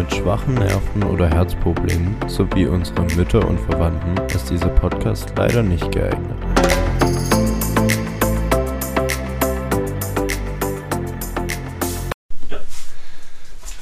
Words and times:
Mit 0.00 0.14
schwachen 0.14 0.54
Nerven 0.54 1.02
oder 1.02 1.28
Herzproblemen 1.28 2.16
sowie 2.26 2.64
unsere 2.64 3.02
Mütter 3.16 3.46
und 3.46 3.60
Verwandten 3.60 4.16
ist 4.34 4.48
dieser 4.48 4.70
Podcast 4.70 5.30
leider 5.36 5.62
nicht 5.62 5.92
geeignet. 5.92 6.38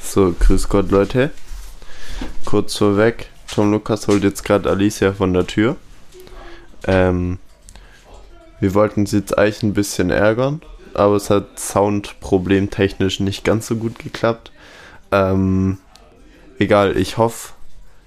So, 0.03 0.35
grüß 0.37 0.67
Gott 0.67 0.91
Leute. 0.91 1.31
Kurz 2.43 2.75
vorweg, 2.75 3.29
Tom 3.49 3.71
Lukas 3.71 4.09
holt 4.09 4.25
jetzt 4.25 4.43
gerade 4.43 4.69
Alicia 4.69 5.13
von 5.13 5.33
der 5.33 5.47
Tür. 5.47 5.77
Ähm, 6.85 7.39
wir 8.59 8.73
wollten 8.73 9.05
sie 9.05 9.19
jetzt 9.19 9.37
eigentlich 9.37 9.63
ein 9.63 9.73
bisschen 9.73 10.09
ärgern, 10.09 10.61
aber 10.93 11.15
es 11.15 11.29
hat 11.29 11.57
soundproblemtechnisch 11.57 13.21
nicht 13.21 13.45
ganz 13.45 13.67
so 13.67 13.77
gut 13.77 13.99
geklappt. 13.99 14.51
Ähm, 15.13 15.77
egal, 16.59 16.97
ich 16.97 17.17
hoffe, 17.17 17.53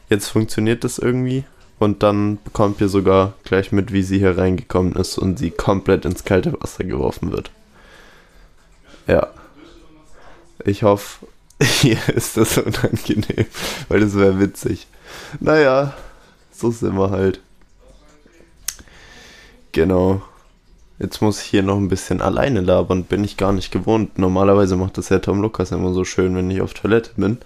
jetzt 0.08 0.28
funktioniert 0.28 0.84
das 0.84 0.98
irgendwie. 0.98 1.44
Und 1.78 2.04
dann 2.04 2.38
bekommt 2.44 2.80
ihr 2.80 2.88
sogar 2.88 3.32
gleich 3.42 3.72
mit, 3.72 3.92
wie 3.92 4.04
sie 4.04 4.18
hier 4.18 4.38
reingekommen 4.38 4.94
ist 4.94 5.18
und 5.18 5.36
sie 5.36 5.50
komplett 5.50 6.04
ins 6.04 6.22
kalte 6.24 6.52
Wasser 6.60 6.84
geworfen 6.84 7.32
wird. 7.32 7.50
Ja. 9.08 9.28
Ich 10.64 10.84
hoffe, 10.84 11.26
hier 11.60 11.98
ist 12.14 12.36
das 12.36 12.58
unangenehm, 12.58 13.46
weil 13.88 13.98
das 13.98 14.16
wäre 14.16 14.38
witzig. 14.38 14.86
Naja, 15.40 15.94
so 16.52 16.70
sind 16.70 16.96
wir 16.96 17.10
halt. 17.10 17.40
Genau. 19.72 20.22
Jetzt 21.00 21.20
muss 21.20 21.42
ich 21.42 21.48
hier 21.48 21.64
noch 21.64 21.78
ein 21.78 21.88
bisschen 21.88 22.20
alleine 22.22 22.60
labern, 22.60 23.02
bin 23.02 23.24
ich 23.24 23.36
gar 23.36 23.52
nicht 23.52 23.72
gewohnt. 23.72 24.18
Normalerweise 24.18 24.76
macht 24.76 24.98
das 24.98 25.08
ja 25.08 25.18
Tom 25.18 25.42
Lukas 25.42 25.72
immer 25.72 25.92
so 25.92 26.04
schön, 26.04 26.36
wenn 26.36 26.48
ich 26.48 26.60
auf 26.60 26.74
Toilette 26.74 27.10
bin. 27.16 27.38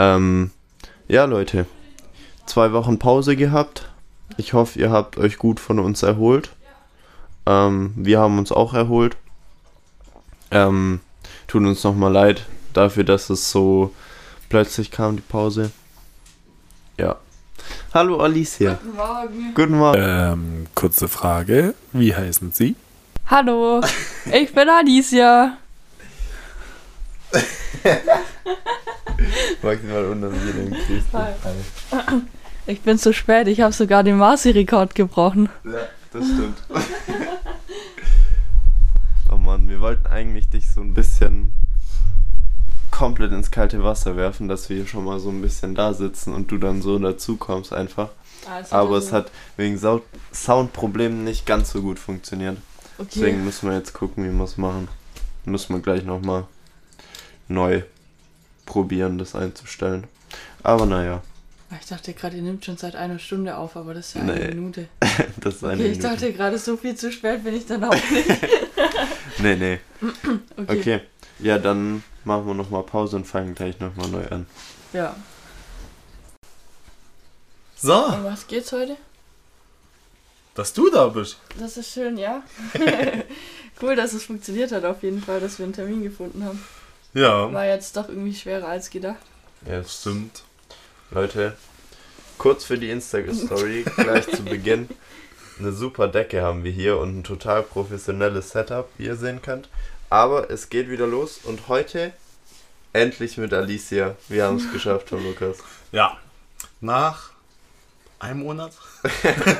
Ähm, 0.00 0.50
ja, 1.08 1.26
Leute, 1.26 1.66
zwei 2.46 2.72
Wochen 2.72 2.98
Pause 2.98 3.36
gehabt. 3.36 3.90
Ich 4.38 4.54
hoffe, 4.54 4.78
ihr 4.78 4.90
habt 4.90 5.18
euch 5.18 5.36
gut 5.36 5.60
von 5.60 5.78
uns 5.78 6.02
erholt. 6.02 6.48
Ähm, 7.44 7.92
wir 7.96 8.18
haben 8.18 8.38
uns 8.38 8.50
auch 8.50 8.72
erholt. 8.72 9.18
Ähm, 10.50 11.00
tut 11.48 11.62
uns 11.64 11.84
nochmal 11.84 12.12
leid 12.12 12.46
dafür, 12.72 13.04
dass 13.04 13.28
es 13.28 13.50
so 13.50 13.92
plötzlich 14.48 14.90
kam, 14.90 15.16
die 15.16 15.22
Pause. 15.22 15.70
Ja. 16.96 17.16
Hallo 17.92 18.20
Alicia. 18.20 18.78
Guten 18.82 18.96
Morgen. 18.96 19.54
Guten 19.54 19.76
Morgen. 19.76 20.02
Ähm, 20.02 20.66
kurze 20.74 21.08
Frage. 21.08 21.74
Wie 21.92 22.16
heißen 22.16 22.52
Sie? 22.52 22.74
Hallo, 23.26 23.82
ich 24.32 24.54
bin 24.54 24.66
Alicia. 24.66 25.58
Maximal 29.62 30.04
unangenehm. 30.06 30.74
Ich 32.66 32.80
bin 32.82 32.98
zu 32.98 33.12
spät, 33.12 33.48
ich 33.48 33.60
habe 33.60 33.72
sogar 33.72 34.02
den 34.02 34.16
Marci-Rekord 34.16 34.94
gebrochen. 34.94 35.48
Ja, 35.64 35.70
das 36.12 36.24
stimmt. 36.24 36.56
oh 39.32 39.36
Mann, 39.36 39.68
wir 39.68 39.80
wollten 39.80 40.06
eigentlich 40.06 40.48
dich 40.48 40.70
so 40.70 40.80
ein 40.80 40.94
bisschen 40.94 41.54
komplett 42.90 43.32
ins 43.32 43.50
kalte 43.50 43.82
Wasser 43.82 44.16
werfen, 44.16 44.48
dass 44.48 44.68
wir 44.68 44.76
hier 44.76 44.86
schon 44.86 45.04
mal 45.04 45.20
so 45.20 45.30
ein 45.30 45.40
bisschen 45.40 45.74
da 45.74 45.94
sitzen 45.94 46.34
und 46.34 46.50
du 46.50 46.58
dann 46.58 46.82
so 46.82 46.98
dazu 46.98 47.36
kommst 47.36 47.72
einfach. 47.72 48.10
Also, 48.50 48.74
Aber 48.74 48.96
es 48.96 49.12
hat 49.12 49.30
wegen 49.56 49.78
Sau- 49.78 50.02
Soundproblemen 50.32 51.24
nicht 51.24 51.46
ganz 51.46 51.70
so 51.70 51.82
gut 51.82 51.98
funktioniert. 51.98 52.56
Okay. 52.98 53.08
Deswegen 53.14 53.44
müssen 53.44 53.68
wir 53.68 53.76
jetzt 53.76 53.92
gucken, 53.92 54.24
wie 54.24 54.36
wir 54.36 54.44
es 54.44 54.56
machen. 54.56 54.88
Müssen 55.44 55.74
wir 55.74 55.80
gleich 55.80 56.04
nochmal 56.04 56.44
neu 57.50 57.82
probieren, 58.66 59.18
das 59.18 59.34
einzustellen. 59.34 60.06
Aber 60.62 60.86
naja, 60.86 61.22
Ich 61.80 61.86
dachte 61.86 62.12
gerade, 62.14 62.36
ihr 62.36 62.42
nimmt 62.42 62.64
schon 62.64 62.76
seit 62.76 62.94
einer 62.96 63.18
Stunde 63.18 63.56
auf, 63.56 63.76
aber 63.76 63.94
das 63.94 64.08
ist 64.08 64.14
ja 64.14 64.22
Nee. 64.24 64.32
eine 64.32 64.54
Minute. 64.54 64.88
das 65.40 65.56
ist 65.56 65.64
eine 65.64 65.74
Okay, 65.74 65.82
ich 65.92 65.98
Minute. 65.98 66.08
dachte 66.14 66.32
gerade, 66.32 66.58
so 66.58 66.76
viel 66.76 66.94
zu 66.96 67.10
spät 67.12 67.44
bin 67.44 67.54
ich 67.56 67.66
dann 67.66 67.84
auch 67.84 67.92
nicht. 67.94 68.28
Nee, 69.38 69.56
nee. 69.56 69.78
Okay. 70.56 70.78
Okay. 70.80 71.00
Ja, 71.38 71.56
dann 71.58 72.02
machen 72.24 72.46
wir 72.46 72.52
nochmal 72.54 72.82
Pause 72.82 73.16
und 73.16 73.24
fangen 73.26 73.54
gleich 73.54 73.78
nochmal 73.80 74.08
neu 74.08 74.26
an. 74.28 74.46
Ja. 74.92 75.16
So, 77.76 77.94
Um 78.06 78.24
was 78.24 78.46
geht's 78.46 78.72
heute? 78.72 78.96
dass 80.54 80.74
du 80.74 80.90
da 80.90 81.06
bist. 81.08 81.38
Das 81.58 81.78
ist 81.78 81.90
schön, 81.92 82.18
ja. 82.18 82.42
cool, 83.80 83.96
dass 83.96 84.12
es 84.12 84.24
funktioniert 84.24 84.72
hat 84.72 84.84
auf 84.84 85.02
jeden 85.02 85.22
Fall, 85.22 85.40
dass 85.40 85.58
wir 85.58 85.64
einen 85.64 85.72
Termin 85.72 86.02
gefunden 86.02 86.44
haben. 86.44 86.62
Ja, 87.12 87.52
War 87.52 87.66
jetzt 87.66 87.96
doch 87.96 88.08
irgendwie 88.08 88.34
schwerer 88.34 88.68
als 88.68 88.90
gedacht. 88.90 89.18
Ja, 89.66 89.82
stimmt. 89.84 90.42
Leute, 91.10 91.56
kurz 92.38 92.64
für 92.64 92.78
die 92.78 92.90
Insta-Story, 92.90 93.84
gleich 93.96 94.28
zu 94.28 94.44
Beginn. 94.44 94.88
Eine 95.58 95.72
super 95.72 96.08
Decke 96.08 96.40
haben 96.42 96.64
wir 96.64 96.70
hier 96.70 96.98
und 96.98 97.18
ein 97.18 97.24
total 97.24 97.62
professionelles 97.62 98.50
Setup, 98.50 98.88
wie 98.96 99.06
ihr 99.06 99.16
sehen 99.16 99.42
könnt. 99.42 99.68
Aber 100.08 100.50
es 100.50 100.70
geht 100.70 100.88
wieder 100.88 101.06
los 101.06 101.40
und 101.42 101.68
heute 101.68 102.12
endlich 102.92 103.36
mit 103.36 103.52
Alicia. 103.52 104.16
Wir 104.28 104.44
haben 104.44 104.56
es 104.56 104.72
geschafft, 104.72 105.08
Tom 105.08 105.22
Lukas. 105.24 105.58
Ja, 105.92 106.16
nach 106.80 107.30
einem 108.18 108.40
Monat. 108.40 108.72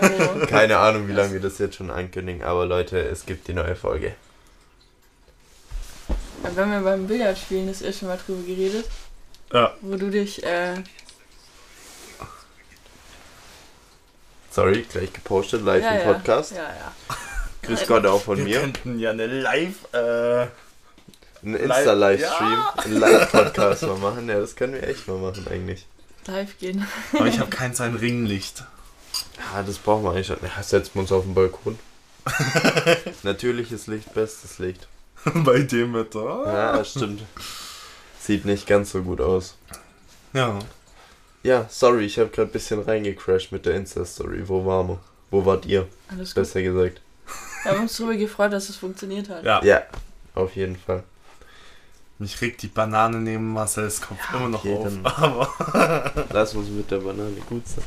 Oh. 0.02 0.46
Keine 0.46 0.78
Ahnung, 0.78 1.08
wie 1.08 1.12
lange 1.12 1.32
wir 1.34 1.40
das 1.40 1.58
jetzt 1.58 1.76
schon 1.76 1.90
ankündigen, 1.90 2.42
aber 2.42 2.66
Leute, 2.66 2.98
es 2.98 3.26
gibt 3.26 3.48
die 3.48 3.54
neue 3.54 3.74
Folge. 3.76 4.14
Ja, 6.42 6.56
wir 6.56 6.62
haben 6.62 6.72
ja 6.72 6.80
beim 6.80 7.06
Billardspielen 7.06 7.66
das 7.68 7.82
erste 7.82 8.06
Mal 8.06 8.18
drüber 8.24 8.42
geredet, 8.46 8.86
Ja, 9.52 9.74
wo 9.80 9.96
du 9.96 10.10
dich, 10.10 10.42
äh, 10.44 10.74
Sorry, 14.50 14.82
gleich 14.90 15.12
gepostet, 15.12 15.62
live 15.62 15.82
ja, 15.84 15.90
im 15.92 16.08
ja, 16.08 16.12
Podcast. 16.12 16.52
Ja, 16.52 16.62
ja. 16.64 16.94
Grüß 17.62 17.86
Gott 17.86 18.04
auch 18.06 18.20
von 18.22 18.38
wir 18.38 18.44
mir. 18.44 18.60
könnten 18.60 18.98
ja 18.98 19.10
eine 19.10 19.26
Live, 19.26 19.76
äh, 19.92 20.42
Ein 21.42 21.54
Insta-Livestream, 21.54 22.52
Ja. 22.52 22.74
einen 22.84 22.96
Live-Podcast 22.98 23.82
mal 23.82 23.98
machen. 23.98 24.28
Ja, 24.28 24.40
das 24.40 24.56
können 24.56 24.74
wir 24.74 24.82
echt 24.82 25.06
mal 25.06 25.18
machen 25.18 25.46
eigentlich. 25.48 25.86
Live 26.26 26.58
gehen. 26.58 26.86
aber 27.12 27.26
ich 27.26 27.38
habe 27.38 27.48
kein 27.50 27.74
sein 27.74 27.94
Ringlicht. 27.94 28.64
Ja, 29.54 29.62
das 29.62 29.78
brauchen 29.78 30.02
wir 30.04 30.10
eigentlich 30.12 30.26
schon. 30.26 30.38
Ja, 30.42 30.62
setzen 30.62 30.90
wir 30.94 31.02
uns 31.02 31.12
auf 31.12 31.22
den 31.24 31.34
Balkon. 31.34 31.78
Natürliches 33.22 33.86
Licht, 33.86 34.12
bestes 34.14 34.58
Licht. 34.58 34.88
Bei 35.44 35.60
dem 35.60 35.94
Wetter. 35.94 36.42
Ja, 36.46 36.76
das 36.78 36.90
stimmt. 36.90 37.22
Sieht 38.18 38.44
nicht 38.44 38.66
ganz 38.66 38.92
so 38.92 39.02
gut 39.02 39.20
aus. 39.20 39.56
Ja. 40.32 40.58
Ja, 41.42 41.66
sorry, 41.70 42.04
ich 42.04 42.18
habe 42.18 42.28
gerade 42.30 42.50
ein 42.50 42.52
bisschen 42.52 42.82
reingecrashed 42.82 43.52
mit 43.52 43.66
der 43.66 43.74
Insta-Story. 43.74 44.46
Wo 44.46 44.64
waren 44.66 44.88
wir? 44.88 44.98
Wo 45.30 45.44
wart 45.44 45.64
ihr? 45.66 45.88
Alles 46.08 46.30
gut. 46.30 46.42
Besser 46.42 46.62
gesagt. 46.62 47.00
Wir 47.62 47.72
haben 47.72 47.82
uns 47.82 47.96
darüber 47.96 48.16
gefreut, 48.16 48.52
dass 48.52 48.68
es 48.68 48.76
funktioniert 48.76 49.28
hat. 49.28 49.44
Ja. 49.44 49.62
Ja, 49.64 49.82
auf 50.34 50.54
jeden 50.56 50.76
Fall. 50.76 51.02
Mich 52.18 52.40
regt 52.42 52.62
die 52.62 52.68
Banane 52.68 53.18
neben 53.18 53.52
Marcel's 53.52 54.00
Kopf 54.00 54.18
immer 54.34 54.48
noch 54.48 54.64
okay, 54.64 54.76
auf. 54.76 54.92
Aber 55.22 56.26
Lass 56.32 56.54
uns 56.54 56.68
mit 56.68 56.90
der 56.90 56.98
Banane 56.98 57.36
gut 57.48 57.66
sein. 57.66 57.84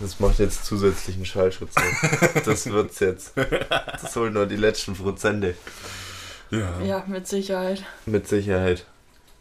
Das 0.00 0.18
macht 0.18 0.38
jetzt 0.38 0.64
zusätzlichen 0.64 1.24
Schallschutz. 1.26 1.74
noch. 1.74 2.44
Das 2.44 2.66
wird's 2.66 3.00
jetzt. 3.00 3.32
Das 3.36 4.16
holen 4.16 4.32
nur 4.32 4.46
die 4.46 4.56
letzten 4.56 4.94
Prozente. 4.94 5.54
ja. 6.50 6.80
Ja, 6.80 7.04
mit 7.06 7.28
Sicherheit. 7.28 7.84
Mit 8.06 8.26
Sicherheit. 8.26 8.86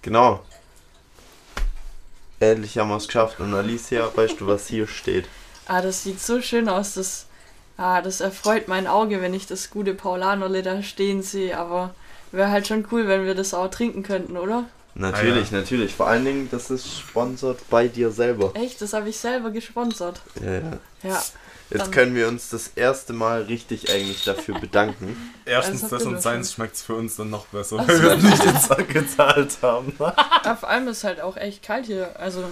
Genau. 0.02 0.44
Endlich 2.42 2.78
haben 2.78 2.90
wir 2.90 2.98
es 2.98 3.08
geschafft. 3.08 3.40
Und 3.40 3.54
Alicia, 3.54 4.10
weißt 4.16 4.40
du, 4.42 4.48
was 4.48 4.68
hier 4.68 4.88
steht? 4.88 5.28
Ah, 5.66 5.82
das 5.82 6.04
sieht 6.04 6.22
so 6.22 6.42
schön 6.42 6.68
aus. 6.70 6.94
Das, 6.94 7.26
ah, 7.78 8.02
das 8.02 8.22
erfreut 8.22 8.68
mein 8.68 8.88
Auge, 8.88 9.22
wenn 9.22 9.34
ich 9.34 9.48
das 9.48 9.70
gute 9.70 9.94
Paulanerle 9.94 10.62
da 10.62 10.84
stehen 10.84 11.22
sehe. 11.22 11.58
Aber 11.58 11.94
wäre 12.32 12.50
halt 12.52 12.68
schon 12.68 12.86
cool, 12.92 13.08
wenn 13.08 13.26
wir 13.26 13.36
das 13.36 13.54
auch 13.54 13.70
trinken 13.70 14.04
könnten, 14.04 14.38
oder? 14.38 14.66
Natürlich, 15.00 15.48
Ah, 15.48 15.56
ja. 15.56 15.60
natürlich. 15.62 15.96
Vor 15.96 16.08
allen 16.08 16.26
Dingen, 16.26 16.50
das 16.52 16.70
ist 16.70 17.00
sponsert 17.00 17.60
bei 17.70 17.88
dir 17.88 18.12
selber. 18.12 18.52
Echt, 18.56 18.82
das 18.82 18.92
habe 18.94 19.08
ich 19.10 19.18
selber 19.18 19.50
gesponsert. 19.52 20.20
Ja, 20.44 20.54
ja. 20.54 20.62
Ja. 21.04 21.24
Jetzt 21.72 21.82
Dann- 21.84 21.92
können 21.92 22.16
wir 22.16 22.28
uns 22.28 22.50
das 22.50 22.72
erste 22.76 23.14
Mal 23.14 23.44
richtig 23.44 23.92
eigentlich 23.92 24.24
dafür 24.26 24.60
bedanken. 24.60 25.16
Erstens 25.46 25.82
das 25.88 26.02
ihr 26.02 26.08
und 26.08 26.14
doch 26.16 26.22
seins 26.22 26.52
schmeckt 26.54 26.76
es 26.76 26.82
für 26.82 26.96
uns 26.96 27.16
dann 27.16 27.30
noch 27.30 27.46
besser, 27.46 27.78
weil 27.88 27.96
so. 27.96 28.04
wir 28.04 28.16
nicht 28.18 28.44
jetzt 28.44 28.88
gezahlt 28.92 29.58
haben. 29.62 29.94
Ah, 30.00 30.56
Vor 30.56 30.68
allem 30.70 30.88
ist 30.88 31.04
halt 31.04 31.22
auch 31.22 31.38
echt 31.38 31.62
kalt 31.64 31.86
hier. 31.86 32.20
Also 32.20 32.44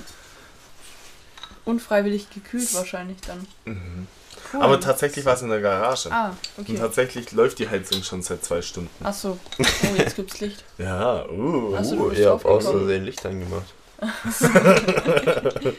unfreiwillig 1.66 2.30
gekühlt 2.30 2.74
wahrscheinlich 2.76 3.18
dann. 3.26 4.08
Cool. 4.54 4.62
Aber 4.62 4.80
tatsächlich 4.80 5.26
war 5.26 5.34
es 5.34 5.42
in 5.42 5.50
der 5.50 5.62
Garage. 5.62 6.12
Ah, 6.12 6.34
Und 6.58 6.70
okay. 6.70 6.78
tatsächlich 6.78 7.32
läuft 7.34 7.60
die 7.60 7.68
Heizung 7.70 8.02
schon 8.04 8.22
seit 8.22 8.44
zwei 8.46 8.62
Stunden. 8.62 8.90
Achso. 9.06 9.38
Oh, 9.60 9.96
jetzt 9.98 10.16
gibt's 10.16 10.40
Licht. 10.40 10.64
Ja, 10.78 11.26
uh. 11.30 11.76
Ach 11.78 11.84
so, 11.84 11.96
du 11.96 12.04
Uh, 12.08 12.12
ihr 12.12 12.30
habt 12.30 12.46
aus. 12.46 12.66
Versehen 12.66 13.06
Licht 13.06 13.26
angemacht. 13.26 13.74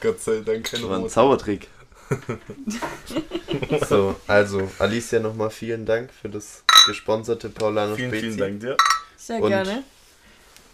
Gott 0.00 0.20
sei 0.20 0.40
Dank 0.40 0.64
kein 0.70 0.80
Das 0.80 0.88
war 0.90 0.98
ein. 0.98 1.08
Zaubertrick. 1.08 1.68
so, 3.88 4.16
also 4.26 4.68
Alicia 4.78 5.20
nochmal 5.20 5.50
vielen 5.50 5.86
Dank 5.86 6.10
für 6.12 6.28
das 6.28 6.64
gesponserte 6.86 7.48
Paulano 7.50 7.94
Vielen, 7.94 8.10
Spezi. 8.10 8.24
vielen 8.26 8.38
Dank 8.38 8.60
dir. 8.60 8.76
Sehr 9.16 9.40
Und- 9.42 9.48
gerne. 9.50 9.82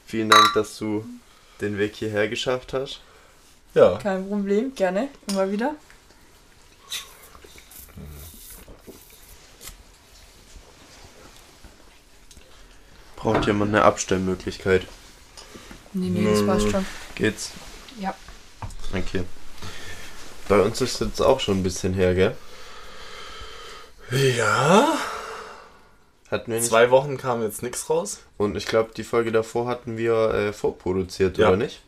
vielen 0.07 0.31
Dank, 0.31 0.53
dass 0.55 0.79
du 0.79 1.05
den 1.61 1.77
Weg 1.79 1.95
hierher 1.97 2.29
geschafft 2.29 2.73
hast. 2.73 3.01
Ja. 3.75 3.99
Kein 3.99 4.27
Problem, 4.29 4.75
gerne, 4.75 5.09
immer 5.29 5.51
wieder. 5.51 5.75
Braucht 13.17 13.47
jemand 13.47 13.75
eine 13.75 13.83
Abstellmöglichkeit? 13.85 14.87
Nee, 15.93 16.11
nee, 16.11 16.31
das 16.31 16.45
passt 16.47 16.71
schon. 16.71 16.85
Geht's? 17.15 17.53
Ja. 17.99 18.15
Okay. 18.95 19.23
Bei 20.49 20.61
uns 20.61 20.81
ist 20.81 21.01
jetzt 21.01 21.21
auch 21.21 21.41
schon 21.41 21.59
ein 21.59 21.63
bisschen 21.63 21.95
her, 21.95 22.15
gell? 22.15 22.37
Ja. 24.11 24.97
Hatten 26.31 26.51
wir 26.53 26.59
nicht. 26.59 26.69
Zwei 26.69 26.91
Wochen 26.91 27.17
kam 27.17 27.43
jetzt 27.43 27.63
nichts 27.63 27.89
raus. 27.89 28.21
Und 28.37 28.57
ich 28.57 28.67
glaube, 28.67 28.91
die 28.97 29.05
Folge 29.05 29.33
davor 29.33 29.67
hatten 29.67 29.97
wir 29.97 30.35
äh, 30.35 30.53
vorproduziert, 30.53 31.39
Ja. 31.39 31.49
oder 31.49 31.57
nicht? 31.57 31.83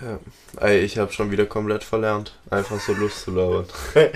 Ja. 0.00 0.18
Ey, 0.66 0.80
ich 0.80 0.96
habe 0.98 1.12
schon 1.12 1.30
wieder 1.30 1.44
komplett 1.44 1.84
verlernt, 1.84 2.32
einfach 2.50 2.80
so 2.80 2.94
Lust 2.94 3.20
zu 3.22 3.32
labern. 3.32 3.66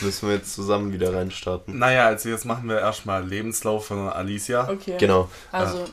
Müssen 0.00 0.28
wir 0.28 0.36
jetzt 0.36 0.54
zusammen 0.54 0.92
wieder 0.92 1.12
reinstarten. 1.12 1.76
Naja, 1.76 2.06
also 2.06 2.28
jetzt 2.28 2.44
machen 2.44 2.68
wir 2.68 2.78
erstmal 2.78 3.26
Lebenslauf 3.26 3.86
von 3.86 4.08
Alicia. 4.08 4.68
Okay. 4.70 4.94
Genau. 4.98 5.28
Also, 5.50 5.86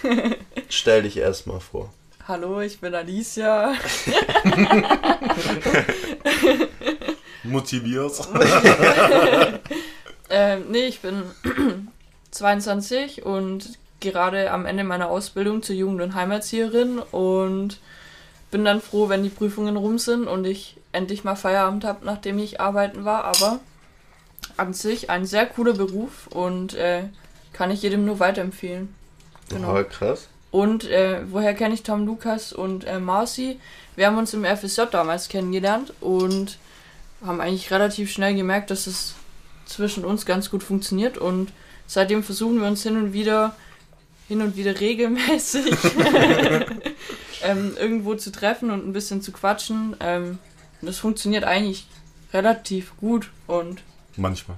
Stell 0.70 1.02
dich 1.02 1.18
erstmal 1.18 1.60
vor. 1.60 1.92
hallo, 2.26 2.60
ich 2.60 2.80
bin 2.80 2.94
Alicia. 2.94 3.74
Motiviert. 7.44 8.12
Ähm, 10.30 10.64
nee, 10.70 10.86
ich 10.86 11.00
bin 11.00 11.24
22 12.30 13.26
und 13.26 13.78
gerade 14.00 14.50
am 14.50 14.64
Ende 14.64 14.84
meiner 14.84 15.10
Ausbildung 15.10 15.62
zur 15.62 15.76
Jugend- 15.76 16.00
und 16.00 16.14
Heimerzieherin 16.14 17.00
und 17.00 17.78
bin 18.52 18.64
dann 18.64 18.80
froh, 18.80 19.08
wenn 19.08 19.24
die 19.24 19.30
Prüfungen 19.30 19.76
rum 19.76 19.98
sind 19.98 20.28
und 20.28 20.44
ich 20.44 20.76
endlich 20.92 21.24
mal 21.24 21.34
Feierabend 21.34 21.84
habe, 21.84 22.04
nachdem 22.04 22.38
ich 22.38 22.60
arbeiten 22.60 23.04
war. 23.04 23.24
Aber 23.24 23.58
an 24.56 24.74
sich 24.74 25.10
ein 25.10 25.24
sehr 25.24 25.46
cooler 25.46 25.72
Beruf 25.72 26.28
und 26.28 26.74
äh, 26.74 27.04
kann 27.52 27.70
ich 27.70 27.82
jedem 27.82 28.04
nur 28.04 28.20
weiterempfehlen. 28.20 28.94
Genau. 29.48 29.80
Oh, 29.80 29.84
krass. 29.84 30.28
Und 30.50 30.84
äh, 30.84 31.20
woher 31.30 31.54
kenne 31.54 31.74
ich 31.74 31.82
Tom 31.82 32.04
Lukas 32.04 32.52
und 32.52 32.84
äh, 32.84 33.00
Marcy? 33.00 33.58
Wir 33.96 34.06
haben 34.06 34.18
uns 34.18 34.34
im 34.34 34.44
FSJ 34.44 34.82
damals 34.90 35.28
kennengelernt 35.28 35.94
und 36.02 36.58
haben 37.24 37.40
eigentlich 37.40 37.70
relativ 37.70 38.12
schnell 38.12 38.34
gemerkt, 38.34 38.70
dass 38.70 38.86
es 38.86 39.14
zwischen 39.64 40.04
uns 40.04 40.26
ganz 40.26 40.50
gut 40.50 40.62
funktioniert 40.62 41.16
und 41.16 41.52
seitdem 41.86 42.22
versuchen 42.22 42.60
wir 42.60 42.68
uns 42.68 42.82
hin 42.82 42.98
und 42.98 43.14
wieder, 43.14 43.56
hin 44.28 44.42
und 44.42 44.56
wieder 44.56 44.78
regelmäßig 44.78 45.74
ähm, 47.42 47.76
irgendwo 47.78 48.14
zu 48.14 48.30
treffen 48.32 48.70
und 48.70 48.86
ein 48.86 48.92
bisschen 48.92 49.22
zu 49.22 49.32
quatschen. 49.32 49.96
Ähm, 50.00 50.38
das 50.80 50.98
funktioniert 50.98 51.44
eigentlich 51.44 51.86
relativ 52.32 52.96
gut 52.98 53.30
und 53.46 53.82
Manchmal. 54.16 54.56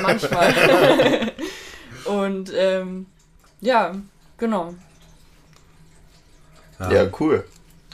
manchmal. 0.00 1.32
und 2.04 2.52
ähm, 2.54 3.06
ja, 3.60 3.94
genau. 4.38 4.74
Ja, 6.78 7.06
cool. 7.20 7.44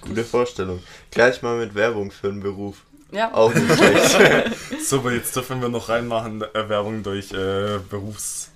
Gute 0.01 0.25
Vorstellung. 0.25 0.81
Gleich 1.11 1.43
mal 1.43 1.59
mit 1.59 1.75
Werbung 1.75 2.11
für 2.11 2.29
einen 2.29 2.41
Beruf. 2.41 2.85
Ja. 3.13 3.33
Auch 3.35 3.53
nicht 3.55 3.73
schlecht. 3.77 4.57
So, 4.85 4.99
aber 4.99 5.13
jetzt 5.13 5.37
dürfen 5.37 5.61
wir 5.61 5.69
noch 5.69 5.89
reinmachen, 5.89 6.43
äh, 6.43 6.69
Werbung 6.69 7.03
durch 7.03 7.33
äh, 7.33 7.79
Berufs... 7.89 8.51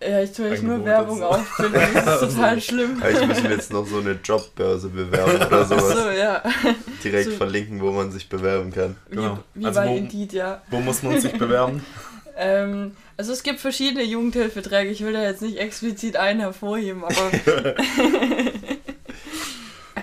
Ja, 0.00 0.22
ich 0.22 0.32
tue 0.32 0.50
euch 0.50 0.62
nur 0.62 0.84
Werbung 0.84 1.20
dazu. 1.20 1.34
auffinden, 1.40 1.80
das 1.94 2.22
ist 2.22 2.34
total 2.36 2.60
schlimm. 2.60 2.96
Vielleicht 3.00 3.26
müssen 3.26 3.42
wir 3.44 3.50
jetzt 3.50 3.72
noch 3.72 3.86
so 3.86 3.98
eine 3.98 4.12
Jobbörse 4.22 4.88
bewerben 4.88 5.36
oder 5.44 5.64
sowas. 5.64 5.96
So, 5.96 6.10
ja. 6.10 6.42
Direkt 7.02 7.30
so- 7.30 7.36
verlinken, 7.36 7.80
wo 7.80 7.90
man 7.90 8.12
sich 8.12 8.28
bewerben 8.28 8.70
kann. 8.72 8.96
Wie, 9.08 9.16
Genau. 9.16 9.38
wie 9.54 9.66
Also 9.66 9.80
bei 9.80 9.88
wo- 9.88 9.96
Indeed, 9.96 10.32
ja. 10.34 10.62
Wo 10.70 10.78
muss 10.80 11.02
man 11.02 11.20
sich 11.20 11.32
bewerben? 11.32 11.84
Ähm, 12.40 12.92
also 13.16 13.32
es 13.32 13.42
gibt 13.42 13.58
verschiedene 13.58 14.04
Jugendhilfeträge, 14.04 14.90
ich 14.92 15.02
will 15.04 15.12
da 15.12 15.24
jetzt 15.24 15.42
nicht 15.42 15.58
explizit 15.58 16.14
einen 16.16 16.38
hervorheben, 16.38 17.02
aber 17.02 17.16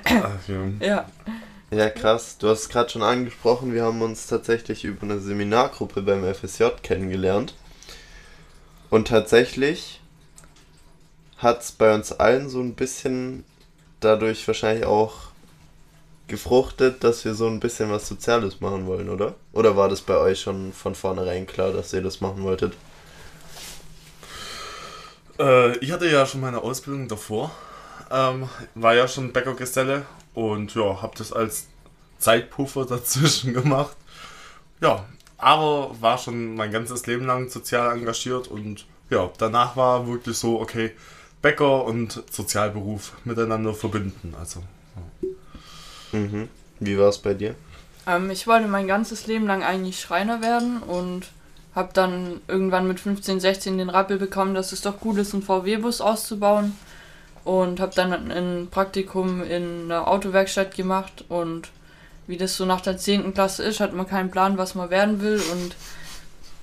Ah, 0.03 0.31
ja. 0.47 0.85
ja. 0.85 1.05
Ja, 1.71 1.89
krass. 1.89 2.37
Du 2.37 2.49
hast 2.49 2.61
es 2.63 2.69
gerade 2.69 2.89
schon 2.89 3.03
angesprochen, 3.03 3.73
wir 3.73 3.83
haben 3.83 4.01
uns 4.01 4.27
tatsächlich 4.27 4.83
über 4.83 5.03
eine 5.03 5.19
Seminargruppe 5.19 6.01
beim 6.01 6.25
FSJ 6.33 6.65
kennengelernt. 6.83 7.53
Und 8.89 9.07
tatsächlich 9.07 9.99
hat 11.37 11.61
es 11.61 11.71
bei 11.71 11.93
uns 11.93 12.11
allen 12.11 12.49
so 12.49 12.59
ein 12.59 12.75
bisschen 12.75 13.43
dadurch 13.99 14.47
wahrscheinlich 14.47 14.85
auch 14.85 15.13
gefruchtet, 16.27 17.03
dass 17.03 17.25
wir 17.25 17.35
so 17.35 17.47
ein 17.47 17.59
bisschen 17.59 17.91
was 17.91 18.07
Soziales 18.07 18.61
machen 18.61 18.87
wollen, 18.87 19.09
oder? 19.09 19.35
Oder 19.53 19.77
war 19.77 19.89
das 19.89 20.01
bei 20.01 20.17
euch 20.17 20.41
schon 20.41 20.73
von 20.73 20.95
vornherein 20.95 21.45
klar, 21.45 21.71
dass 21.71 21.93
ihr 21.93 22.01
das 22.01 22.21
machen 22.21 22.43
wolltet? 22.43 22.73
Äh, 25.39 25.77
ich 25.77 25.91
hatte 25.91 26.09
ja 26.09 26.25
schon 26.25 26.41
meine 26.41 26.61
Ausbildung 26.61 27.07
davor. 27.07 27.51
Ähm, 28.11 28.49
war 28.75 28.95
ja 28.95 29.07
schon 29.07 29.33
Bäckergeselle 29.33 30.05
und 30.33 30.73
ja, 30.75 31.01
habe 31.01 31.17
das 31.17 31.33
als 31.33 31.67
Zeitpuffer 32.17 32.85
dazwischen 32.89 33.53
gemacht. 33.53 33.95
Ja, 34.81 35.05
aber 35.37 35.95
war 35.99 36.17
schon 36.17 36.55
mein 36.55 36.71
ganzes 36.71 37.07
Leben 37.07 37.25
lang 37.25 37.49
sozial 37.49 37.97
engagiert 37.97 38.47
und 38.47 38.85
ja, 39.09 39.29
danach 39.37 39.75
war 39.75 40.07
wirklich 40.07 40.37
so, 40.37 40.59
okay, 40.59 40.91
Bäcker 41.41 41.83
und 41.85 42.23
Sozialberuf 42.31 43.13
miteinander 43.23 43.73
verbinden. 43.73 44.33
Also, 44.39 44.63
Mhm. 46.15 46.49
Wie 46.79 46.97
war 46.97 47.09
es 47.09 47.17
bei 47.17 47.33
dir? 47.33 47.55
Ähm, 48.07 48.29
ich 48.29 48.47
wollte 48.47 48.67
mein 48.67 48.87
ganzes 48.87 49.27
Leben 49.27 49.47
lang 49.47 49.63
eigentlich 49.63 49.99
Schreiner 49.99 50.41
werden 50.41 50.81
und 50.81 51.27
habe 51.73 51.89
dann 51.93 52.41
irgendwann 52.47 52.87
mit 52.87 52.99
15, 52.99 53.39
16 53.39 53.77
den 53.77 53.89
Rappel 53.89 54.17
bekommen, 54.17 54.53
dass 54.53 54.71
es 54.71 54.81
doch 54.81 54.99
gut 54.99 55.17
ist, 55.17 55.33
einen 55.33 55.43
VW-Bus 55.43 56.01
auszubauen. 56.01 56.77
Und 57.43 57.79
habe 57.79 57.93
dann 57.93 58.31
ein 58.31 58.69
Praktikum 58.71 59.43
in 59.43 59.83
einer 59.83 60.07
Autowerkstatt 60.07 60.73
gemacht 60.75 61.25
und 61.29 61.69
wie 62.27 62.37
das 62.37 62.57
so 62.57 62.65
nach 62.65 62.81
der 62.81 62.97
10. 62.97 63.33
Klasse 63.33 63.63
ist, 63.63 63.79
hat 63.79 63.93
man 63.93 64.07
keinen 64.07 64.31
Plan, 64.31 64.57
was 64.57 64.75
man 64.75 64.89
werden 64.89 65.21
will 65.21 65.41
und 65.51 65.75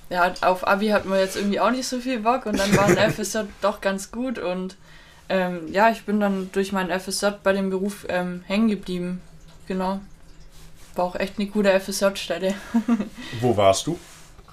ja, 0.09 0.31
auf 0.41 0.67
Abi 0.67 0.89
hat 0.89 1.05
man 1.05 1.19
jetzt 1.19 1.35
irgendwie 1.35 1.59
auch 1.59 1.71
nicht 1.71 1.87
so 1.87 1.99
viel 1.99 2.19
Bock 2.19 2.45
und 2.45 2.59
dann 2.59 2.75
war 2.77 2.85
ein 2.85 2.97
FSJ 3.11 3.39
doch 3.61 3.81
ganz 3.81 4.11
gut 4.11 4.37
und 4.37 4.75
ähm, 5.29 5.71
ja, 5.71 5.89
ich 5.89 6.03
bin 6.03 6.19
dann 6.19 6.49
durch 6.51 6.71
meinen 6.71 6.97
FSJ 6.99 7.27
bei 7.41 7.53
dem 7.53 7.69
Beruf 7.69 8.05
ähm, 8.09 8.43
hängen 8.45 8.67
geblieben. 8.67 9.21
Genau. 9.67 10.01
War 10.95 11.05
auch 11.05 11.15
echt 11.15 11.39
eine 11.39 11.47
gute 11.47 11.79
FSJ-Stelle. 11.79 12.53
wo 13.41 13.55
warst 13.57 13.87
du? 13.87 13.97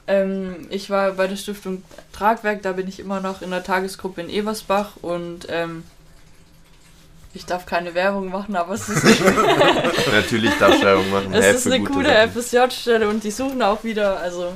Ähm, 0.06 0.66
ich 0.70 0.88
war 0.88 1.12
bei 1.12 1.26
der 1.26 1.36
Stiftung 1.36 1.82
Tragwerk, 2.12 2.62
da 2.62 2.72
bin 2.72 2.88
ich 2.88 3.00
immer 3.00 3.20
noch 3.20 3.42
in 3.42 3.50
der 3.50 3.62
Tagesgruppe 3.62 4.22
in 4.22 4.30
Ebersbach 4.30 4.96
und 5.02 5.46
ähm, 5.50 5.84
ich 7.32 7.46
darf 7.46 7.64
keine 7.66 7.94
Werbung 7.94 8.28
machen, 8.30 8.56
aber 8.56 8.74
es 8.74 8.88
ist, 8.88 9.04
Natürlich 10.12 10.52
darfst 10.58 10.82
du 10.82 10.86
Werbung 10.86 11.10
machen. 11.10 11.32
es 11.32 11.64
ist 11.66 11.72
eine 11.72 11.84
Sachen. 11.86 12.30
FSJ-Stelle 12.42 13.08
und 13.08 13.22
die 13.22 13.30
suchen 13.30 13.62
auch 13.62 13.84
wieder, 13.84 14.18
also 14.18 14.52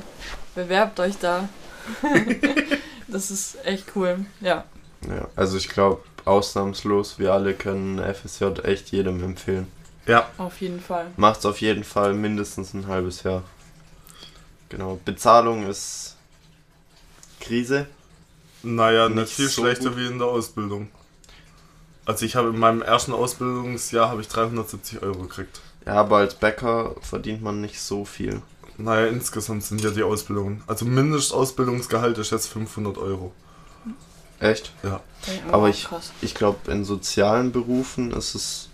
bewerbt 0.55 0.99
euch 0.99 1.17
da. 1.17 1.47
das 3.07 3.31
ist 3.31 3.57
echt 3.65 3.85
cool, 3.95 4.25
ja. 4.41 4.65
Ja, 5.07 5.27
also 5.35 5.57
ich 5.57 5.69
glaube, 5.69 6.01
ausnahmslos, 6.25 7.19
wir 7.19 7.33
alle 7.33 7.53
können 7.53 7.99
FSJ 7.99 8.45
echt 8.63 8.91
jedem 8.91 9.23
empfehlen. 9.23 9.67
Ja, 10.07 10.29
Auf 10.37 10.61
jeden 10.61 10.81
Fall. 10.81 11.07
Macht's 11.17 11.45
auf 11.45 11.61
jeden 11.61 11.83
Fall 11.83 12.13
mindestens 12.13 12.73
ein 12.73 12.87
halbes 12.87 13.23
Jahr. 13.23 13.43
Genau. 14.69 14.99
Bezahlung 15.03 15.67
ist 15.67 16.15
Krise. 17.39 17.87
naja, 18.63 19.07
nicht, 19.09 19.17
Nicht 19.17 19.33
viel 19.33 19.47
so 19.47 19.61
schlechter 19.63 19.89
gut. 19.89 19.97
wie 19.97 20.07
in 20.07 20.19
der 20.19 20.27
Ausbildung. 20.27 20.89
Also 22.05 22.25
ich 22.25 22.35
habe 22.35 22.49
in 22.49 22.59
meinem 22.59 22.81
ersten 22.81 23.13
Ausbildungsjahr 23.13 24.09
habe 24.09 24.21
ich 24.21 24.27
370 24.27 25.01
Euro 25.01 25.23
gekriegt. 25.23 25.61
Ja, 25.85 25.93
aber 25.95 26.17
als 26.17 26.35
Bäcker 26.35 26.95
verdient 27.01 27.41
man 27.41 27.61
nicht 27.61 27.81
so 27.81 28.05
viel. 28.05 28.41
Naja, 28.77 29.07
insgesamt 29.07 29.63
sind 29.63 29.81
ja 29.81 29.89
die 29.91 30.03
Ausbildungen. 30.03 30.63
Also 30.67 30.85
Mindestausbildungsgehalt 30.85 32.17
ist 32.17 32.31
jetzt 32.31 32.47
500 32.47 32.97
Euro. 32.97 33.31
Echt? 34.39 34.71
Ja. 34.83 34.99
Aber 35.51 35.69
ich-. 35.69 35.87
Ich 36.21 36.35
glaube, 36.35 36.71
in 36.71 36.83
sozialen 36.83 37.51
Berufen 37.51 38.11
ist 38.11 38.35
es 38.35 38.69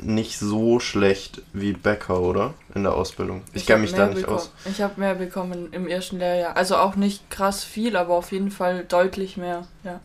nicht 0.00 0.38
so 0.38 0.80
schlecht 0.80 1.42
wie 1.52 1.72
Bäcker, 1.72 2.20
oder? 2.20 2.54
In 2.74 2.84
der 2.84 2.94
Ausbildung. 2.94 3.42
Ich, 3.52 3.66
kenne 3.66 3.78
hab 3.78 3.82
mich 3.82 3.94
da 3.94 4.06
nicht 4.06 4.20
bekommen. 4.20 4.38
aus. 4.38 4.50
Ich 4.64 4.80
habe 4.80 5.00
mehr 5.00 5.14
bekommen 5.14 5.68
im 5.72 5.86
ersten 5.86 6.18
Lehrjahr. 6.18 6.56
Also 6.56 6.76
auch 6.76 6.96
nicht 6.96 7.30
krass 7.30 7.64
viel, 7.64 7.96
aber 7.96 8.14
auf 8.14 8.32
jeden 8.32 8.50
Fall 8.50 8.84
deutlich 8.84 9.36
mehr. 9.36 9.66
Ja. 9.84 10.00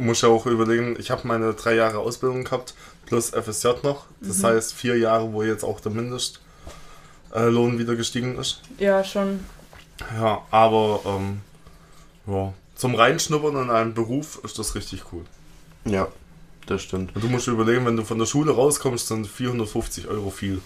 Muss 0.00 0.22
ja 0.22 0.28
auch 0.28 0.46
überlegen, 0.46 0.96
ich 0.98 1.10
habe 1.10 1.26
meine 1.28 1.52
drei 1.54 1.74
Jahre 1.74 1.98
Ausbildung 1.98 2.44
gehabt, 2.44 2.74
plus 3.06 3.30
FSJ 3.30 3.68
noch. 3.82 4.06
Das 4.20 4.38
Mhm. 4.38 4.44
heißt 4.46 4.72
vier 4.74 4.96
Jahre, 4.98 5.32
wo 5.32 5.42
jetzt 5.42 5.62
auch 5.64 5.78
der 5.80 5.92
Mindestlohn 5.92 7.78
wieder 7.78 7.96
gestiegen 7.96 8.38
ist. 8.38 8.62
ja, 8.78 9.04
schon. 9.04 9.40
Ja, 10.18 10.40
aber 10.50 11.00
ähm, 11.04 11.40
ja, 12.26 12.54
zum 12.74 12.94
Reinschnuppern 12.94 13.56
in 13.64 13.70
einem 13.70 13.92
Beruf 13.92 14.40
ist 14.42 14.58
das 14.58 14.74
richtig 14.74 15.02
cool. 15.12 15.24
Ja, 15.84 16.08
das 16.64 16.80
stimmt. 16.82 17.14
Und 17.14 17.22
du 17.22 17.28
musst 17.28 17.46
überlegen, 17.48 17.84
wenn 17.84 17.96
du 17.96 18.04
von 18.04 18.18
der 18.18 18.24
Schule 18.24 18.52
rauskommst, 18.52 19.08
sind 19.08 19.26
450 19.26 20.08
Euro 20.08 20.30
viel. 20.30 20.62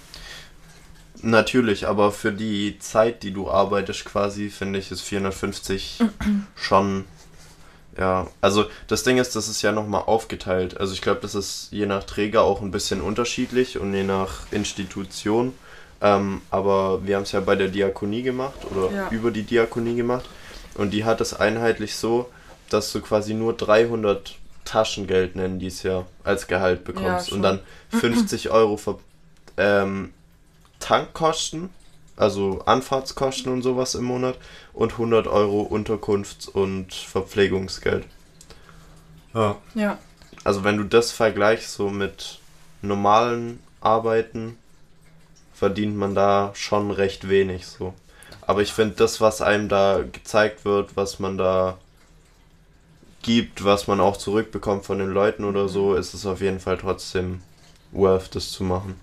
Natürlich, 1.22 1.88
aber 1.88 2.12
für 2.12 2.30
die 2.32 2.78
Zeit, 2.78 3.22
die 3.24 3.32
du 3.32 3.50
arbeitest 3.50 4.04
quasi, 4.04 4.50
finde 4.50 4.78
ich, 4.78 4.92
ist 4.92 5.00
450 5.00 5.98
schon, 6.54 7.06
ja, 7.98 8.26
also 8.40 8.64
das 8.88 9.02
Ding 9.04 9.18
ist, 9.18 9.36
das 9.36 9.48
ist 9.48 9.62
ja 9.62 9.72
nochmal 9.72 10.02
aufgeteilt. 10.06 10.78
Also 10.80 10.92
ich 10.94 11.02
glaube, 11.02 11.20
das 11.20 11.34
ist 11.34 11.68
je 11.70 11.86
nach 11.86 12.04
Träger 12.04 12.42
auch 12.42 12.60
ein 12.60 12.70
bisschen 12.70 13.00
unterschiedlich 13.00 13.78
und 13.78 13.94
je 13.94 14.02
nach 14.02 14.50
Institution. 14.50 15.52
Ähm, 16.00 16.42
aber 16.50 17.06
wir 17.06 17.16
haben 17.16 17.22
es 17.22 17.32
ja 17.32 17.40
bei 17.40 17.54
der 17.56 17.68
Diakonie 17.68 18.22
gemacht 18.22 18.58
oder 18.70 18.90
Ja. 18.94 19.08
über 19.10 19.30
die 19.30 19.44
Diakonie 19.44 19.94
gemacht 19.94 20.28
und 20.74 20.90
die 20.90 21.04
hat 21.04 21.20
es 21.20 21.34
einheitlich 21.34 21.94
so, 21.96 22.28
dass 22.68 22.92
du 22.92 23.00
quasi 23.00 23.32
nur 23.34 23.52
300 23.54 24.34
Taschengeld 24.64 25.36
nennen 25.36 25.58
die 25.58 25.66
es 25.68 25.82
ja 25.82 26.04
als 26.24 26.46
Gehalt 26.46 26.84
bekommst 26.84 27.28
schon. 27.28 27.36
und 27.38 27.42
dann 27.42 27.60
50 27.90 28.50
Euro 28.50 28.76
ver 28.76 28.98
ähm, 29.56 30.12
Tankkosten, 30.80 31.70
also 32.16 32.62
Anfahrtskosten 32.66 33.52
und 33.52 33.62
sowas 33.62 33.94
im 33.94 34.04
Monat 34.04 34.36
und 34.72 34.92
100 34.92 35.26
Euro 35.26 35.62
Unterkunfts- 35.62 36.48
und 36.48 36.92
Verpflegungsgeld. 36.94 38.04
Ja. 39.34 39.56
Ja, 39.74 39.98
Also 40.44 40.62
wenn 40.64 40.76
du 40.76 40.84
das 40.84 41.10
vergleichst 41.10 41.72
so 41.74 41.90
mit 41.90 42.38
normalen 42.82 43.60
Arbeiten, 43.80 44.58
verdient 45.52 45.96
man 45.96 46.14
da 46.14 46.52
schon 46.54 46.90
recht 46.90 47.28
wenig 47.28 47.66
so. 47.66 47.94
Aber 48.46 48.62
ich 48.62 48.72
finde 48.72 48.94
das, 48.96 49.20
was 49.20 49.40
einem 49.40 49.68
da 49.68 50.02
gezeigt 50.10 50.64
wird, 50.64 50.96
was 50.96 51.18
man 51.18 51.38
da 51.38 51.78
gibt, 53.22 53.64
was 53.64 53.86
man 53.86 54.00
auch 54.00 54.18
zurückbekommt 54.18 54.84
von 54.84 54.98
den 54.98 55.08
Leuten 55.08 55.44
oder 55.44 55.66
so, 55.68 55.94
ist 55.94 56.12
es 56.14 56.26
auf 56.26 56.40
jeden 56.42 56.60
Fall 56.60 56.76
trotzdem 56.76 57.40
worth, 57.92 58.34
das 58.34 58.50
zu 58.52 58.64
machen. 58.64 59.00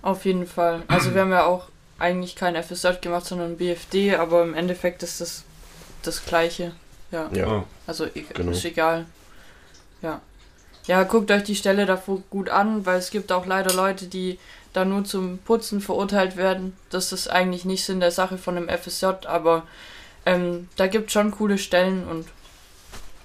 auf 0.00 0.24
jeden 0.24 0.46
Fall. 0.46 0.82
Also 0.86 1.12
wir 1.12 1.22
haben 1.22 1.32
ja 1.32 1.44
auch 1.44 1.64
eigentlich 2.02 2.36
kein 2.36 2.60
FSJ 2.62 3.00
gemacht, 3.00 3.24
sondern 3.26 3.56
BFD, 3.56 4.16
aber 4.16 4.42
im 4.42 4.54
Endeffekt 4.54 5.02
ist 5.02 5.20
das 5.20 5.44
das 6.02 6.24
Gleiche. 6.24 6.72
Ja, 7.10 7.30
Ja. 7.32 7.46
Ja. 7.46 7.64
also 7.86 8.06
e 8.06 8.24
Genau. 8.34 8.52
ist 8.52 8.64
egal. 8.64 9.06
Ja. 10.02 10.20
Ja, 10.86 11.04
guckt 11.04 11.30
euch 11.30 11.44
die 11.44 11.54
Stelle 11.54 11.86
davor 11.86 12.22
gut 12.28 12.48
an, 12.48 12.84
weil 12.84 12.98
es 12.98 13.10
gibt 13.10 13.30
auch 13.30 13.46
leider 13.46 13.72
Leute, 13.72 14.06
die 14.06 14.38
da 14.72 14.84
nur 14.84 15.04
zum 15.04 15.38
Putzen 15.38 15.80
verurteilt 15.80 16.36
werden. 16.36 16.76
Das 16.90 17.12
ist 17.12 17.28
eigentlich 17.28 17.64
nicht 17.64 17.84
Sinn 17.84 18.00
der 18.00 18.10
Sache 18.10 18.36
von 18.36 18.56
einem 18.56 18.68
FSJ, 18.68 19.26
aber 19.26 19.64
ähm, 20.26 20.68
da 20.76 20.88
gibt 20.88 21.12
schon 21.12 21.30
coole 21.30 21.58
Stellen 21.58 22.06
und 22.08 22.26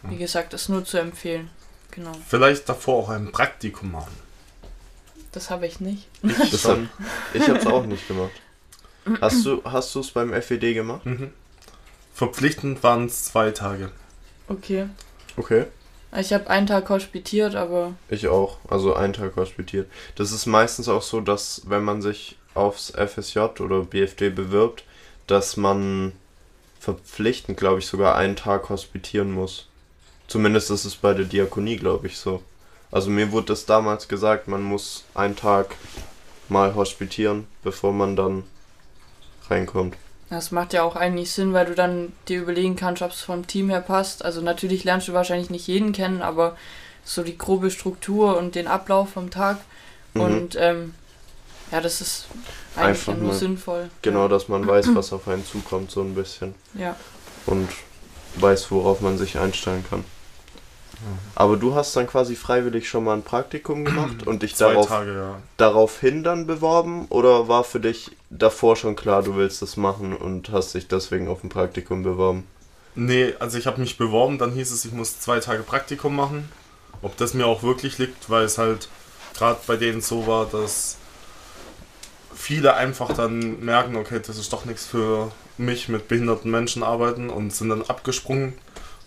wie 0.04 0.18
gesagt, 0.18 0.54
ist 0.54 0.70
nur 0.70 0.86
zu 0.86 0.98
empfehlen. 0.98 1.50
Genau. 1.92 2.12
Vielleicht 2.28 2.70
davor 2.70 3.04
auch 3.04 3.10
ein 3.10 3.32
Praktikum 3.32 3.92
machen. 3.92 4.14
Das 5.32 5.50
habe 5.50 5.66
ich 5.66 5.80
nicht. 5.80 6.08
Das 6.22 6.66
hab, 6.66 6.78
ich 7.34 7.50
hab's 7.50 7.66
auch 7.66 7.86
nicht 7.86 8.08
gemacht. 8.08 8.32
Hast 9.22 9.46
du 9.46 9.62
hast 9.64 9.94
du 9.96 10.00
es 10.00 10.12
beim 10.12 10.34
FED 10.34 10.74
gemacht? 10.74 11.06
Mhm. 11.06 11.32
Verpflichtend 12.14 12.82
waren 12.84 13.06
es 13.06 13.26
zwei 13.26 13.52
Tage. 13.52 13.92
Okay. 14.48 14.88
Okay. 15.36 15.66
Ich 16.16 16.34
habe 16.34 16.50
einen 16.50 16.68
Tag 16.68 16.90
hospitiert, 16.90 17.56
aber 17.56 17.94
Ich 18.10 18.28
auch, 18.28 18.58
also 18.70 18.96
einen 18.96 19.14
Tag 19.14 19.36
hospitiert. 19.36 19.90
Das 20.16 20.32
ist 20.32 20.46
meistens 20.46 20.88
auch 20.88 21.02
so, 21.02 21.22
dass 21.22 21.64
wenn 21.66 21.84
man 21.84 22.02
sich 22.02 22.38
aufs 22.54 22.92
FSJ 22.92 23.40
oder 23.60 23.84
BFD 23.84 24.30
bewirbt, 24.30 24.84
dass 25.28 25.58
man 25.58 26.14
verpflichtend, 26.80 27.58
glaube 27.58 27.80
ich, 27.80 27.88
sogar 27.88 28.16
einen 28.16 28.36
Tag 28.36 28.70
hospitieren 28.70 29.32
muss. 29.32 29.68
Zumindest 30.28 30.72
ist 30.72 30.86
es 30.86 30.96
bei 30.96 31.14
der 31.14 31.26
Diakonie, 31.26 31.76
glaube 31.76 32.08
ich, 32.08 32.18
so. 32.18 32.42
Also 32.92 33.10
mir 33.10 33.32
wurde 33.32 33.48
das 33.48 33.66
damals 33.66 34.08
gesagt, 34.08 34.48
man 34.48 34.64
muss 34.64 35.04
einen 35.14 35.36
Tag 35.36 35.76
mal 36.50 36.76
hospitieren, 36.76 37.46
bevor 37.64 37.92
man 37.94 38.16
dann 38.16 38.44
reinkommt. 39.52 39.96
das 40.30 40.52
macht 40.52 40.74
ja 40.74 40.84
auch 40.84 40.96
eigentlich 40.96 41.32
Sinn, 41.32 41.54
weil 41.54 41.66
du 41.66 41.76
dann 41.76 42.14
dir 42.28 42.42
überlegen 42.42 42.76
kannst, 42.76 43.02
ob 43.02 43.12
es 43.12 43.22
vom 43.22 43.48
Team 43.48 43.70
her 43.70 43.82
passt. 43.82 44.24
Also 44.24 44.42
natürlich 44.42 44.84
lernst 44.84 45.08
du 45.08 45.14
wahrscheinlich 45.14 45.50
nicht 45.50 45.68
jeden 45.68 45.94
kennen, 45.94 46.22
aber 46.22 46.56
so 47.04 47.24
die 47.24 47.38
grobe 47.38 47.72
Struktur 47.72 48.38
und 48.38 48.56
den 48.56 48.68
Ablauf 48.68 49.10
vom 49.12 49.30
Tag. 49.30 49.58
Mhm. 50.14 50.22
Und 50.22 50.56
ähm, 50.60 50.94
ja, 51.72 51.82
das 51.82 52.02
ist 52.02 52.28
eigentlich 52.76 53.08
Einfach 53.08 53.18
nur 53.18 53.34
sinnvoll. 53.34 53.90
Genau, 54.02 54.28
dass 54.28 54.48
man 54.48 54.68
weiß, 54.68 54.88
was 54.94 55.14
auf 55.14 55.28
einen 55.28 55.46
zukommt, 55.46 55.92
so 55.92 56.02
ein 56.02 56.16
bisschen. 56.16 56.56
Ja. 56.74 56.96
und 57.46 57.70
weiß, 58.36 58.72
worauf 58.72 59.02
man 59.02 59.18
sich 59.18 59.40
einstellen 59.40 59.84
kann. 59.90 60.04
Aber 61.36 61.58
du 61.58 61.76
hast 61.76 61.96
dann 61.96 62.08
quasi 62.08 62.36
freiwillig 62.36 62.90
schon 62.90 63.04
mal 63.04 63.14
ein 63.14 63.24
Praktikum 63.24 63.86
gemacht 63.86 64.26
und 64.26 64.44
dich 64.44 64.56
Zwei 64.56 64.70
darauf, 64.74 64.88
Tage, 64.88 65.14
ja. 65.14 65.42
daraufhin 65.58 66.24
dann 66.24 66.48
beworben? 66.48 67.06
Oder 67.10 67.48
war 67.48 67.64
für 67.64 67.80
dich 67.80 68.12
davor 68.30 68.76
schon 68.76 68.96
klar, 68.96 69.24
du 69.24 69.36
willst 69.36 69.62
das 69.62 69.78
machen 69.78 70.16
und 70.16 70.50
hast 70.52 70.74
dich 70.74 70.88
deswegen 70.88 71.28
auf 71.28 71.44
ein 71.44 71.50
Praktikum 71.50 72.04
beworben? 72.04 72.46
Nee, 72.96 73.34
also 73.40 73.58
ich 73.58 73.68
habe 73.68 73.80
mich 73.80 73.98
beworben, 73.98 74.40
dann 74.40 74.52
hieß 74.52 74.72
es, 74.72 74.86
ich 74.86 74.92
muss 74.92 75.20
zwei 75.20 75.40
Tage 75.40 75.64
Praktikum 75.64 76.16
machen. 76.16 76.50
Ob 77.04 77.16
das 77.18 77.36
mir 77.36 77.46
auch 77.46 77.62
wirklich 77.62 78.00
liegt, 78.00 78.30
weil 78.30 78.46
es 78.46 78.58
halt 78.58 78.90
gerade 79.36 79.60
bei 79.68 79.76
denen 79.76 80.02
so 80.02 80.26
war, 80.26 80.48
dass 80.48 80.98
viele 82.34 82.74
einfach 82.76 83.14
dann 83.14 83.64
merken, 83.64 83.96
okay, 83.96 84.20
das 84.26 84.38
ist 84.38 84.52
doch 84.52 84.66
nichts 84.66 84.86
für 84.86 85.32
mich 85.58 85.90
mit 85.90 86.08
behinderten 86.08 86.50
Menschen 86.50 86.84
arbeiten 86.84 87.30
und 87.30 87.54
sind 87.54 87.70
dann 87.70 87.84
abgesprungen. 87.84 88.54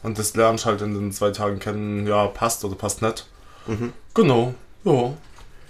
Und 0.03 0.19
das 0.19 0.35
lernst 0.35 0.67
halt 0.67 0.81
in 0.83 0.95
den 0.95 1.13
zwei 1.13 1.31
Tagen 1.31 1.59
kennen, 1.59 2.07
ja, 2.07 2.27
passt 2.27 2.65
oder 2.65 2.75
passt 2.75 3.03
nicht. 3.03 3.27
Mhm. 3.67 3.93
Genau, 4.15 4.55
ja, 4.85 5.13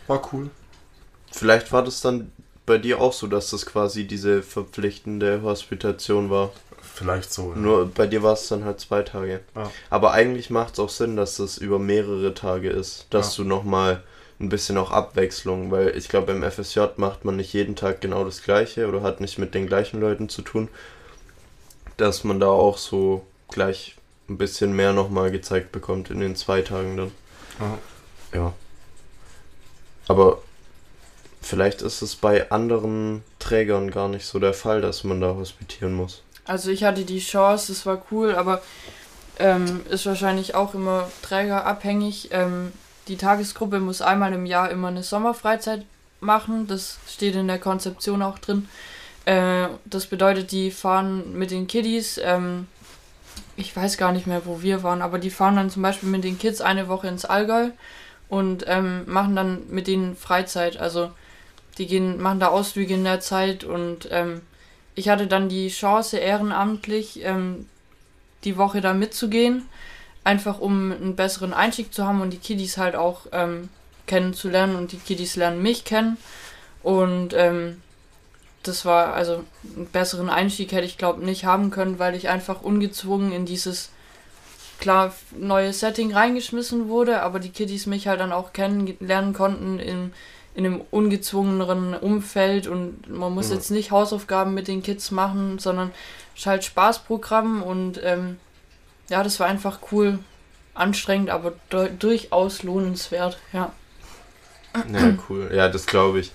war 0.07 0.23
cool. 0.33 0.51
Vielleicht 1.33 1.73
war 1.73 1.85
das 1.85 2.01
dann 2.01 2.33
bei 2.67 2.79
dir 2.79 3.01
auch 3.01 3.13
so, 3.13 3.27
dass 3.27 3.51
das 3.51 3.67
quasi 3.67 4.07
diese 4.07 4.43
verpflichtende 4.43 5.43
Hospitation 5.43 6.31
war. 6.31 6.53
Vielleicht 6.81 7.33
so. 7.33 7.51
Ja. 7.51 7.57
Nur 7.57 7.87
bei 7.87 8.07
dir 8.07 8.23
war 8.23 8.35
es 8.35 8.49
dann 8.49 8.65
halt 8.65 8.81
zwei 8.81 9.03
Tage. 9.03 9.41
Ja. 9.57 9.71
Aber 9.89 10.13
eigentlich 10.13 10.51
macht 10.51 10.75
es 10.75 10.81
auch 10.81 10.89
Sinn, 10.89 11.17
dass 11.17 11.37
das 11.37 11.59
über 11.59 11.79
mehrere 11.79 12.35
Tage 12.35 12.71
ist, 12.71 13.07
dass 13.11 13.35
du 13.35 13.45
nochmal 13.45 14.03
ein 14.39 14.49
bisschen 14.49 14.79
auch 14.79 14.91
Abwechslung, 14.91 15.71
weil 15.71 15.97
ich 15.97 16.09
glaube, 16.09 16.33
im 16.33 16.43
FSJ 16.43 16.81
macht 16.97 17.25
man 17.25 17.37
nicht 17.37 17.53
jeden 17.53 17.77
Tag 17.77 18.01
genau 18.01 18.25
das 18.25 18.43
Gleiche 18.43 18.89
oder 18.89 19.03
hat 19.03 19.21
nicht 19.21 19.39
mit 19.39 19.55
den 19.55 19.67
gleichen 19.67 20.01
Leuten 20.01 20.29
zu 20.29 20.43
tun, 20.43 20.69
dass 21.97 22.25
man 22.25 22.41
da 22.41 22.49
auch 22.49 22.79
so 22.79 23.27
gleich 23.49 23.97
ein 24.31 24.39
bisschen 24.39 24.75
mehr 24.75 24.93
nochmal 24.93 25.31
gezeigt 25.31 25.73
bekommt 25.73 26.11
in 26.11 26.21
den 26.21 26.37
zwei 26.37 26.63
Tagen 26.63 26.97
dann. 26.97 27.13
Ja. 27.59 27.79
Ja. 28.39 28.53
Aber 30.09 30.39
vielleicht 31.43 31.83
ist 31.83 32.01
es 32.01 32.17
bei 32.17 32.51
anderen 32.51 33.23
Trägern 33.39 33.91
gar 33.91 34.09
nicht 34.09 34.25
so 34.25 34.39
der 34.39 34.55
Fall, 34.55 34.81
dass 34.81 35.05
man 35.05 35.21
da 35.21 35.35
hospitieren 35.35 35.95
muss. 35.95 36.23
Also 36.45 36.71
ich 36.71 36.85
hatte 36.85 37.05
die 37.05 37.21
Chance, 37.21 37.73
es 37.73 37.85
war 37.87 38.03
cool, 38.11 38.35
aber 38.35 38.63
ähm, 39.39 39.81
ist 39.91 40.07
wahrscheinlich 40.07 40.55
auch 40.55 40.75
immer 40.75 41.11
trägerabhängig. 41.23 42.29
Ähm, 42.33 42.73
die 43.09 43.17
Tagesgruppe 43.17 43.81
muss 43.81 44.01
einmal 44.01 44.33
im 44.33 44.47
Jahr 44.47 44.71
immer 44.71 44.89
eine 44.89 45.03
Sommerfreizeit 45.03 45.85
machen. 46.21 46.67
Das 46.67 46.99
steht 47.09 47.35
in 47.35 47.49
der 47.49 47.59
Konzeption 47.59 48.23
auch 48.23 48.39
drin. 48.39 48.69
Äh, 49.25 49.69
das 49.85 50.07
bedeutet, 50.07 50.53
die 50.53 50.71
fahren 50.71 51.33
mit 51.37 51.51
den 51.51 51.67
Kiddies. 51.67 52.21
Ähm, 52.23 52.69
ich 53.61 53.77
weiß 53.77 53.97
gar 53.99 54.13
nicht 54.13 54.27
mehr, 54.27 54.47
wo 54.47 54.63
wir 54.63 54.83
waren, 54.83 55.03
aber 55.03 55.19
die 55.19 55.31
fahren 55.31 55.57
dann 55.57 55.71
zum 55.71 55.83
Beispiel 55.83 56.09
mit 56.09 56.25
den 56.25 56.39
Kids 56.39 56.61
eine 56.61 56.89
Woche 56.89 57.09
ins 57.09 57.25
Allgäu 57.25 57.71
und 58.29 58.65
ähm, 58.67 59.03
machen 59.07 59.37
dann 59.37 59.63
mit 59.69 59.87
denen 59.87 60.17
Freizeit. 60.17 60.79
Also 60.79 61.11
die 61.79 61.87
gehen, 61.87 62.21
machen 62.21 62.41
da 62.41 62.49
Ausflüge 62.49 62.95
in 62.95 63.05
der 63.05 63.21
Zeit 63.21 63.65
und 63.65 64.09
ähm, 64.11 64.41
ich 64.95 65.09
hatte 65.09 65.27
dann 65.27 65.49
die 65.49 65.69
Chance, 65.69 66.19
ehrenamtlich 66.19 67.25
ähm, 67.25 67.67
die 68.45 68.57
Woche 68.57 68.81
da 68.81 68.95
mitzugehen, 68.95 69.67
einfach 70.25 70.59
um 70.59 70.93
einen 70.93 71.17
besseren 71.17 71.55
Einstieg 71.55 71.93
zu 71.93 72.07
haben 72.07 72.21
und 72.21 72.31
die 72.31 72.39
Kiddies 72.39 72.77
halt 72.77 72.97
auch 72.97 73.27
ähm, 73.33 73.69
kennenzulernen 74.07 74.77
und 74.77 74.93
die 74.93 74.99
Kiddies 74.99 75.37
lernen 75.37 75.63
mich 75.63 75.85
kennen. 75.85 76.17
Und 76.83 77.35
ähm, 77.35 77.83
das 78.63 78.85
war 78.85 79.15
also 79.15 79.45
einen 79.77 79.87
besseren 79.87 80.29
Einstieg 80.29 80.73
hätte 80.73 80.85
ich 80.87 80.99
glaube 80.99 81.25
nicht 81.25 81.45
haben 81.45 81.71
können, 81.71 81.99
weil 81.99 82.15
ich 82.15 82.29
einfach 82.29 82.63
ungezwungen 82.63 83.33
in 83.33 83.47
dieses 83.47 83.91
klar 84.79 85.13
neue 85.33 85.73
Setting 85.73 86.13
reingeschmissen 86.13 86.89
wurde, 86.89 87.23
aber 87.23 87.39
die 87.39 87.51
Kiddies 87.51 87.87
mich 87.87 88.09
halt 88.09 88.21
dann 88.21 88.33
auch 88.33 88.53
kennenlernen 88.53 89.35
konnten 89.35 89.79
in, 89.79 90.13
in 90.55 90.67
einem 90.67 90.81
ungezwungeneren 90.91 91.95
Umfeld 91.95 92.67
und 92.67 93.09
man 93.11 93.33
muss 93.35 93.49
Ja. 93.51 93.57
jetzt 93.57 93.71
nicht 93.71 93.91
Hausaufgaben 93.91 94.55
mit 94.55 94.69
den 94.69 94.83
Kids 94.83 95.11
machen, 95.11 95.59
sondern 95.59 95.91
es 96.35 96.41
ist 96.41 96.47
halt 96.47 96.65
Spaßprogramm 96.65 97.63
und 97.63 98.01
ähm, 98.03 98.39
ja, 99.11 99.23
das 99.23 99.39
war 99.41 99.47
einfach 99.49 99.81
cool, 99.93 100.19
anstrengend, 100.75 101.31
aber 101.31 101.53
du- 101.69 101.91
durchaus 101.91 102.63
lohnenswert, 102.63 103.39
ja. 103.53 103.73
Ja, 104.93 105.13
cool. 105.29 105.51
Ja, 105.53 105.69
das 105.69 105.85
glaube 105.87 106.21
ich. 106.21 106.31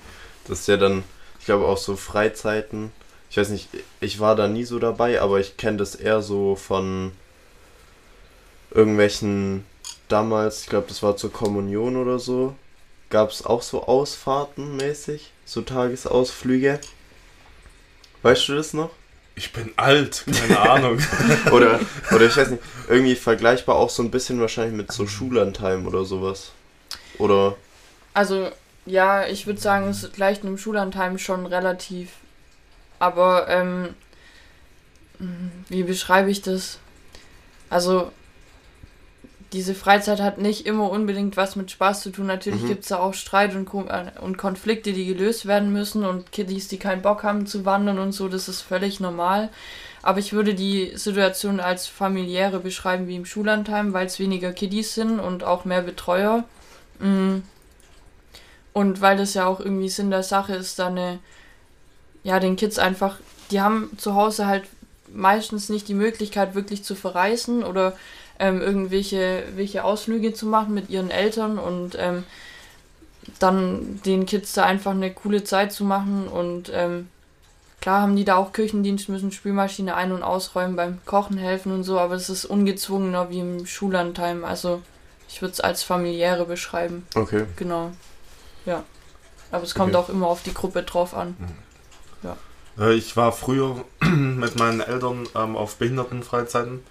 Das 0.47 0.59
ist 0.59 0.67
ja 0.67 0.77
dann, 0.77 1.03
ich 1.45 1.47
glaube 1.47 1.67
auch 1.67 1.77
so 1.77 1.95
Freizeiten. 1.95 2.91
Ich 3.29 3.37
weiß 3.37 3.49
nicht, 3.49 3.69
ich 4.01 4.19
war 4.19 4.35
da 4.35 4.47
nie 4.47 4.63
so 4.63 4.79
dabei, 4.79 5.21
aber 5.21 5.39
ich 5.39 5.57
kenne 5.57 5.77
das 5.77 5.93
eher 5.93 6.23
so 6.23 6.55
von 6.55 7.11
irgendwelchen 8.71 9.63
damals, 10.07 10.61
ich 10.61 10.69
glaube, 10.69 10.87
das 10.87 11.03
war 11.03 11.17
zur 11.17 11.31
Kommunion 11.31 11.97
oder 11.97 12.17
so, 12.17 12.55
gab 13.11 13.29
es 13.29 13.45
auch 13.45 13.61
so 13.61 13.83
Ausfahrten 13.83 14.75
mäßig, 14.75 15.33
so 15.45 15.61
Tagesausflüge. 15.61 16.79
Weißt 18.23 18.47
du 18.47 18.55
das 18.55 18.73
noch? 18.73 18.89
Ich 19.35 19.53
bin 19.53 19.71
alt, 19.75 20.25
keine 20.25 20.59
Ahnung. 20.59 20.97
oder, 21.51 21.79
oder 22.11 22.25
ich 22.25 22.35
weiß 22.35 22.49
nicht, 22.49 22.63
irgendwie 22.89 23.15
vergleichbar 23.15 23.75
auch 23.75 23.91
so 23.91 24.01
ein 24.01 24.09
bisschen 24.09 24.41
wahrscheinlich 24.41 24.75
mit 24.75 24.91
so 24.91 25.05
Schullandheim 25.05 25.85
oder 25.85 26.05
sowas. 26.05 26.53
Oder. 27.19 27.55
Also, 28.15 28.49
ja, 28.85 29.25
ich 29.25 29.47
würde 29.47 29.59
sagen, 29.59 29.89
es 29.89 30.11
gleicht 30.13 30.43
einem 30.43 30.57
Schullandheim 30.57 31.17
schon 31.17 31.45
relativ. 31.45 32.11
Aber, 32.99 33.47
ähm, 33.49 33.89
wie 35.69 35.83
beschreibe 35.83 36.29
ich 36.29 36.41
das? 36.41 36.79
Also, 37.69 38.11
diese 39.53 39.73
Freizeit 39.73 40.19
hat 40.19 40.37
nicht 40.37 40.65
immer 40.65 40.89
unbedingt 40.89 41.37
was 41.37 41.55
mit 41.55 41.71
Spaß 41.71 42.01
zu 42.01 42.11
tun. 42.11 42.25
Natürlich 42.25 42.63
mhm. 42.63 42.67
gibt 42.67 42.83
es 42.83 42.89
da 42.89 42.97
auch 42.97 43.13
Streit 43.13 43.55
und, 43.55 43.67
äh, 43.87 44.11
und 44.21 44.37
Konflikte, 44.37 44.91
die 44.91 45.05
gelöst 45.05 45.45
werden 45.45 45.71
müssen 45.71 46.03
und 46.03 46.31
Kiddies, 46.31 46.67
die 46.67 46.77
keinen 46.77 47.01
Bock 47.01 47.23
haben 47.23 47.45
zu 47.47 47.65
wandern 47.65 47.99
und 47.99 48.11
so, 48.11 48.27
das 48.27 48.49
ist 48.49 48.61
völlig 48.61 48.99
normal. 48.99 49.49
Aber 50.01 50.19
ich 50.19 50.33
würde 50.33 50.53
die 50.53 50.91
Situation 50.95 51.59
als 51.59 51.87
familiäre 51.87 52.59
beschreiben 52.59 53.07
wie 53.07 53.15
im 53.15 53.25
Schullandheim, 53.25 53.93
weil 53.93 54.05
es 54.05 54.19
weniger 54.19 54.51
Kiddies 54.51 54.93
sind 54.93 55.19
und 55.19 55.43
auch 55.43 55.65
mehr 55.65 55.81
Betreuer. 55.81 56.43
Mm. 56.99 57.37
Und 58.75 58.99
weil 58.99 59.15
das 59.15 59.33
ja 59.33 59.45
auch 59.45 59.61
irgendwie 59.61 59.87
Sinn 59.87 60.11
der 60.11 60.21
Sache 60.21 60.53
ist, 60.53 60.79
dann 60.79 60.97
eine, 60.97 61.19
ja, 62.25 62.41
den 62.41 62.57
Kids 62.57 62.77
einfach, 62.77 63.19
die 63.49 63.61
haben 63.61 63.89
zu 63.97 64.15
Hause 64.15 64.47
halt 64.47 64.65
meistens 65.13 65.69
nicht 65.69 65.87
die 65.87 65.93
Möglichkeit, 65.93 66.55
wirklich 66.55 66.83
zu 66.83 66.93
verreisen 66.93 67.63
oder 67.63 67.93
ähm, 68.37 68.61
irgendwelche 68.61 69.43
welche 69.55 69.85
Ausflüge 69.85 70.33
zu 70.33 70.45
machen 70.45 70.73
mit 70.73 70.89
ihren 70.89 71.09
Eltern 71.09 71.57
und 71.57 71.95
ähm, 71.97 72.25
dann 73.39 74.01
den 74.05 74.25
Kids 74.25 74.51
da 74.51 74.65
einfach 74.65 74.91
eine 74.91 75.13
coole 75.13 75.45
Zeit 75.45 75.71
zu 75.71 75.85
machen 75.85 76.27
und 76.27 76.69
ähm, 76.73 77.07
klar 77.79 78.01
haben 78.01 78.17
die 78.17 78.25
da 78.25 78.35
auch 78.35 78.51
Küchendienst, 78.51 79.07
müssen 79.07 79.31
Spülmaschine 79.31 79.95
ein- 79.95 80.11
und 80.11 80.21
ausräumen, 80.21 80.75
beim 80.75 80.99
Kochen 81.05 81.37
helfen 81.37 81.71
und 81.71 81.85
so, 81.85 81.97
aber 81.97 82.15
es 82.15 82.29
ist 82.29 82.43
ungezwungener 82.43 83.29
wie 83.29 83.39
im 83.39 83.65
Schullandheim, 83.65 84.43
also 84.43 84.81
ich 85.29 85.41
würde 85.41 85.53
es 85.53 85.61
als 85.61 85.81
familiäre 85.81 86.43
beschreiben. 86.43 87.07
Okay. 87.15 87.45
Genau. 87.55 87.91
Ja. 88.65 88.83
Aber 89.51 89.63
es 89.63 89.75
kommt 89.75 89.95
okay. 89.95 90.03
auch 90.03 90.09
immer 90.09 90.27
auf 90.27 90.43
die 90.43 90.53
Gruppe 90.53 90.83
drauf 90.83 91.13
an. 91.13 91.35
Mhm. 91.39 92.29
Ja. 92.29 92.37
Äh, 92.85 92.93
ich 92.93 93.15
war 93.15 93.31
früher 93.31 93.85
mit 94.01 94.57
meinen 94.57 94.81
Eltern 94.81 95.27
ähm, 95.35 95.55
auf 95.55 95.75
Behindertenfreizeiten 95.75 96.81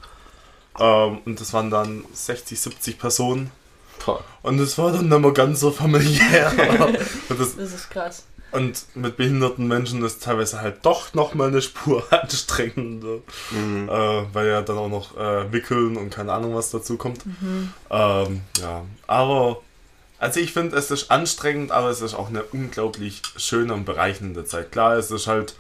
ähm, 0.79 1.19
und 1.25 1.41
das 1.41 1.53
waren 1.53 1.71
dann 1.71 2.05
60, 2.13 2.61
70 2.61 2.99
Personen. 2.99 3.51
Und 4.43 4.59
es 4.59 4.77
war 4.77 4.93
dann 4.93 5.11
immer 5.11 5.33
ganz 5.33 5.61
so 5.61 5.71
familiär. 5.71 6.53
das, 7.29 7.57
das, 7.57 7.73
ist 7.73 7.91
krass. 7.91 8.27
Und 8.51 8.85
mit 8.95 9.17
behinderten 9.17 9.67
Menschen 9.67 10.05
ist 10.05 10.23
teilweise 10.23 10.61
halt 10.61 10.85
doch 10.85 11.15
nochmal 11.15 11.49
eine 11.49 11.63
Spur 11.63 12.05
anstrengender. 12.11 13.21
Mhm. 13.51 13.89
Äh, 13.89 14.35
weil 14.35 14.49
ja 14.49 14.61
dann 14.61 14.77
auch 14.77 14.91
noch 14.91 15.17
äh, 15.17 15.51
Wickeln 15.53 15.97
und 15.97 16.11
keine 16.11 16.33
Ahnung 16.33 16.55
was 16.55 16.71
dazu 16.71 16.99
kommt. 16.99 17.25
Mhm. 17.25 17.73
Ähm, 17.89 18.43
ja, 18.61 18.83
aber 19.07 19.63
also 20.25 20.41
ich 20.41 20.53
finde, 20.53 20.77
es 20.77 20.91
ist 20.91 21.11
anstrengend, 21.11 21.71
aber 21.71 21.91
es 21.91 22.01
ist 22.01 22.15
auch 22.15 22.29
eine 22.29 22.43
unglaublich 22.43 23.23
schöne 23.37 23.75
und 23.75 23.85
bereichernde 23.85 24.45
Zeit. 24.45 24.73
Klar, 24.73 24.97
es 24.97 25.11
ist 25.11 25.27
halt 25.27 25.55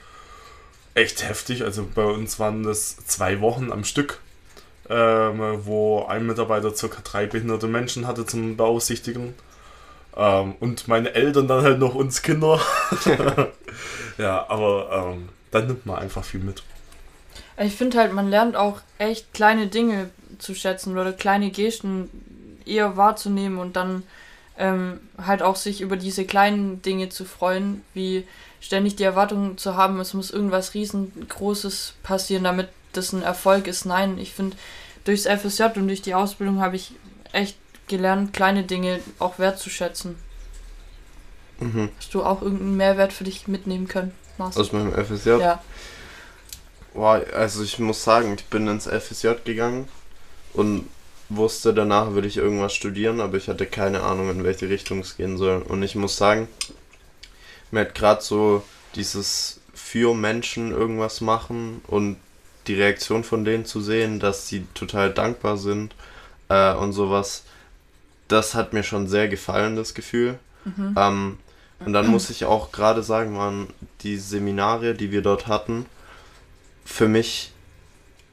echt 0.94 1.28
heftig. 1.28 1.64
Also 1.64 1.86
bei 1.94 2.04
uns 2.04 2.38
waren 2.38 2.62
das 2.62 2.96
zwei 3.06 3.40
Wochen 3.40 3.70
am 3.72 3.84
Stück 3.84 4.20
ähm, 4.88 5.60
wo 5.64 6.04
ein 6.04 6.26
Mitarbeiter 6.26 6.70
ca. 6.70 7.00
drei 7.02 7.26
behinderte 7.26 7.66
Menschen 7.66 8.06
hatte 8.06 8.26
zum 8.26 8.56
Beaufsichtigen. 8.56 9.34
Ähm, 10.16 10.54
und 10.60 10.88
meine 10.88 11.14
Eltern 11.14 11.48
dann 11.48 11.64
halt 11.64 11.78
noch 11.78 11.94
uns 11.94 12.22
Kinder. 12.22 12.60
ja, 14.18 14.46
aber 14.48 15.14
ähm, 15.14 15.28
dann 15.50 15.66
nimmt 15.66 15.86
man 15.86 15.98
einfach 15.98 16.24
viel 16.24 16.40
mit. 16.40 16.62
Ich 17.58 17.74
finde 17.74 17.98
halt, 17.98 18.12
man 18.12 18.28
lernt 18.28 18.56
auch 18.56 18.80
echt 18.98 19.32
kleine 19.32 19.68
Dinge 19.68 20.10
zu 20.38 20.54
schätzen 20.54 20.98
oder 20.98 21.12
kleine 21.12 21.50
Gesten 21.50 22.10
eher 22.66 22.96
wahrzunehmen 22.96 23.58
und 23.58 23.76
dann 23.76 24.02
ähm, 24.58 25.00
halt 25.18 25.42
auch 25.42 25.56
sich 25.56 25.80
über 25.80 25.96
diese 25.96 26.24
kleinen 26.24 26.82
Dinge 26.82 27.08
zu 27.08 27.24
freuen, 27.24 27.82
wie 27.92 28.26
ständig 28.60 28.96
die 28.96 29.02
Erwartung 29.02 29.58
zu 29.58 29.76
haben, 29.76 30.00
es 30.00 30.14
muss 30.14 30.30
irgendwas 30.30 30.74
riesengroßes 30.74 31.94
passieren, 32.02 32.44
damit 32.44 32.68
das 32.92 33.12
ein 33.12 33.22
Erfolg 33.22 33.66
ist. 33.66 33.84
Nein, 33.84 34.18
ich 34.18 34.32
finde, 34.32 34.56
durchs 35.04 35.26
FSJ 35.26 35.64
und 35.76 35.88
durch 35.88 36.02
die 36.02 36.14
Ausbildung 36.14 36.60
habe 36.60 36.76
ich 36.76 36.92
echt 37.32 37.58
gelernt, 37.88 38.32
kleine 38.32 38.62
Dinge 38.62 39.00
auch 39.18 39.38
wertzuschätzen. 39.38 40.16
Mhm. 41.60 41.90
Hast 41.98 42.14
du 42.14 42.22
auch 42.22 42.42
irgendeinen 42.42 42.76
Mehrwert 42.76 43.12
für 43.12 43.24
dich 43.24 43.46
mitnehmen 43.48 43.88
können? 43.88 44.12
Marcel? 44.38 44.62
Aus 44.62 44.72
meinem 44.72 44.92
FSJ? 44.92 45.40
Ja. 45.40 45.62
Boah, 46.94 47.22
also 47.34 47.62
ich 47.62 47.78
muss 47.78 48.04
sagen, 48.04 48.34
ich 48.38 48.44
bin 48.46 48.68
ins 48.68 48.86
FSJ 48.86 49.32
gegangen 49.44 49.88
und 50.52 50.88
wusste, 51.28 51.74
danach 51.74 52.12
würde 52.12 52.28
ich 52.28 52.36
irgendwas 52.36 52.74
studieren, 52.74 53.20
aber 53.20 53.36
ich 53.36 53.48
hatte 53.48 53.66
keine 53.66 54.02
Ahnung, 54.02 54.30
in 54.30 54.44
welche 54.44 54.68
Richtung 54.68 55.00
es 55.00 55.16
gehen 55.16 55.36
soll. 55.38 55.62
Und 55.62 55.82
ich 55.82 55.94
muss 55.94 56.16
sagen, 56.16 56.48
mir 57.70 57.80
hat 57.80 57.94
gerade 57.94 58.22
so 58.22 58.62
dieses 58.94 59.60
für 59.72 60.14
Menschen 60.14 60.70
irgendwas 60.70 61.20
machen 61.20 61.82
und 61.86 62.16
die 62.66 62.74
Reaktion 62.74 63.24
von 63.24 63.44
denen 63.44 63.64
zu 63.64 63.80
sehen, 63.80 64.20
dass 64.20 64.48
sie 64.48 64.66
total 64.74 65.12
dankbar 65.12 65.56
sind 65.58 65.94
äh, 66.48 66.72
und 66.74 66.92
sowas, 66.92 67.44
das 68.28 68.54
hat 68.54 68.72
mir 68.72 68.82
schon 68.82 69.06
sehr 69.06 69.28
gefallen, 69.28 69.76
das 69.76 69.94
Gefühl. 69.94 70.38
Mhm. 70.64 70.94
Ähm, 70.96 71.38
und 71.80 71.92
dann 71.92 72.06
muss 72.06 72.30
ich 72.30 72.44
auch 72.44 72.72
gerade 72.72 73.02
sagen, 73.02 73.36
waren 73.36 73.68
die 74.00 74.16
Seminare, 74.16 74.94
die 74.94 75.10
wir 75.10 75.20
dort 75.20 75.46
hatten, 75.46 75.86
für 76.84 77.08
mich 77.08 77.52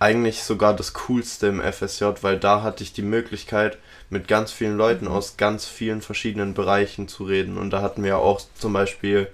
eigentlich 0.02 0.44
sogar 0.44 0.76
das 0.76 0.94
Coolste 0.94 1.46
im 1.46 1.62
FSJ, 1.62 2.06
weil 2.22 2.40
da 2.40 2.64
hatte 2.64 2.84
ich 2.84 2.92
die 2.92 3.04
Möglichkeit, 3.04 3.78
mit 4.10 4.28
ganz 4.28 4.52
vielen 4.52 4.76
Leuten 4.76 5.06
mhm. 5.06 5.12
aus 5.12 5.38
ganz 5.38 5.66
vielen 5.66 6.02
verschiedenen 6.02 6.56
Bereichen 6.56 7.08
zu 7.08 7.24
reden. 7.24 7.58
Und 7.58 7.70
da 7.70 7.84
hatten 7.84 8.04
wir 8.04 8.18
auch 8.18 8.42
zum 8.58 8.74
Beispiel 8.74 9.28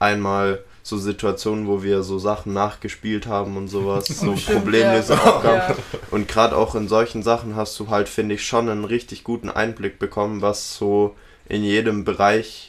einmal 0.00 0.64
so 0.82 0.98
Situationen, 0.98 1.68
wo 1.68 1.84
wir 1.84 2.02
so 2.02 2.18
Sachen 2.18 2.52
nachgespielt 2.52 3.28
haben 3.28 3.56
und 3.56 3.68
sowas, 3.68 4.06
so 4.08 4.32
Problemlöseaufgaben. 4.32 5.76
Ja. 5.76 5.98
Und 6.10 6.26
gerade 6.26 6.56
auch 6.56 6.74
in 6.74 6.88
solchen 6.88 7.22
Sachen 7.22 7.54
hast 7.54 7.78
du 7.78 7.88
halt, 7.88 8.08
finde 8.08 8.34
ich, 8.34 8.44
schon 8.44 8.68
einen 8.68 8.84
richtig 8.84 9.22
guten 9.22 9.50
Einblick 9.50 10.00
bekommen, 10.00 10.42
was 10.42 10.76
so 10.76 11.14
in 11.48 11.62
jedem 11.62 12.04
Bereich 12.04 12.67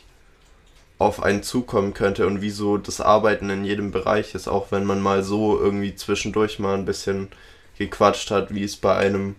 auf 0.99 1.23
einen 1.23 1.43
zukommen 1.43 1.93
könnte 1.93 2.27
und 2.27 2.41
wie 2.41 2.49
so 2.49 2.77
das 2.77 3.01
Arbeiten 3.01 3.49
in 3.49 3.63
jedem 3.63 3.91
Bereich 3.91 4.35
ist, 4.35 4.49
auch 4.49 4.67
wenn 4.71 4.83
man 4.83 5.01
mal 5.01 5.23
so 5.23 5.57
irgendwie 5.57 5.95
zwischendurch 5.95 6.59
mal 6.59 6.75
ein 6.75 6.85
bisschen 6.85 7.29
gequatscht 7.77 8.29
hat, 8.31 8.53
wie 8.53 8.63
es 8.63 8.75
bei 8.75 8.95
einem 8.95 9.37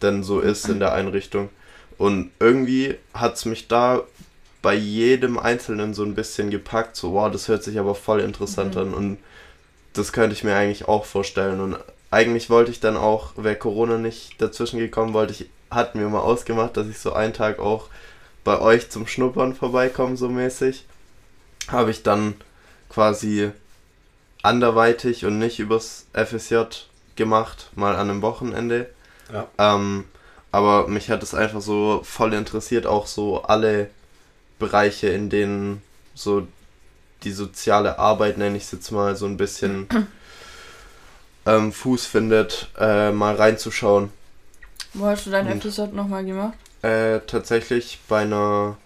denn 0.00 0.22
so 0.22 0.40
ist 0.40 0.68
in 0.68 0.80
der 0.80 0.94
Einrichtung. 0.94 1.50
Und 1.98 2.30
irgendwie 2.40 2.96
hat 3.12 3.36
es 3.36 3.44
mich 3.44 3.68
da 3.68 4.02
bei 4.62 4.74
jedem 4.74 5.38
Einzelnen 5.38 5.92
so 5.92 6.04
ein 6.04 6.14
bisschen 6.14 6.48
gepackt, 6.50 6.96
so, 6.96 7.12
wow, 7.12 7.30
das 7.30 7.48
hört 7.48 7.62
sich 7.62 7.78
aber 7.78 7.94
voll 7.94 8.20
interessant 8.20 8.74
mhm. 8.74 8.80
an 8.80 8.94
und 8.94 9.18
das 9.92 10.12
könnte 10.12 10.34
ich 10.34 10.42
mir 10.42 10.56
eigentlich 10.56 10.88
auch 10.88 11.04
vorstellen. 11.04 11.60
Und 11.60 11.76
eigentlich 12.10 12.48
wollte 12.48 12.70
ich 12.70 12.80
dann 12.80 12.96
auch, 12.96 13.32
wäre 13.36 13.56
Corona 13.56 13.98
nicht 13.98 14.40
dazwischen 14.40 14.78
gekommen, 14.78 15.12
wollte 15.12 15.34
ich, 15.34 15.50
hatten 15.70 16.00
wir 16.00 16.08
mal 16.08 16.20
ausgemacht, 16.20 16.78
dass 16.78 16.88
ich 16.88 16.98
so 16.98 17.12
einen 17.12 17.34
Tag 17.34 17.58
auch 17.58 17.88
bei 18.42 18.58
euch 18.58 18.90
zum 18.90 19.06
Schnuppern 19.06 19.54
vorbeikomme, 19.54 20.16
so 20.16 20.28
mäßig. 20.30 20.86
Habe 21.68 21.90
ich 21.90 22.02
dann 22.02 22.34
quasi 22.88 23.50
anderweitig 24.42 25.24
und 25.24 25.38
nicht 25.38 25.58
übers 25.58 26.06
FSJ 26.12 26.62
gemacht, 27.16 27.70
mal 27.74 27.96
an 27.96 28.10
einem 28.10 28.22
Wochenende. 28.22 28.90
Ja. 29.32 29.48
Ähm, 29.58 30.04
aber 30.52 30.86
mich 30.86 31.10
hat 31.10 31.22
es 31.22 31.34
einfach 31.34 31.60
so 31.60 32.02
voll 32.04 32.34
interessiert, 32.34 32.86
auch 32.86 33.06
so 33.06 33.42
alle 33.42 33.90
Bereiche, 34.58 35.08
in 35.08 35.30
denen 35.30 35.82
so 36.14 36.46
die 37.24 37.32
soziale 37.32 37.98
Arbeit, 37.98 38.38
nenne 38.38 38.56
ich 38.56 38.64
es 38.64 38.72
jetzt 38.72 38.92
mal, 38.92 39.16
so 39.16 39.26
ein 39.26 39.36
bisschen 39.36 39.88
ähm, 41.46 41.72
Fuß 41.72 42.06
findet, 42.06 42.68
äh, 42.78 43.10
mal 43.10 43.34
reinzuschauen. 43.34 44.10
Wo 44.92 45.06
hast 45.06 45.26
du 45.26 45.30
dein 45.30 45.60
FSJ 45.60 45.86
nochmal 45.92 46.24
gemacht? 46.24 46.54
Äh, 46.82 47.20
tatsächlich 47.26 47.98
bei 48.08 48.22
einer 48.22 48.76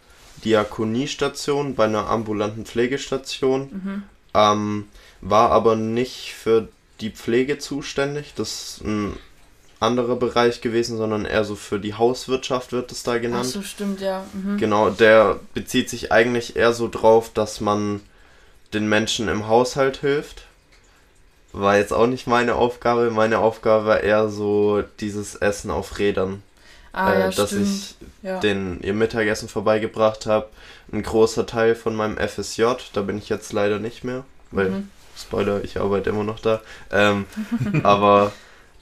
Diakoniestation, 0.44 1.74
bei 1.74 1.84
einer 1.84 2.08
ambulanten 2.08 2.64
Pflegestation. 2.64 3.68
Mhm. 3.70 4.02
Ähm, 4.34 4.88
war 5.20 5.50
aber 5.50 5.76
nicht 5.76 6.34
für 6.34 6.68
die 7.00 7.10
Pflege 7.10 7.58
zuständig. 7.58 8.34
Das 8.36 8.78
ist 8.78 8.84
ein 8.84 9.16
anderer 9.80 10.16
Bereich 10.16 10.60
gewesen, 10.60 10.96
sondern 10.96 11.24
eher 11.24 11.44
so 11.44 11.54
für 11.54 11.78
die 11.78 11.94
Hauswirtschaft 11.94 12.72
wird 12.72 12.90
es 12.92 13.02
da 13.02 13.18
genannt. 13.18 13.46
Ach 13.46 13.52
so, 13.52 13.62
stimmt, 13.62 14.00
ja. 14.00 14.24
Mhm. 14.32 14.58
Genau, 14.58 14.90
der 14.90 15.40
bezieht 15.54 15.88
sich 15.88 16.10
eigentlich 16.10 16.56
eher 16.56 16.72
so 16.72 16.88
drauf, 16.88 17.30
dass 17.32 17.60
man 17.60 18.00
den 18.74 18.88
Menschen 18.88 19.28
im 19.28 19.46
Haushalt 19.48 19.98
hilft. 19.98 20.44
War 21.52 21.78
jetzt 21.78 21.92
auch 21.92 22.06
nicht 22.06 22.26
meine 22.26 22.56
Aufgabe. 22.56 23.10
Meine 23.10 23.38
Aufgabe 23.38 23.86
war 23.86 24.00
eher 24.00 24.28
so 24.28 24.82
dieses 25.00 25.34
Essen 25.36 25.70
auf 25.70 25.98
Rädern. 25.98 26.42
Ah, 26.92 27.12
äh, 27.12 27.20
ja, 27.20 27.30
dass 27.30 27.50
stimmt. 27.50 27.66
ich 27.66 27.96
ja. 28.22 28.40
den 28.40 28.80
ihr 28.82 28.94
Mittagessen 28.94 29.48
vorbeigebracht 29.48 30.26
habe. 30.26 30.48
Ein 30.92 31.02
großer 31.02 31.46
Teil 31.46 31.74
von 31.74 31.94
meinem 31.94 32.16
FSJ, 32.18 32.64
da 32.92 33.02
bin 33.02 33.18
ich 33.18 33.28
jetzt 33.28 33.52
leider 33.52 33.78
nicht 33.78 34.04
mehr, 34.04 34.24
weil, 34.50 34.70
Mhm. 34.70 34.90
Spoiler, 35.16 35.64
ich 35.64 35.78
arbeite 35.80 36.10
immer 36.10 36.24
noch 36.24 36.40
da. 36.40 36.60
Ähm, 36.92 37.26
aber 37.82 38.32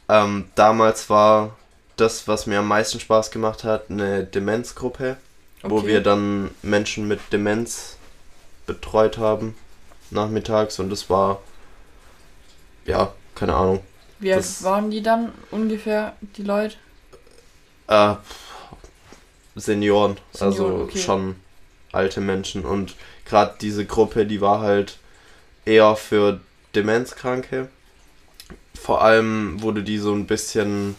ähm, 0.08 0.46
damals 0.54 1.10
war 1.10 1.56
das, 1.96 2.28
was 2.28 2.46
mir 2.46 2.60
am 2.60 2.68
meisten 2.68 3.00
Spaß 3.00 3.30
gemacht 3.30 3.64
hat, 3.64 3.90
eine 3.90 4.24
Demenzgruppe, 4.24 5.16
wo 5.62 5.78
Okay. 5.78 5.86
wir 5.86 6.02
dann 6.02 6.50
Menschen 6.62 7.08
mit 7.08 7.32
Demenz 7.32 7.96
betreut 8.66 9.18
haben, 9.18 9.56
nachmittags. 10.10 10.78
Und 10.78 10.90
das 10.90 11.10
war, 11.10 11.42
ja, 12.84 13.12
keine 13.34 13.54
Ahnung, 13.54 13.80
Wie 14.18 14.32
alt 14.32 14.44
waren 14.62 14.90
die 14.90 15.02
dann 15.02 15.32
ungefähr, 15.50 16.16
die 16.36 16.42
Leute? 16.42 16.76
Äh, 17.88 18.14
Senioren, 19.55 20.16
Senioren, 20.33 20.40
also 20.40 20.66
okay. 20.85 20.99
schon 20.99 21.37
alte 21.92 22.20
Menschen. 22.20 22.64
Und 22.64 22.94
gerade 23.25 23.55
diese 23.61 23.87
Gruppe, 23.87 24.27
die 24.27 24.40
war 24.40 24.61
halt 24.61 24.99
eher 25.64 25.96
für 25.96 26.40
Demenzkranke. 26.75 27.68
Vor 28.75 29.03
allem 29.03 29.62
wurde 29.62 29.83
die 29.83 29.99
so 29.99 30.12
ein 30.12 30.27
bisschen 30.27 30.94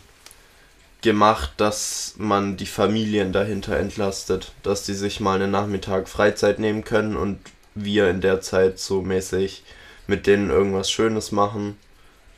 gemacht, 1.02 1.52
dass 1.58 2.16
man 2.18 2.58
die 2.58 2.66
Familien 2.66 3.32
dahinter 3.32 3.78
entlastet, 3.78 4.52
dass 4.64 4.84
die 4.84 4.96
sich 4.96 5.20
mal 5.20 5.36
einen 5.36 5.52
Nachmittag 5.52 6.10
Freizeit 6.10 6.60
nehmen 6.60 6.84
können 6.84 7.16
und 7.16 7.40
wir 7.76 8.10
in 8.10 8.22
der 8.22 8.42
Zeit 8.42 8.80
so 8.80 9.02
mäßig 9.02 9.64
mit 10.08 10.26
denen 10.26 10.50
irgendwas 10.50 10.90
Schönes 10.90 11.32
machen. 11.32 11.78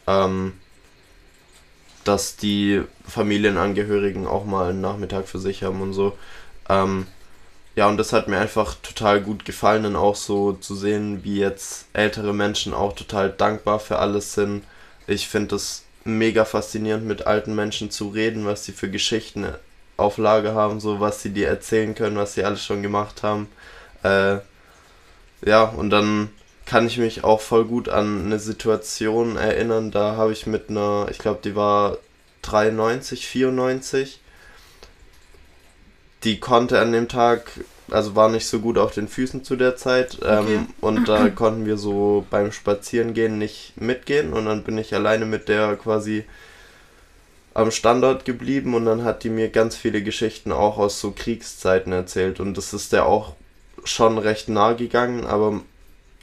Ähm, 0.07 0.53
dass 2.09 2.35
die 2.35 2.81
Familienangehörigen 3.07 4.25
auch 4.25 4.43
mal 4.43 4.71
einen 4.71 4.81
Nachmittag 4.81 5.27
für 5.27 5.37
sich 5.37 5.61
haben 5.61 5.79
und 5.79 5.93
so. 5.93 6.17
Ähm, 6.67 7.05
ja, 7.75 7.87
und 7.87 7.97
das 7.97 8.13
hat 8.13 8.27
mir 8.27 8.39
einfach 8.39 8.73
total 8.81 9.21
gut 9.21 9.45
gefallen, 9.45 9.83
dann 9.83 9.95
auch 9.95 10.15
so 10.15 10.53
zu 10.53 10.73
sehen, 10.73 11.23
wie 11.23 11.37
jetzt 11.37 11.85
ältere 11.93 12.33
Menschen 12.33 12.73
auch 12.73 12.93
total 12.93 13.29
dankbar 13.29 13.79
für 13.79 13.99
alles 13.99 14.33
sind. 14.33 14.63
Ich 15.05 15.27
finde 15.27 15.55
es 15.55 15.85
mega 16.03 16.45
faszinierend, 16.45 17.05
mit 17.05 17.27
alten 17.27 17.53
Menschen 17.53 17.91
zu 17.91 18.09
reden, 18.09 18.43
was 18.47 18.65
sie 18.65 18.71
für 18.71 18.89
Geschichten 18.89 19.45
auf 19.95 20.17
Lager 20.17 20.55
haben, 20.55 20.79
so 20.79 20.99
was 20.99 21.21
sie 21.21 21.29
dir 21.29 21.47
erzählen 21.47 21.93
können, 21.93 22.17
was 22.17 22.33
sie 22.33 22.43
alles 22.43 22.65
schon 22.65 22.81
gemacht 22.81 23.21
haben. 23.21 23.47
Äh, 24.01 24.37
ja, 25.45 25.63
und 25.63 25.91
dann 25.91 26.29
kann 26.69 26.85
ich 26.85 26.99
mich 26.99 27.23
auch 27.23 27.41
voll 27.41 27.65
gut 27.65 27.89
an 27.89 28.25
eine 28.25 28.37
Situation 28.37 29.37
erinnern. 29.37 29.89
Da 29.89 30.15
habe 30.15 30.31
ich 30.31 30.45
mit 30.45 30.69
einer, 30.69 31.07
ich 31.09 31.17
glaube, 31.17 31.39
die 31.43 31.55
war 31.55 31.97
93, 32.43 33.25
94. 33.25 34.19
Die 36.23 36.39
konnte 36.39 36.79
an 36.79 36.91
dem 36.91 37.07
Tag, 37.07 37.49
also 37.89 38.15
war 38.15 38.29
nicht 38.29 38.45
so 38.45 38.59
gut 38.59 38.77
auf 38.77 38.93
den 38.93 39.07
Füßen 39.07 39.43
zu 39.43 39.55
der 39.55 39.77
Zeit. 39.77 40.19
Okay. 40.21 40.57
Ähm, 40.57 40.67
und 40.79 41.09
da 41.09 41.29
konnten 41.29 41.65
wir 41.65 41.75
so 41.75 42.27
beim 42.29 42.51
Spazierengehen 42.51 43.39
nicht 43.39 43.73
mitgehen. 43.81 44.31
Und 44.31 44.45
dann 44.45 44.63
bin 44.63 44.77
ich 44.77 44.93
alleine 44.93 45.25
mit 45.25 45.49
der 45.49 45.75
quasi 45.75 46.23
am 47.55 47.71
Standort 47.71 48.25
geblieben 48.25 48.75
und 48.75 48.85
dann 48.85 49.03
hat 49.03 49.23
die 49.23 49.31
mir 49.31 49.49
ganz 49.49 49.75
viele 49.75 50.03
Geschichten 50.03 50.51
auch 50.51 50.77
aus 50.77 51.01
so 51.01 51.11
Kriegszeiten 51.11 51.91
erzählt 51.91 52.39
und 52.39 52.55
das 52.55 52.73
ist 52.73 52.93
der 52.93 53.07
auch 53.07 53.33
schon 53.83 54.19
recht 54.19 54.49
nah 54.49 54.73
gegangen, 54.73 55.25
aber 55.25 55.61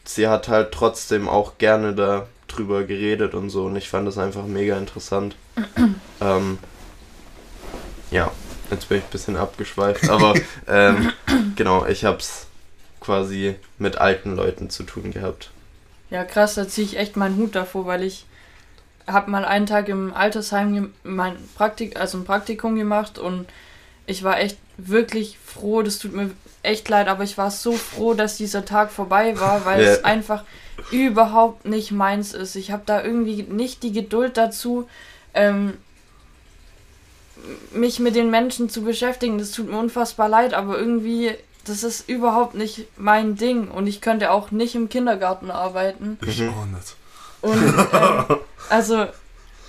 sie 0.09 0.29
hat 0.29 0.49
halt 0.49 0.73
trotzdem 0.73 1.29
auch 1.29 1.59
gerne 1.59 1.95
da 1.95 2.27
drüber 2.49 2.85
geredet 2.85 3.35
und 3.35 3.51
so 3.51 3.67
und 3.67 3.77
ich 3.77 3.89
fand 3.89 4.07
das 4.07 4.19
einfach 4.19 4.47
mega 4.47 4.77
interessant. 4.79 5.37
ähm, 6.21 6.59
ja, 8.11 8.31
jetzt 8.71 8.89
bin 8.89 8.99
ich 8.99 9.05
ein 9.05 9.11
bisschen 9.11 9.37
abgeschweift, 9.37 10.09
aber 10.09 10.35
ähm, 10.69 11.13
genau, 11.57 11.87
ich 11.87 12.05
hab's 12.05 12.47
quasi 13.01 13.57
mit 13.79 13.99
alten 13.99 14.35
Leuten 14.37 14.71
zu 14.71 14.83
tun 14.83 15.11
gehabt. 15.13 15.51
Ja, 16.11 16.25
krass, 16.25 16.55
da 16.55 16.69
ziehe 16.69 16.87
ich 16.87 16.99
echt 16.99 17.17
meinen 17.17 17.37
Hut 17.37 17.55
davor, 17.55 17.87
weil 17.87 18.03
ich 18.03 18.27
habe 19.07 19.31
mal 19.31 19.45
einen 19.45 19.67
Tag 19.67 19.89
im 19.89 20.13
Altersheim 20.15 20.93
mein 21.05 21.37
Praktik 21.55 21.99
also 21.99 22.19
ein 22.19 22.25
Praktikum 22.25 22.77
gemacht 22.77 23.19
und 23.19 23.47
ich 24.07 24.23
war 24.23 24.39
echt 24.39 24.59
wirklich 24.77 25.39
froh, 25.45 25.83
das 25.83 25.99
tut 25.99 26.13
mir 26.13 26.31
echt 26.67 26.89
leid, 26.89 27.09
aber 27.09 27.25
ich 27.25 27.39
war 27.39 27.51
so 27.51 27.73
froh, 27.73 28.15
dass 28.15 28.37
dieser 28.37 28.65
Tag 28.65 28.91
vorbei 28.91 29.39
war, 29.41 29.65
weil 29.65 29.83
Ja. 29.85 29.91
es 29.93 30.05
einfach 30.05 30.45
überhaupt 30.91 31.65
nicht 31.65 31.91
meins 31.93 32.35
ist. 32.35 32.55
Ich 32.57 32.71
habe 32.71 32.83
da 32.87 33.03
irgendwie 33.03 33.43
nicht 33.45 33.83
die 33.83 33.93
Geduld 33.93 34.37
dazu, 34.37 34.89
ähm, 35.35 35.75
mich 37.73 37.99
mit 38.01 38.17
den 38.17 38.31
Menschen 38.31 38.69
zu 38.69 38.83
beschäftigen. 38.83 39.39
Das 39.39 39.53
tut 39.53 39.69
mir 39.71 39.79
unfassbar 39.79 40.29
leid, 40.29 40.55
aber 40.55 40.79
irgendwie, 40.79 41.33
das 41.65 41.83
ist 41.83 42.09
überhaupt 42.09 42.55
nicht 42.55 42.87
mein 42.97 43.37
Ding 43.37 43.69
und 43.69 43.87
ich 43.87 44.01
könnte 44.01 44.31
auch 44.31 44.51
nicht 44.51 44.75
im 44.75 44.89
Kindergarten 44.89 45.51
arbeiten. 45.51 46.19
Ich 46.27 46.41
Mhm. 46.41 46.49
auch 46.51 46.67
nicht. 46.67 46.97
Und 47.43 47.63
ähm, 48.31 48.37
also 48.71 49.07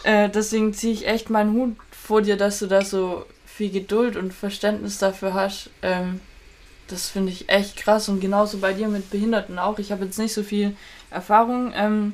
äh, 0.04 0.30
deswegen 0.30 0.74
ziehe 0.74 0.94
ich 0.94 1.08
echt 1.08 1.30
meinen 1.30 1.54
Hut 1.54 1.76
vor 1.92 2.22
dir, 2.22 2.38
dass 2.38 2.60
du 2.60 2.68
da 2.68 2.84
so 2.84 3.26
viel 3.46 3.70
Geduld 3.72 4.16
und 4.16 4.34
Verständnis 4.34 4.98
dafür 5.00 5.34
hast. 5.34 5.70
Ähm, 5.82 6.22
das 6.88 7.10
finde 7.10 7.32
ich 7.32 7.50
echt 7.50 7.78
krass 7.78 8.10
und 8.10 8.20
genauso 8.20 8.58
bei 8.60 8.74
dir 8.74 8.88
mit 8.88 9.10
Behinderten 9.10 9.60
auch. 9.60 9.80
Ich 9.80 9.92
habe 9.92 10.06
jetzt 10.06 10.20
nicht 10.20 10.34
so 10.34 10.44
viel 10.44 10.76
Erfahrung 11.12 11.74
ähm, 11.76 12.14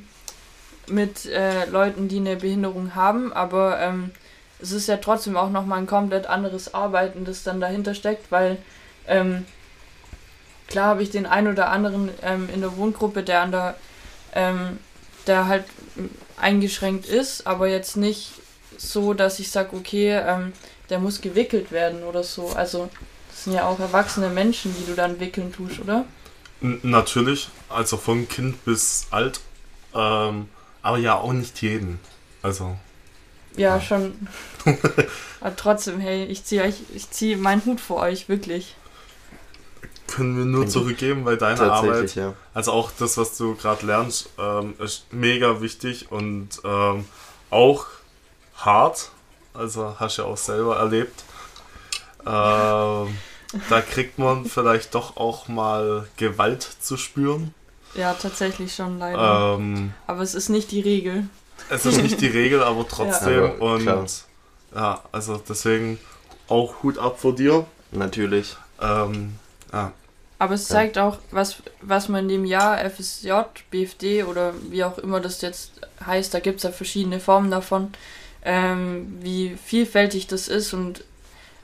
mit 0.88 1.26
äh, 1.26 1.66
Leuten, 1.66 2.08
die 2.08 2.18
eine 2.18 2.36
Behinderung 2.36 2.96
haben, 2.96 3.32
aber 3.34 3.80
ähm, 3.80 4.12
es 4.60 4.72
ist 4.72 4.88
ja 4.88 4.98
trotzdem 4.98 5.38
auch 5.38 5.50
nochmal 5.50 5.80
ein 5.80 5.88
komplett 5.88 6.28
anderes 6.28 6.74
Arbeiten, 6.74 7.26
das 7.26 7.44
dann 7.44 7.62
dahinter 7.62 7.94
steckt, 7.94 8.32
weil 8.32 8.58
ähm, 9.08 9.46
klar 10.68 10.88
habe 10.88 11.04
ich 11.04 11.12
den 11.12 11.26
einen 11.26 11.48
oder 11.48 11.70
anderen 11.70 12.10
ähm, 12.22 12.50
in 12.54 12.62
der 12.62 12.76
Wohngruppe, 12.78 13.24
der 13.24 13.42
an 13.42 13.52
der 13.52 13.76
ähm, 14.34 14.80
der 15.28 15.48
halt 15.48 15.66
eingeschränkt 16.38 17.06
ist, 17.06 17.48
aber 17.48 17.68
jetzt 17.68 17.96
nicht 17.98 18.32
so, 18.78 19.14
dass 19.14 19.40
ich 19.40 19.52
sage, 19.52 19.76
okay, 19.76 20.12
ähm, 20.12 20.54
der 20.90 21.00
muss 21.00 21.22
gewickelt 21.22 21.72
werden 21.72 22.04
oder 22.04 22.24
so. 22.24 22.50
Also 22.50 22.90
das 23.44 23.52
sind 23.52 23.54
ja 23.56 23.68
auch 23.68 23.78
erwachsene 23.80 24.30
Menschen, 24.30 24.74
die 24.80 24.86
du 24.86 24.96
dann 24.96 25.20
wickeln 25.20 25.52
tust, 25.52 25.80
oder? 25.82 26.06
N 26.62 26.80
natürlich, 26.82 27.50
also 27.68 27.98
von 27.98 28.30
Kind 28.30 28.64
bis 28.64 29.08
alt, 29.12 29.42
ähm, 29.94 30.48
aber 30.82 30.98
ja 30.98 31.16
auch 31.18 31.34
nicht 31.34 31.62
jeden. 31.62 32.00
Also, 32.42 32.78
Ja, 33.58 33.76
Ja. 33.76 33.82
schon. 33.82 34.28
aber 35.42 35.56
trotzdem, 35.58 36.00
hey, 36.00 36.24
ich 36.24 36.46
ziehe 36.46 36.64
euch, 36.64 36.76
ich 36.96 37.10
ziehe 37.12 37.36
meinen 37.36 37.66
Hut 37.66 37.82
vor 37.82 37.98
euch, 37.98 38.30
wirklich. 38.30 38.76
können 40.08 40.38
wir 40.38 40.46
nur 40.46 40.68
zurückgeben, 40.68 41.26
weil 41.26 41.38
deine 41.38 41.70
Arbeit 41.70 42.16
ja. 42.16 42.34
Also 42.54 42.72
auch 42.72 42.92
das, 42.98 43.18
was 43.18 43.36
du 43.38 43.56
gerade 43.56 43.86
lernst, 43.86 44.30
ähm, 44.40 44.76
ist 44.80 45.12
mega 45.12 45.60
wichtig 45.60 46.12
und 46.12 46.50
ähm, 46.64 47.06
auch 47.50 47.88
hart. 48.56 49.12
Also 49.54 49.96
hast 50.00 50.18
du 50.18 50.22
ja 50.22 50.28
auch 50.30 50.38
selber 50.38 50.78
erlebt. 50.78 51.24
Ähm, 52.26 53.18
da 53.70 53.82
kriegt 53.82 54.20
man 54.20 54.46
vielleicht 54.46 54.96
doch 54.96 55.18
auch 55.18 55.48
mal 55.48 56.08
Gewalt 56.18 56.64
zu 56.80 56.98
spüren. 56.98 57.54
Ja, 57.96 58.14
tatsächlich 58.14 58.74
schon 58.74 59.00
leider. 59.00 59.56
Ähm, 59.60 59.94
aber 60.08 60.22
es 60.22 60.34
ist 60.36 60.50
nicht 60.50 60.72
die 60.72 60.82
Regel. 60.82 61.28
es 61.70 61.86
ist 61.86 62.02
nicht 62.02 62.20
die 62.22 62.28
Regel, 62.28 62.64
aber 62.64 62.88
trotzdem. 62.90 63.44
Aber 63.44 63.62
und 63.62 63.82
klar. 63.84 64.06
ja, 64.76 65.02
also 65.12 65.42
deswegen 65.48 66.00
auch 66.48 66.82
Hut 66.84 66.98
ab 66.98 67.20
vor 67.20 67.36
dir. 67.36 67.66
Natürlich. 67.92 68.56
Ähm, 68.82 69.34
ja, 69.72 69.92
Aber 70.40 70.56
es 70.56 70.68
Ja. 70.70 70.76
zeigt 70.76 70.98
auch, 70.98 71.20
was, 71.30 71.58
was 71.82 72.10
man 72.10 72.24
in 72.24 72.30
dem 72.30 72.46
Jahr 72.46 72.78
FSJ, 72.90 73.32
BFD 73.70 74.24
oder 74.24 74.54
wie 74.72 74.84
auch 74.84 74.98
immer 74.98 75.20
das 75.20 75.42
jetzt 75.42 75.72
heißt, 76.06 76.34
da 76.34 76.40
gibt 76.40 76.58
es 76.58 76.64
ja 76.64 76.72
verschiedene 76.72 77.20
Formen 77.20 77.52
davon, 77.52 77.94
ähm, 78.44 79.20
wie 79.22 79.56
vielfältig 79.64 80.26
das 80.28 80.48
ist 80.48 80.74
und 80.74 81.04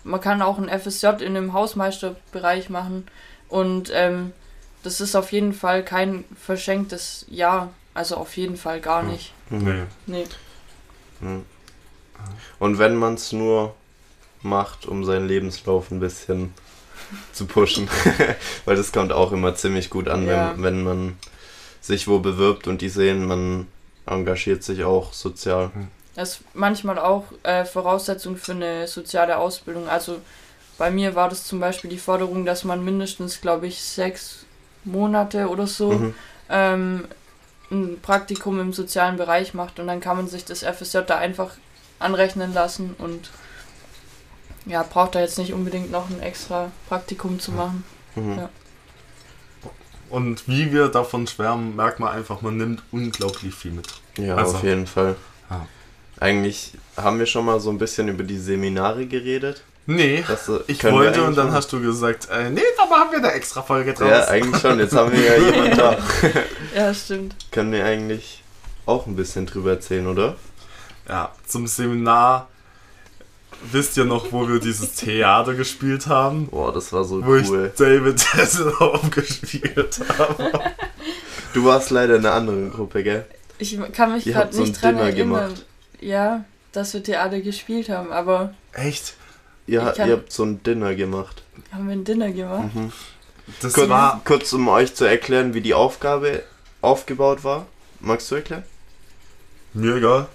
man 0.10 0.22
kann 0.22 0.42
auch 0.42 0.58
ein 0.58 0.70
FSJ 0.70 1.08
in 1.22 1.36
einem 1.38 1.54
Hausmeisterbereich 1.54 2.70
machen 2.70 3.06
und 3.48 3.92
ähm, 3.94 4.34
das 4.84 5.02
ist 5.02 5.16
auf 5.16 5.32
jeden 5.32 5.54
Fall 5.54 5.84
kein 5.84 6.24
verschenktes 6.42 7.26
Jahr, 7.30 7.70
also 7.94 8.16
auf 8.18 8.38
jeden 8.38 8.58
Fall 8.58 8.80
gar 8.82 9.04
Ja. 9.04 9.10
nicht. 9.10 9.34
nee. 9.50 9.84
Nee. 10.06 10.26
Und 12.60 12.80
wenn 12.80 12.96
man 12.96 13.16
es 13.16 13.32
nur 13.32 13.76
macht, 14.42 14.86
um 14.86 15.04
seinen 15.06 15.28
Lebenslauf 15.28 15.92
ein 15.92 16.00
bisschen 16.00 16.54
zu 17.34 17.46
pushen, 17.46 17.90
weil 18.66 18.76
das 18.76 18.92
kommt 18.92 19.12
auch 19.12 19.32
immer 19.32 19.56
ziemlich 19.56 19.90
gut 19.90 20.08
an, 20.08 20.28
Ja. 20.28 20.52
wenn, 20.56 20.64
wenn 20.64 20.84
man 20.84 21.18
sich 21.82 22.08
wo 22.08 22.20
bewirbt 22.20 22.68
und 22.68 22.82
die 22.82 22.90
sehen, 22.90 23.26
man 23.26 23.68
engagiert 24.06 24.64
sich 24.64 24.84
auch 24.84 25.14
sozial. 25.14 25.72
Das 26.20 26.32
ist 26.32 26.42
manchmal 26.54 27.00
auch 27.00 27.24
äh, 27.44 27.64
Voraussetzung 27.64 28.36
für 28.36 28.52
eine 28.52 28.88
soziale 28.90 29.38
Ausbildung. 29.38 29.88
Also 29.88 30.20
bei 30.78 30.92
mir 30.92 31.16
war 31.16 31.30
das 31.30 31.46
zum 31.46 31.62
Beispiel 31.62 31.90
die 31.90 31.98
Forderung, 31.98 32.46
dass 32.46 32.66
man 32.66 32.84
mindestens, 32.84 33.40
glaube 33.40 33.68
ich, 33.68 33.82
sechs 33.82 34.46
Monate 34.84 35.48
oder 35.48 35.66
so 35.66 35.94
Mhm. 35.94 36.14
ähm, 36.50 37.08
ein 37.72 38.00
Praktikum 38.02 38.60
im 38.60 38.74
sozialen 38.74 39.16
Bereich 39.16 39.54
macht 39.54 39.80
und 39.80 39.88
dann 39.88 40.02
kann 40.02 40.18
man 40.18 40.28
sich 40.28 40.44
das 40.44 40.64
FSJ 40.64 41.00
da 41.08 41.18
einfach 41.18 41.52
anrechnen 42.00 42.54
lassen 42.54 42.96
und 42.98 43.30
ja, 44.66 44.84
braucht 44.84 45.16
da 45.16 45.22
jetzt 45.22 45.38
nicht 45.38 45.54
unbedingt 45.54 45.90
noch 45.90 46.10
ein 46.10 46.22
extra 46.22 46.70
Praktikum 46.90 47.40
zu 47.40 47.54
machen. 47.54 47.86
Mhm. 48.16 48.38
Ja. 48.40 48.50
Und 50.10 50.48
wie 50.50 50.74
wir 50.74 50.90
davon 50.90 51.28
schwärmen, 51.28 51.78
merkt 51.78 52.02
man 52.02 52.12
einfach, 52.12 52.42
man 52.42 52.58
nimmt 52.58 52.84
unglaublich 52.92 53.54
viel 53.56 53.72
mit. 53.72 53.88
Ja, 54.18 54.36
Also. 54.36 54.58
auf 54.58 54.64
jeden 54.64 54.86
Fall. 54.88 55.16
Eigentlich 56.20 56.72
haben 56.98 57.20
wir 57.20 57.26
schon 57.26 57.46
mal 57.46 57.60
so 57.60 57.70
ein 57.70 57.78
bisschen 57.78 58.08
über 58.10 58.24
die 58.24 58.38
Seminare 58.38 59.06
geredet. 59.06 59.62
Nee, 59.86 60.24
Das, 60.28 60.48
äh, 60.50 60.60
ich 60.68 60.84
wollte 60.84 61.24
und 61.24 61.36
dann 61.38 61.48
schon- 61.48 61.56
hast 61.56 61.72
du 61.74 61.82
gesagt, 61.82 62.28
äh, 62.32 62.50
nee, 62.50 62.62
da 62.78 62.86
machen 62.86 63.08
wir 63.12 63.18
eine 63.20 63.32
extra 63.32 63.62
Folge 63.64 63.94
draus. 63.94 64.10
Ja, 64.10 64.28
eigentlich 64.28 64.62
schon. 64.62 64.80
Jetzt 64.80 64.96
haben 64.96 65.12
wir 65.12 65.20
ja 65.24 65.36
jemanden 65.38 65.78
da. 65.78 65.98
Ja, 66.76 66.94
stimmt. 66.94 67.36
Können 67.52 67.72
wir 67.72 67.84
eigentlich 67.86 68.44
auch 68.86 69.08
ein 69.08 69.16
bisschen 69.16 69.46
drüber 69.48 69.72
erzählen, 69.72 70.06
oder? 70.08 70.36
Ja, 71.08 71.32
zum 71.48 71.66
Seminar 71.66 72.48
wisst 73.72 73.98
ihr 73.98 74.06
noch, 74.06 74.32
wo 74.32 74.48
wir 74.48 74.60
dieses 74.60 74.94
Theater 74.94 75.56
gespielt 75.56 76.06
haben? 76.08 76.48
Boah, 76.48 76.72
das 76.72 76.94
war 76.94 77.04
so 77.04 77.26
Wo 77.26 77.32
cool. 77.32 77.72
ich 77.72 77.78
David 77.78 78.22
Hasselhoff 78.34 79.10
gespielt 79.12 80.00
habe. 80.20 80.52
Du 81.54 81.66
warst 81.66 81.90
leider 81.90 82.16
in 82.18 82.26
einer 82.26 82.36
anderen 82.36 82.72
Gruppe, 82.72 83.02
gell? 83.04 83.26
Ich 83.58 83.78
kann 83.94 84.14
mich 84.14 84.26
gerade 84.26 84.38
habt 84.38 84.54
so 84.54 84.62
nicht 84.62 84.80
dran 84.82 84.96
Dinner 84.98 85.08
erinnern. 85.10 85.28
gemacht. 85.48 85.66
Ja, 86.00 86.46
dass 86.72 86.94
wir 86.94 87.04
Theater 87.04 87.42
gespielt 87.42 87.90
haben, 87.90 88.12
aber 88.12 88.54
Echt? 88.74 89.16
Kann- 89.70 90.08
ihr 90.08 90.16
habt 90.16 90.32
so 90.32 90.44
ein 90.44 90.64
Dinner 90.64 90.96
gemacht. 90.96 91.44
haben 91.72 91.88
wir 91.88 91.94
ein 91.96 92.04
Dinner 92.04 92.32
gemacht? 92.32 92.74
Mhm. 92.74 92.92
Das 93.62 93.74
Kurz, 93.74 93.90
war. 93.90 94.22
kurz, 94.26 94.54
um 94.54 94.68
euch 94.68 94.94
zu 94.96 95.06
erklären, 95.06 95.54
wie 95.54 95.62
die 95.62 95.74
Aufgabe 95.74 96.44
aufgebaut 96.82 97.44
war. 97.44 97.66
Magst 98.00 98.30
du 98.32 98.36
erklären? 98.36 98.64
Mir 99.74 99.96
egal. 99.98 100.28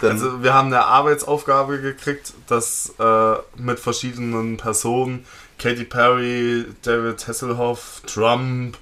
Dann, 0.00 0.12
Also 0.12 0.42
wir 0.42 0.52
haben 0.52 0.68
eine 0.68 0.84
Arbeitsaufgabe 0.84 1.80
gekriegt, 1.80 2.32
dass 2.48 2.92
äh, 2.98 3.34
mit 3.56 3.78
verschiedenen 3.78 4.56
Personen, 4.56 5.24
Katy 5.58 5.84
Perry, 5.84 6.66
David 6.82 7.26
Hasselhoff, 7.28 8.02
Trump, 8.06 8.76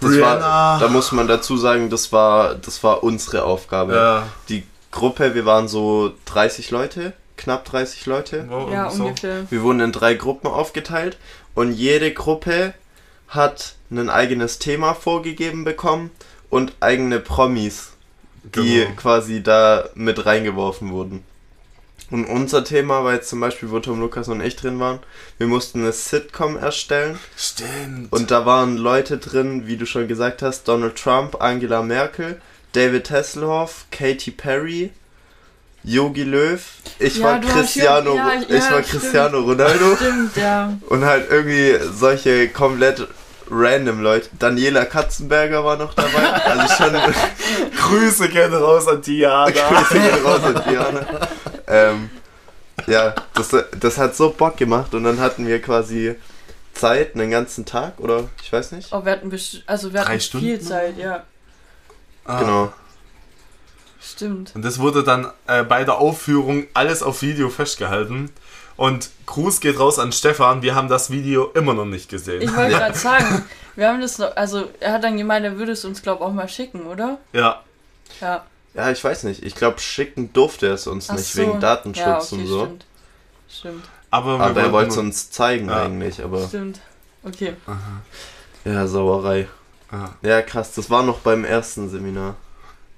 das 0.00 0.20
war, 0.20 0.78
da 0.80 0.88
muss 0.88 1.12
man 1.12 1.28
dazu 1.28 1.56
sagen, 1.56 1.90
das 1.90 2.12
war, 2.12 2.54
das 2.54 2.82
war 2.82 3.02
unsere 3.02 3.44
Aufgabe. 3.44 3.94
ja, 3.94 4.26
Die 4.48 4.64
Gruppe, 4.90 5.34
wir 5.34 5.44
waren 5.46 5.68
so 5.68 6.12
30 6.26 6.70
Leute, 6.70 7.12
knapp 7.36 7.64
30 7.64 8.06
Leute. 8.06 8.46
wo- 8.48 8.68
Ja, 8.72 8.90
so. 8.90 9.04
ungefähr. 9.04 9.46
Wir 9.50 9.62
wurden 9.62 9.80
in 9.80 9.92
drei 9.92 10.14
Gruppen 10.14 10.48
aufgeteilt 10.48 11.16
und 11.54 11.72
jede 11.72 12.12
Gruppe 12.12 12.74
hat 13.28 13.74
ein 13.90 14.10
eigenes 14.10 14.58
Thema 14.58 14.94
vorgegeben 14.94 15.64
bekommen 15.64 16.10
und 16.48 16.72
eigene 16.80 17.20
Promis, 17.20 17.92
die 18.42 18.80
Genau. 18.84 18.90
quasi 18.96 19.42
da 19.42 19.84
mit 19.94 20.26
reingeworfen 20.26 20.90
wurden. 20.90 21.24
Und 22.10 22.24
unser 22.24 22.64
Thema 22.64 23.04
war 23.04 23.14
jetzt 23.14 23.28
zum 23.28 23.40
Beispiel, 23.40 23.70
wo 23.70 23.78
Tom 23.78 24.00
Lukas 24.00 24.28
und 24.28 24.40
ich 24.40 24.56
drin 24.56 24.80
waren, 24.80 24.98
wir 25.38 25.46
mussten 25.46 25.82
eine 25.82 25.92
Sitcom 25.92 26.56
erstellen 26.56 27.18
Stimmt. 27.36 28.12
und 28.12 28.30
da 28.30 28.44
waren 28.46 28.76
Leute 28.76 29.18
drin, 29.18 29.66
wie 29.66 29.76
du 29.76 29.86
schon 29.86 30.08
gesagt 30.08 30.42
hast, 30.42 30.66
Donald 30.66 30.96
Trump, 30.96 31.40
Angela 31.40 31.82
Merkel, 31.82 32.40
David 32.72 33.10
Hasselhoff, 33.10 33.86
Katy 33.90 34.32
Perry, 34.32 34.90
Yogi 35.82 36.24
Löw, 36.24 36.60
ich 36.98 37.16
Ja, 37.16 37.24
war 37.24 37.40
Cristiano, 37.40 38.14
ja, 38.16 38.32
ich 38.34 38.48
ja, 38.48 38.70
war 38.72 38.82
stimmt. 38.82 39.02
Cristiano 39.02 39.38
Ronaldo 39.40 39.96
Stimmt, 39.96 40.36
ja. 40.36 40.72
und 40.88 41.04
halt 41.04 41.30
irgendwie 41.30 41.78
solche 41.92 42.48
komplett 42.48 43.06
random 43.50 44.00
Leute. 44.02 44.28
Daniela 44.38 44.84
Katzenberger 44.84 45.64
war 45.64 45.76
noch 45.76 45.94
dabei, 45.94 46.22
also 46.44 46.74
schon 46.74 46.92
Grüße 47.76 48.28
gerne 48.28 48.58
raus 48.58 48.86
an 48.86 49.02
Diana. 49.02 49.50
Grüße 49.50 49.94
gehen 49.94 50.24
raus 50.24 50.40
an 50.44 50.62
Diana. 50.68 51.06
Ähm, 51.70 52.10
ja, 52.86 53.14
das, 53.34 53.54
das 53.78 53.98
hat 53.98 54.16
so 54.16 54.30
Bock 54.30 54.56
gemacht 54.56 54.94
und 54.94 55.04
dann 55.04 55.20
hatten 55.20 55.46
wir 55.46 55.60
quasi 55.60 56.14
Zeit, 56.72 57.14
einen 57.14 57.30
ganzen 57.30 57.66
Tag 57.66 57.98
oder 57.98 58.28
ich 58.42 58.52
weiß 58.52 58.72
nicht. 58.72 58.92
Oh, 58.92 59.04
wir 59.04 59.12
hatten, 59.12 59.30
also 59.66 59.92
wir 59.92 60.00
Drei 60.00 60.12
hatten 60.12 60.20
Stunden? 60.20 60.46
viel 60.46 60.60
Zeit, 60.60 60.96
ja. 60.98 61.24
Ah. 62.24 62.38
Genau. 62.38 62.72
Stimmt. 64.00 64.52
Und 64.54 64.64
das 64.64 64.78
wurde 64.78 65.04
dann 65.04 65.30
äh, 65.46 65.62
bei 65.62 65.84
der 65.84 65.98
Aufführung 65.98 66.66
alles 66.72 67.02
auf 67.02 67.22
Video 67.22 67.50
festgehalten. 67.50 68.30
Und 68.76 69.10
Gruß 69.26 69.60
geht 69.60 69.78
raus 69.78 69.98
an 69.98 70.10
Stefan, 70.10 70.62
wir 70.62 70.74
haben 70.74 70.88
das 70.88 71.10
Video 71.10 71.50
immer 71.52 71.74
noch 71.74 71.84
nicht 71.84 72.08
gesehen. 72.08 72.40
Ich 72.40 72.56
wollte 72.56 72.76
gerade 72.76 72.96
sagen, 72.96 73.44
wir 73.76 73.88
haben 73.88 74.00
das 74.00 74.16
noch, 74.16 74.34
also 74.36 74.70
er 74.80 74.92
hat 74.94 75.04
dann 75.04 75.18
gemeint, 75.18 75.44
er 75.44 75.58
würde 75.58 75.72
es 75.72 75.84
uns, 75.84 76.00
glaube 76.00 76.24
ich, 76.24 76.26
auch 76.30 76.32
mal 76.32 76.48
schicken, 76.48 76.86
oder? 76.86 77.18
Ja, 77.34 77.62
Ja. 78.22 78.46
Ja, 78.74 78.90
ich 78.90 79.02
weiß 79.02 79.24
nicht. 79.24 79.42
Ich 79.42 79.54
glaube, 79.54 79.80
schicken 79.80 80.32
durfte 80.32 80.68
er 80.68 80.74
es 80.74 80.86
uns 80.86 81.10
Ach 81.10 81.14
nicht 81.16 81.32
so. 81.32 81.40
wegen 81.40 81.60
Datenschutz 81.60 82.04
ja, 82.04 82.18
okay, 82.20 82.34
und 82.36 82.46
so. 82.46 82.60
Stimmt. 82.64 82.84
Stimmt. 83.48 83.84
aber 84.10 84.38
wir 84.38 84.44
Aber 84.44 84.60
er 84.60 84.72
wollte 84.72 84.90
es 84.90 84.96
uns 84.96 85.30
zeigen 85.30 85.68
Ja. 85.68 85.84
eigentlich, 85.84 86.22
aber 86.22 86.46
Stimmt. 86.46 86.80
Okay. 87.24 87.54
ja, 88.64 88.86
Sauerei. 88.86 89.48
Ja. 89.92 90.14
Ja, 90.22 90.42
krass, 90.42 90.72
das 90.74 90.88
war 90.88 91.02
noch 91.02 91.18
beim 91.18 91.44
ersten 91.44 91.90
Seminar. 91.90 92.36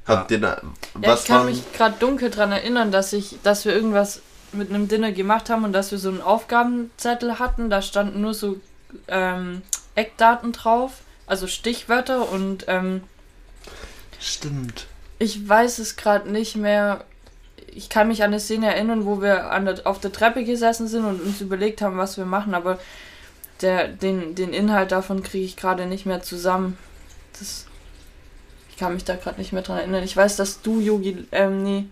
Habt 0.07 0.31
ihr 0.31 0.41
da 0.41 0.61
Ja, 1.01 1.11
was 1.11 1.23
ich 1.23 1.29
kann 1.29 1.39
waren 1.39 1.47
mich 1.47 1.73
gerade 1.73 1.97
dunkel 1.99 2.29
dran 2.31 2.53
erinnern, 2.53 2.93
dass 2.93 3.13
ich, 3.13 3.39
dass 3.43 3.65
wir 3.65 3.73
irgendwas 3.75 4.21
mit 4.53 4.69
einem 4.69 4.89
Dinner 4.89 5.13
gemacht 5.13 5.49
haben 5.49 5.65
und 5.65 5.73
dass 5.73 5.91
wir 5.91 5.99
so 5.99 6.11
einen 6.11 6.21
Aufgabenzettel 6.21 7.39
hatten. 7.39 7.71
Da 7.71 7.81
standen 7.81 8.21
nur 8.21 8.35
so 8.35 8.57
ähm, 9.09 9.63
Eckdaten 9.95 10.53
drauf, 10.53 10.93
also 11.27 11.47
Stichwörter 11.47 12.29
und 12.31 12.65
ähm, 12.69 13.03
Stimmt. 14.21 14.87
Ich 15.23 15.49
weiß 15.49 15.79
es 15.79 15.97
gerade 15.97 16.31
nicht 16.31 16.57
mehr. 16.57 17.05
Ich 17.69 17.89
kann 17.89 18.09
mich 18.09 18.23
an 18.23 18.31
eine 18.31 18.41
Szene 18.41 18.75
erinnern, 18.75 19.07
wo 19.07 19.23
wir 19.23 19.51
an 19.51 19.65
der, 19.65 19.87
auf 19.87 19.99
der 20.01 20.13
Treppe 20.13 20.45
gesessen 20.45 20.89
sind 20.89 21.05
und 21.05 21.23
uns 21.23 21.41
überlegt 21.41 21.81
haben, 21.81 21.97
was 21.97 22.19
wir 22.19 22.27
machen, 22.27 22.55
aber 22.55 22.79
der, 23.63 23.89
den, 23.89 24.35
den 24.35 24.53
Inhalt 24.53 24.93
davon 24.93 25.23
kriege 25.23 25.45
ich 25.45 25.57
gerade 25.57 25.87
nicht 25.87 26.05
mehr 26.05 26.23
zusammen. 26.23 26.77
Das, 27.39 27.67
ich 28.69 28.77
kann 28.77 28.93
mich 28.93 29.05
da 29.05 29.17
gerade 29.17 29.39
nicht 29.39 29.53
mehr 29.53 29.63
dran 29.63 29.79
erinnern. 29.79 30.03
Ich 30.03 30.17
weiß, 30.17 30.37
dass 30.37 30.61
du, 30.61 30.81
Yogi, 30.81 31.27
ähm, 31.33 31.63
nee, 31.63 31.85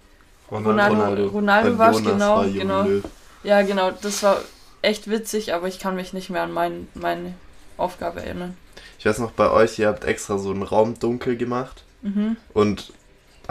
Ronaldo, 0.50 1.28
Ronaldo, 1.28 1.68
Und 1.70 1.78
warst, 1.78 2.00
Jonas 2.00 2.12
genau, 2.12 2.36
war 2.36 2.48
genau. 2.48 2.82
Löw. 2.82 3.04
Ja, 3.44 3.62
genau, 3.62 3.90
das 3.92 4.22
war 4.22 4.38
echt 4.82 5.08
witzig, 5.08 5.54
aber 5.54 5.68
ich 5.68 5.78
kann 5.78 5.96
mich 5.96 6.12
nicht 6.12 6.28
mehr 6.28 6.42
an 6.42 6.52
mein, 6.52 6.88
meine 6.94 7.34
Aufgabe 7.78 8.20
erinnern. 8.22 8.56
Ich 8.98 9.06
weiß 9.06 9.18
noch, 9.20 9.30
bei 9.30 9.50
euch, 9.50 9.78
ihr 9.78 9.88
habt 9.88 10.04
extra 10.04 10.36
so 10.36 10.50
einen 10.50 10.62
Raum 10.64 10.98
dunkel 10.98 11.36
gemacht 11.36 11.84
Mhm. 12.02 12.36
und 12.54 12.92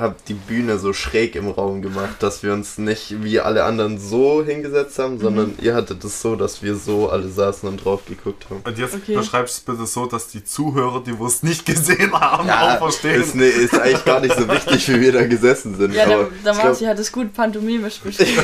habt 0.01 0.27
die 0.29 0.33
Bühne 0.33 0.77
so 0.79 0.93
schräg 0.93 1.35
im 1.35 1.49
Raum 1.49 1.81
gemacht, 1.81 2.15
dass 2.19 2.43
wir 2.43 2.53
uns 2.53 2.77
nicht 2.77 3.23
wie 3.23 3.39
alle 3.39 3.63
anderen 3.63 3.99
so 3.99 4.43
hingesetzt 4.43 4.97
haben, 4.99 5.15
Mhm. 5.15 5.21
sondern 5.21 5.55
ihr 5.61 5.75
hattet 5.75 6.03
es 6.03 6.21
so, 6.21 6.35
dass 6.35 6.61
wir 6.63 6.75
so 6.75 7.09
alle 7.09 7.27
saßen 7.29 7.67
und 7.67 7.83
drauf 7.83 8.01
geguckt 8.07 8.45
haben. 8.49 8.61
Und 8.63 8.77
jetzt 8.77 8.95
Okay. 8.95 9.15
beschreibst 9.15 9.55
es 9.57 9.61
bitte 9.61 9.85
so, 9.85 10.05
dass 10.05 10.27
die 10.27 10.43
Zuhörer, 10.43 11.03
die 11.03 11.17
wo 11.17 11.25
es 11.27 11.43
nicht 11.43 11.65
gesehen 11.65 12.11
haben, 12.13 12.49
auch 12.49 12.77
verstehen. 12.77 13.21
ist, 13.21 13.35
ne, 13.35 13.45
ist 13.45 13.77
eigentlich 13.79 14.05
gar 14.05 14.19
nicht 14.19 14.35
so 14.37 14.47
wichtig, 14.47 14.87
wie 14.89 15.01
wir 15.01 15.11
da 15.11 15.25
gesessen 15.25 15.75
sind. 15.77 15.93
Ja, 15.93 16.05
der, 16.05 16.15
aber 16.19 16.27
der 16.45 16.53
Marci 16.53 16.85
hat 16.85 16.99
es 16.99 17.11
gut 17.11 17.33
pantomimisch 17.33 17.99
beschrieben. 17.99 18.41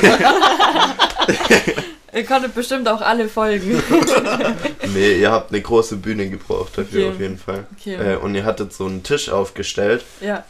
Ihr 2.14 2.24
konntet 2.24 2.54
bestimmt 2.54 2.88
auch 2.88 3.02
alle 3.02 3.28
folgen. 3.28 3.82
nee, 4.94 5.18
ihr 5.20 5.30
habt 5.30 5.52
eine 5.52 5.60
große 5.60 5.96
Bühne 5.96 6.30
gebraucht 6.30 6.72
dafür 6.78 7.08
Okay. 7.08 7.14
auf 7.14 7.20
jeden 7.20 7.36
Fall. 7.38 7.66
Okay. 7.78 7.94
Äh, 8.14 8.16
und 8.16 8.34
ihr 8.34 8.44
hattet 8.46 8.72
so 8.72 8.86
einen 8.86 9.02
Tisch 9.02 9.28
aufgestellt, 9.28 10.02
ja. 10.22 10.42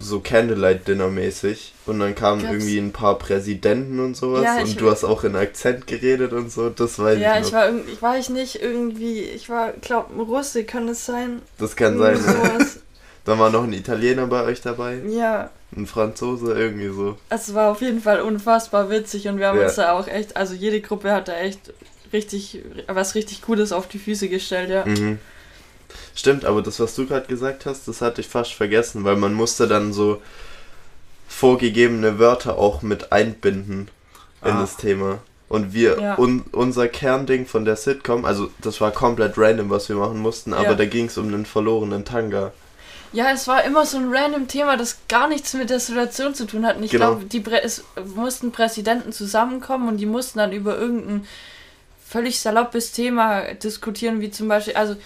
So 0.00 0.20
Candlelight-Dinner 0.20 1.08
mäßig. 1.08 1.72
Und 1.86 1.98
dann 2.00 2.14
kamen 2.14 2.42
Gab's- 2.42 2.52
irgendwie 2.54 2.78
ein 2.78 2.92
paar 2.92 3.18
Präsidenten 3.18 4.00
und 4.00 4.16
sowas. 4.16 4.42
Ja, 4.44 4.58
ich- 4.62 4.70
und 4.70 4.80
du 4.80 4.90
hast 4.90 5.04
auch 5.04 5.24
in 5.24 5.34
Akzent 5.36 5.86
geredet 5.86 6.32
und 6.32 6.50
so. 6.50 6.70
Das 6.70 6.98
weiß 6.98 7.18
Ja, 7.18 7.34
ich 7.38 7.46
ich 7.46 7.52
noch. 7.52 7.52
war 7.58 7.66
irgendwie, 7.66 7.92
ich 7.92 8.02
war 8.02 8.18
ich 8.18 8.28
nicht 8.30 8.62
irgendwie, 8.62 9.20
ich 9.20 9.48
war, 9.48 9.72
glaub, 9.80 10.10
ein 10.14 10.20
Russe, 10.20 10.64
kann 10.64 10.88
es 10.88 11.04
sein? 11.06 11.42
das 11.58 11.76
kann 11.76 11.98
sein. 11.98 12.16
Ja. 12.16 12.20
sowas. 12.32 12.80
Dann 13.24 13.38
war 13.38 13.50
noch 13.50 13.62
ein 13.62 13.72
Italiener 13.72 14.26
bei 14.26 14.42
euch 14.44 14.60
dabei. 14.62 14.98
Ja, 15.08 15.50
Ein 15.76 15.86
Franzose, 15.86 16.52
irgendwie 16.54 16.88
so. 16.88 17.16
es 17.30 17.54
war 17.54 17.70
auf 17.70 17.80
jeden 17.80 18.00
Fall 18.02 18.20
unfassbar 18.20 18.90
witzig 18.90 19.28
und 19.28 19.38
wir 19.38 19.46
haben 19.46 19.58
Ja. 19.58 19.66
uns 19.66 19.76
da 19.76 19.92
auch 19.92 20.08
echt, 20.08 20.36
also 20.36 20.54
jede 20.54 20.80
Gruppe 20.80 21.12
hat 21.12 21.28
da 21.28 21.34
echt 21.38 21.72
richtig, 22.12 22.60
was 22.88 23.14
richtig 23.14 23.40
Cooles 23.42 23.70
auf 23.72 23.86
die 23.88 23.98
Füße 24.00 24.28
gestellt, 24.28 24.70
ja. 24.70 24.84
Mhm. 24.84 25.18
Stimmt, 26.14 26.44
aber 26.44 26.62
das, 26.62 26.78
was 26.80 26.94
du 26.94 27.06
gerade 27.06 27.26
gesagt 27.26 27.66
hast, 27.66 27.88
das 27.88 28.00
hatte 28.02 28.20
ich 28.20 28.28
fast 28.28 28.52
vergessen, 28.54 29.04
weil 29.04 29.16
man 29.16 29.32
musste 29.34 29.66
dann 29.68 29.92
so 29.92 30.20
vorgegebene 31.28 32.18
Wörter 32.18 32.58
auch 32.58 32.82
mit 32.82 33.12
einbinden 33.12 33.88
in 34.44 34.50
Ah. 34.50 34.60
das 34.60 34.76
Thema. 34.76 35.18
Und 35.48 35.74
wir, 35.74 35.98
Ja. 36.00 36.18
un, 36.18 36.44
unser 36.52 36.88
Kernding 36.88 37.46
von 37.46 37.64
der 37.64 37.76
Sitcom, 37.76 38.24
also 38.24 38.50
das 38.60 38.80
war 38.80 38.90
komplett 38.90 39.34
random, 39.36 39.68
was 39.70 39.88
wir 39.88 39.96
machen 39.96 40.18
mussten, 40.18 40.54
aber 40.54 40.70
Ja. 40.70 40.74
da 40.74 40.86
ging 40.86 41.06
es 41.06 41.18
um 41.18 41.28
einen 41.28 41.44
verlorenen 41.46 42.04
Tanga. 42.04 42.52
Ja, 43.12 43.30
es 43.30 43.46
war 43.46 43.62
immer 43.64 43.84
so 43.84 43.98
ein 43.98 44.08
random 44.10 44.48
Thema, 44.48 44.78
das 44.78 44.96
gar 45.08 45.28
nichts 45.28 45.52
mit 45.52 45.68
der 45.68 45.80
Situation 45.80 46.34
zu 46.34 46.46
tun 46.46 46.64
hat. 46.64 46.76
Und 46.78 46.84
ich 46.84 46.90
Genau. 46.92 47.08
glaube, 47.16 47.24
die 47.26 47.40
Prä 47.40 47.60
es 47.62 47.84
mussten 48.14 48.52
Präsidenten 48.52 49.12
zusammenkommen 49.12 49.88
und 49.88 49.98
die 49.98 50.06
mussten 50.06 50.38
dann 50.38 50.52
über 50.52 50.78
irgendein 50.78 51.26
völlig 52.08 52.40
saloppes 52.40 52.92
Thema 52.92 53.52
diskutieren, 53.54 54.22
wie 54.22 54.30
zum 54.30 54.48
Beispiel, 54.48 54.74
also 54.76 54.96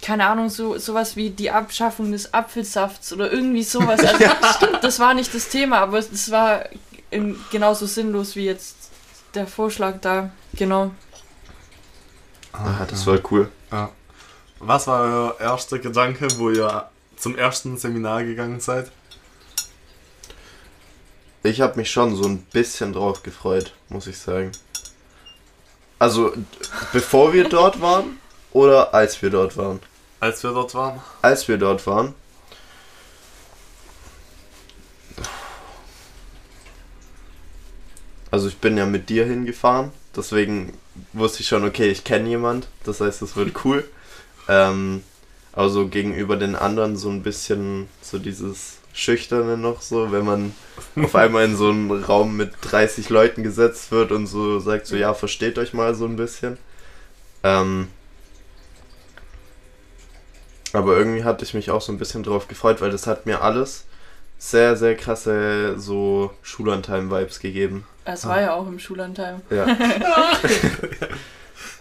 keine 0.00 0.26
Ahnung, 0.26 0.48
so 0.48 0.78
sowas 0.78 1.16
wie 1.16 1.30
die 1.30 1.50
Abschaffung 1.50 2.12
des 2.12 2.32
Apfelsafts 2.32 3.12
oder 3.12 3.32
irgendwie 3.32 3.62
sowas. 3.62 4.00
Also, 4.04 4.56
stimmt, 4.56 4.84
das 4.84 5.00
war 5.00 5.14
nicht 5.14 5.34
das 5.34 5.48
Thema, 5.48 5.78
aber 5.78 5.98
es 5.98 6.30
war 6.30 6.64
in, 7.10 7.36
genauso 7.50 7.86
sinnlos 7.86 8.36
wie 8.36 8.44
jetzt 8.44 8.76
der 9.34 9.46
Vorschlag 9.46 10.00
da, 10.00 10.30
genau. 10.54 10.92
Ah, 12.52 12.86
das 12.88 13.06
war 13.06 13.18
cool. 13.30 13.50
Ja. 13.70 13.90
Was 14.60 14.86
war 14.86 15.02
euer 15.02 15.40
erster 15.40 15.78
Gedanke, 15.78 16.26
wo 16.38 16.50
ihr 16.50 16.88
zum 17.16 17.36
ersten 17.36 17.76
Seminar 17.76 18.24
gegangen 18.24 18.60
seid? 18.60 18.90
Ich 21.42 21.60
habe 21.60 21.76
mich 21.76 21.90
schon 21.90 22.16
so 22.16 22.24
ein 22.24 22.38
bisschen 22.52 22.92
drauf 22.92 23.22
gefreut, 23.22 23.72
muss 23.88 24.06
ich 24.06 24.18
sagen. 24.18 24.52
Also, 25.98 26.32
bevor 26.92 27.32
wir 27.32 27.48
dort 27.48 27.80
waren 27.80 28.18
oder 28.58 28.92
als 28.92 29.22
wir 29.22 29.30
dort 29.30 29.56
waren? 29.56 29.78
Als 30.18 30.42
wir 30.42 30.50
dort 30.50 30.74
waren? 30.74 31.00
Als 31.22 31.46
wir 31.46 31.58
dort 31.58 31.86
waren. 31.86 32.12
Also, 38.32 38.48
ich 38.48 38.58
bin 38.58 38.76
ja 38.76 38.84
mit 38.84 39.08
dir 39.08 39.24
hingefahren, 39.24 39.92
deswegen 40.14 40.72
wusste 41.12 41.40
ich 41.40 41.48
schon, 41.48 41.64
okay, 41.64 41.88
ich 41.88 42.02
kenne 42.02 42.28
jemand, 42.28 42.66
das 42.84 43.00
heißt, 43.00 43.22
es 43.22 43.36
wird 43.36 43.64
cool. 43.64 43.88
Ähm, 44.50 45.02
also 45.52 45.88
gegenüber 45.88 46.36
den 46.36 46.56
anderen 46.56 46.96
so 46.96 47.10
ein 47.10 47.22
bisschen 47.22 47.86
so 48.00 48.18
dieses 48.18 48.78
Schüchterne 48.94 49.58
noch 49.58 49.82
so, 49.82 50.10
wenn 50.10 50.24
man 50.24 50.54
auf 50.96 51.14
einmal 51.16 51.44
in 51.44 51.54
so 51.54 51.68
einen 51.68 52.02
Raum 52.02 52.38
mit 52.38 52.52
30 52.62 53.10
Leuten 53.10 53.42
gesetzt 53.42 53.92
wird 53.92 54.10
und 54.10 54.26
so 54.26 54.58
sagt 54.58 54.86
so, 54.86 54.96
ja, 54.96 55.12
versteht 55.12 55.58
euch 55.58 55.74
mal 55.74 55.94
so 55.94 56.06
ein 56.06 56.16
bisschen. 56.16 56.56
Ähm, 57.42 57.88
aber 60.78 60.96
irgendwie 60.96 61.24
hatte 61.24 61.44
ich 61.44 61.52
mich 61.54 61.70
auch 61.70 61.80
so 61.80 61.92
ein 61.92 61.98
bisschen 61.98 62.22
drauf 62.22 62.48
gefreut, 62.48 62.80
weil 62.80 62.90
das 62.90 63.06
hat 63.06 63.26
mir 63.26 63.42
alles 63.42 63.84
sehr, 64.38 64.76
sehr 64.76 64.94
krasse 64.96 65.78
so 65.78 66.30
Schulantime-Vibes 66.42 67.40
gegeben. 67.40 67.84
Es 68.04 68.24
Ah. 68.24 68.28
war 68.30 68.40
ja 68.40 68.54
auch 68.54 68.66
im 68.66 68.78
Schullandheim. 68.78 69.42
Ja. 69.50 69.66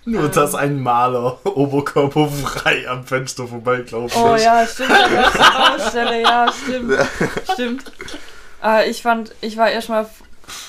Nur, 0.05 0.23
Ähm. 0.25 0.31
dass 0.31 0.55
ein 0.55 0.81
Maler 0.81 1.37
oberkörperfrei 1.45 2.87
am 2.87 3.05
Fenster 3.05 3.47
vorbeigelaufen 3.47 4.21
Oh 4.21 4.35
ist. 4.35 4.43
ja, 4.43 4.65
stimmt. 4.65 4.89
Baustelle, 4.89 6.21
ja, 6.21 6.51
stimmt. 6.51 6.97
Stimmt. 7.53 7.91
Äh, 8.63 8.89
ich 8.89 9.01
fand, 9.01 9.35
ich 9.41 9.57
war 9.57 9.69
erstmal 9.69 10.07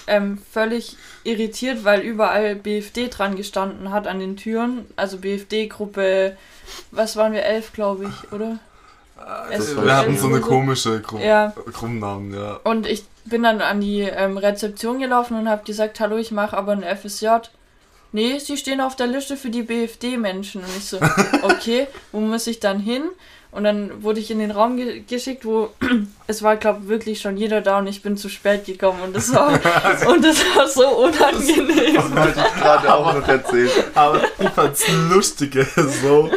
ähm, 0.07 0.39
völlig 0.53 0.97
irritiert, 1.25 1.85
weil 1.85 2.01
überall 2.01 2.57
BFD 2.57 3.09
dran 3.09 3.37
gestanden 3.37 3.93
hat 3.93 4.07
an 4.07 4.19
den 4.21 4.37
Türen. 4.37 4.87
Also 4.97 5.19
BFD-Gruppe, 5.19 6.37
was 6.91 7.17
waren 7.17 7.33
wir, 7.33 7.45
elf, 7.45 7.73
glaube 7.73 8.05
ich, 8.05 8.33
oder? 8.33 8.59
War 9.17 9.51
wir 9.51 9.97
hatten 9.97 10.17
so 10.17 10.29
eine 10.29 10.41
komische 10.41 11.01
Gru 11.01 11.19
Ja. 11.19 11.53
Gruppennamen, 11.55 12.33
ja. 12.33 12.61
Und 12.65 12.87
ich 12.87 13.05
bin 13.25 13.43
dann 13.43 13.61
an 13.61 13.81
die 13.81 14.01
ähm, 14.01 14.39
Rezeption 14.39 15.01
gelaufen 15.01 15.39
und 15.39 15.49
habe 15.49 15.65
gesagt, 15.65 16.01
hallo, 16.01 16.17
ich 16.17 16.31
mache 16.31 16.57
aber 16.57 16.73
ein 16.73 16.85
FSJ. 16.85 17.27
Nee, 18.13 18.39
sie 18.39 18.57
stehen 18.57 18.81
auf 18.81 18.97
der 18.97 19.07
Liste 19.07 19.37
für 19.37 19.51
die 19.51 19.63
BFD-Menschen. 19.63 20.63
Und 20.63 20.77
ich 20.77 20.87
so, 20.87 20.99
okay, 21.43 21.89
wo 22.13 22.21
muss 22.21 22.47
ich 22.47 22.61
dann 22.61 22.81
hin? 22.81 23.03
Und 23.51 23.65
dann 23.65 24.03
wurde 24.03 24.21
ich 24.21 24.31
in 24.31 24.41
den 24.41 24.51
Raum 24.51 24.77
ge 24.77 25.03
geschickt, 25.09 25.45
wo 25.45 25.71
es 26.27 26.43
war, 26.43 26.57
glaube 26.57 26.89
wirklich 26.89 27.21
schon 27.21 27.37
jeder 27.37 27.61
da 27.61 27.79
und 27.79 27.87
ich 27.87 28.03
bin 28.03 28.17
zu 28.17 28.29
spät 28.29 28.67
gekommen. 28.67 29.01
Und 29.03 29.17
das 29.17 29.33
war, 29.33 29.49
und 30.09 30.25
das 30.25 30.45
war 30.55 30.69
so 30.69 30.87
unangenehm. 30.87 31.95
Das 31.95 32.11
wollte 32.17 32.45
ich 32.47 32.61
gerade 32.61 32.95
auch 32.95 33.15
noch 33.15 33.27
erzählen. 33.27 33.71
Aber 33.95 34.21
ich 34.39 34.49
fand's 34.51 34.85
lustige 35.11 35.67
so. 36.03 36.31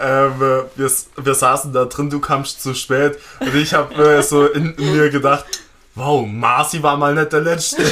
Ähm, 0.00 0.32
äh, 0.42 0.78
wir, 0.78 0.90
wir 1.16 1.34
saßen 1.34 1.72
da 1.72 1.86
drin, 1.86 2.10
du 2.10 2.20
kamst 2.20 2.62
zu 2.62 2.74
spät 2.74 3.18
und 3.40 3.54
ich 3.54 3.72
habe 3.72 4.18
äh, 4.18 4.22
so 4.22 4.46
in, 4.46 4.74
in 4.74 4.94
mir 4.94 5.08
gedacht, 5.08 5.46
wow, 5.94 6.24
Marci 6.26 6.82
war 6.82 6.96
mal 6.98 7.14
nicht 7.14 7.32
der 7.32 7.40
Letzte. 7.40 7.82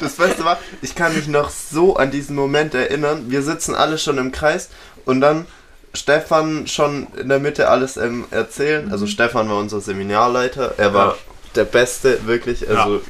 Das 0.00 0.14
Beste 0.14 0.44
war, 0.44 0.58
ich 0.80 0.94
kann 0.94 1.14
mich 1.14 1.28
noch 1.28 1.50
so 1.50 1.96
an 1.96 2.10
diesen 2.10 2.34
Moment 2.34 2.74
erinnern. 2.74 3.26
Wir 3.28 3.42
sitzen 3.42 3.74
alle 3.74 3.98
schon 3.98 4.16
im 4.16 4.32
Kreis 4.32 4.70
und 5.04 5.20
dann 5.20 5.46
Stefan 5.98 6.66
schon 6.66 7.06
in 7.20 7.28
der 7.28 7.38
Mitte 7.38 7.68
alles 7.68 7.96
ähm, 7.96 8.24
erzählen. 8.30 8.90
Also 8.92 9.06
Stefan 9.06 9.48
war 9.48 9.56
unser 9.58 9.80
Seminarleiter. 9.80 10.74
Er 10.78 10.94
war 10.94 11.06
Ja. 11.08 11.16
der 11.56 11.64
Beste, 11.64 12.26
wirklich. 12.26 12.68
Also 12.68 13.00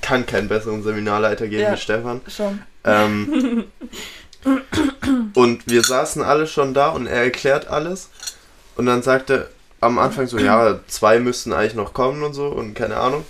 kann 0.00 0.26
keinen 0.26 0.48
besseren 0.48 0.82
Seminarleiter 0.82 1.46
geben 1.48 1.62
Ja. 1.62 1.72
wie 1.72 1.76
Stefan. 1.76 2.20
Schon. 2.28 2.62
Ähm, 2.84 3.64
und 5.34 5.66
wir 5.68 5.82
saßen 5.82 6.22
alle 6.22 6.46
schon 6.46 6.74
da 6.74 6.88
und 6.90 7.06
er 7.06 7.22
erklärt 7.24 7.68
alles. 7.68 8.08
Und 8.76 8.86
dann 8.86 9.02
sagte 9.02 9.48
am 9.80 9.98
Anfang 9.98 10.26
so, 10.26 10.38
ja, 10.38 10.80
zwei 10.88 11.18
müssten 11.20 11.52
eigentlich 11.52 11.74
noch 11.74 11.92
kommen 11.92 12.22
und 12.22 12.32
so 12.34 12.46
und 12.46 12.74
keine 12.74 12.96
Ahnung. 12.96 13.24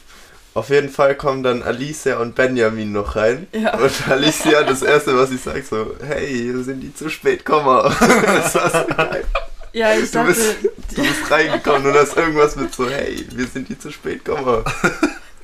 Auf 0.59 0.71
jeden 0.71 0.88
Fall 0.88 1.14
kommen 1.14 1.44
dann 1.44 1.62
Alicia 1.62 2.18
und 2.18 2.35
Benjamin 2.35 2.90
noch 2.90 3.14
rein. 3.14 3.47
Ja. 3.53 3.79
Und 3.79 3.92
Alicia, 4.09 4.64
das 4.64 4.83
erste, 4.83 5.16
was 5.16 5.29
sie 5.29 5.37
sagt, 5.37 5.68
so, 5.68 5.94
hey, 6.05 6.53
sind 6.64 6.81
die 6.81 6.92
zu 6.92 7.09
spät, 7.09 7.44
komm 7.44 7.64
mal. 7.64 7.85
Das 8.01 8.57
war 8.57 8.68
so 8.68 8.92
geil. 8.92 9.25
Ja, 9.73 9.92
ich 9.92 10.11
Du 10.11 10.25
bist, 10.25 10.57
du 10.97 11.03
bist 11.03 11.31
reingekommen 11.31 11.87
und 11.87 11.94
hast 11.94 12.16
irgendwas 12.16 12.57
mit 12.57 12.75
so, 12.75 12.90
hey, 12.90 13.25
wir 13.31 13.47
sind 13.47 13.68
die 13.68 13.79
zu 13.79 13.92
spät, 13.92 14.23
komm 14.25 14.44
mal. 14.44 14.64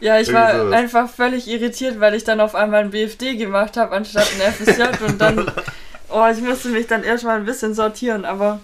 ja, 0.01 0.19
ich 0.19 0.33
war 0.33 0.59
sowas. 0.59 0.73
einfach 0.73 1.09
völlig 1.09 1.47
irritiert, 1.47 2.01
weil 2.01 2.15
ich 2.15 2.25
dann 2.25 2.41
auf 2.41 2.57
einmal 2.57 2.81
ein 2.81 2.91
BFD 2.91 3.37
gemacht 3.37 3.77
habe, 3.77 3.95
anstatt 3.95 4.29
ein 4.35 4.53
FSJ 4.53 5.05
und 5.07 5.21
dann, 5.21 5.49
oh, 6.09 6.27
ich 6.27 6.41
musste 6.41 6.71
mich 6.71 6.89
dann 6.89 7.05
erstmal 7.05 7.37
ein 7.37 7.47
bisschen 7.47 7.73
sortieren, 7.73 8.25
aber 8.25 8.59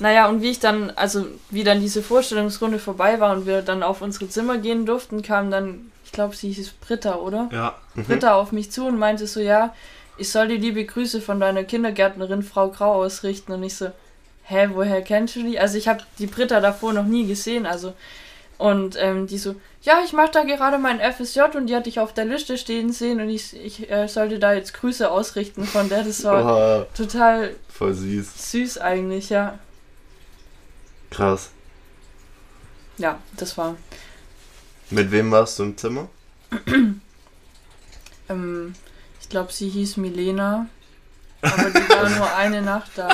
naja, 0.00 0.28
und 0.28 0.42
wie 0.42 0.50
ich 0.50 0.60
dann, 0.60 0.90
also 0.90 1.26
wie 1.50 1.64
dann 1.64 1.80
diese 1.80 2.02
Vorstellungsrunde 2.02 2.78
vorbei 2.78 3.20
war 3.20 3.36
und 3.36 3.46
wir 3.46 3.62
dann 3.62 3.82
auf 3.82 4.00
unsere 4.02 4.28
Zimmer 4.28 4.58
gehen 4.58 4.86
durften, 4.86 5.22
kam 5.22 5.50
dann, 5.50 5.90
ich 6.04 6.12
glaube, 6.12 6.36
sie 6.36 6.52
hieß 6.52 6.72
Britta, 6.80 7.16
oder? 7.16 7.48
Ja, 7.52 7.74
Britta 7.94 8.34
auf 8.34 8.52
mich 8.52 8.70
zu 8.70 8.86
und 8.86 8.98
meinte 8.98 9.26
so, 9.26 9.40
ja, 9.40 9.74
ich 10.18 10.30
soll 10.30 10.48
dir 10.48 10.58
liebe 10.58 10.84
Grüße 10.84 11.20
von 11.20 11.40
deiner 11.40 11.64
Kindergärtnerin 11.64 12.42
Frau 12.42 12.68
Grau 12.68 12.94
ausrichten. 13.04 13.52
Und 13.52 13.62
ich 13.62 13.76
so, 13.76 13.90
hä, 14.44 14.68
woher 14.72 15.02
kennst 15.02 15.36
du 15.36 15.42
die? 15.42 15.58
Also 15.58 15.78
ich 15.78 15.88
habe 15.88 16.00
die 16.18 16.26
Britta 16.26 16.60
davor 16.60 16.92
noch 16.92 17.04
nie 17.04 17.26
gesehen, 17.26 17.66
also. 17.66 17.94
Und 18.58 18.96
ähm, 18.98 19.28
die 19.28 19.38
so, 19.38 19.54
ja, 19.82 20.00
ich 20.04 20.12
mache 20.12 20.32
da 20.32 20.42
gerade 20.42 20.78
mein 20.78 20.98
FSJ 20.98 21.56
und 21.56 21.68
die 21.68 21.76
hatte 21.76 21.88
ich 21.88 22.00
auf 22.00 22.12
der 22.12 22.24
Liste 22.24 22.58
stehen 22.58 22.92
sehen 22.92 23.20
und 23.20 23.28
ich, 23.30 23.54
ich 23.54 23.88
äh, 23.88 24.08
sollte 24.08 24.40
da 24.40 24.52
jetzt 24.52 24.74
Grüße 24.74 25.08
ausrichten 25.08 25.62
von 25.64 25.88
der. 25.88 26.02
Das 26.02 26.24
war 26.24 26.44
Oha, 26.44 26.86
total 26.96 27.54
voll 27.72 27.94
süß. 27.94 28.50
süß 28.50 28.78
eigentlich, 28.78 29.30
ja. 29.30 29.60
Krass. 31.10 31.50
Ja, 32.98 33.18
das 33.36 33.56
war. 33.56 33.76
Mit 34.90 35.10
wem 35.10 35.30
warst 35.30 35.58
du 35.58 35.64
im 35.64 35.76
Zimmer? 35.76 36.08
Ähm, 38.30 38.74
ich 39.22 39.28
glaube, 39.30 39.52
sie 39.54 39.70
hieß 39.70 39.96
Milena. 39.96 40.66
Aber 41.40 41.70
die 41.70 41.88
war 41.88 42.10
nur 42.10 42.36
eine 42.36 42.60
Nacht 42.60 42.90
da. 42.96 43.08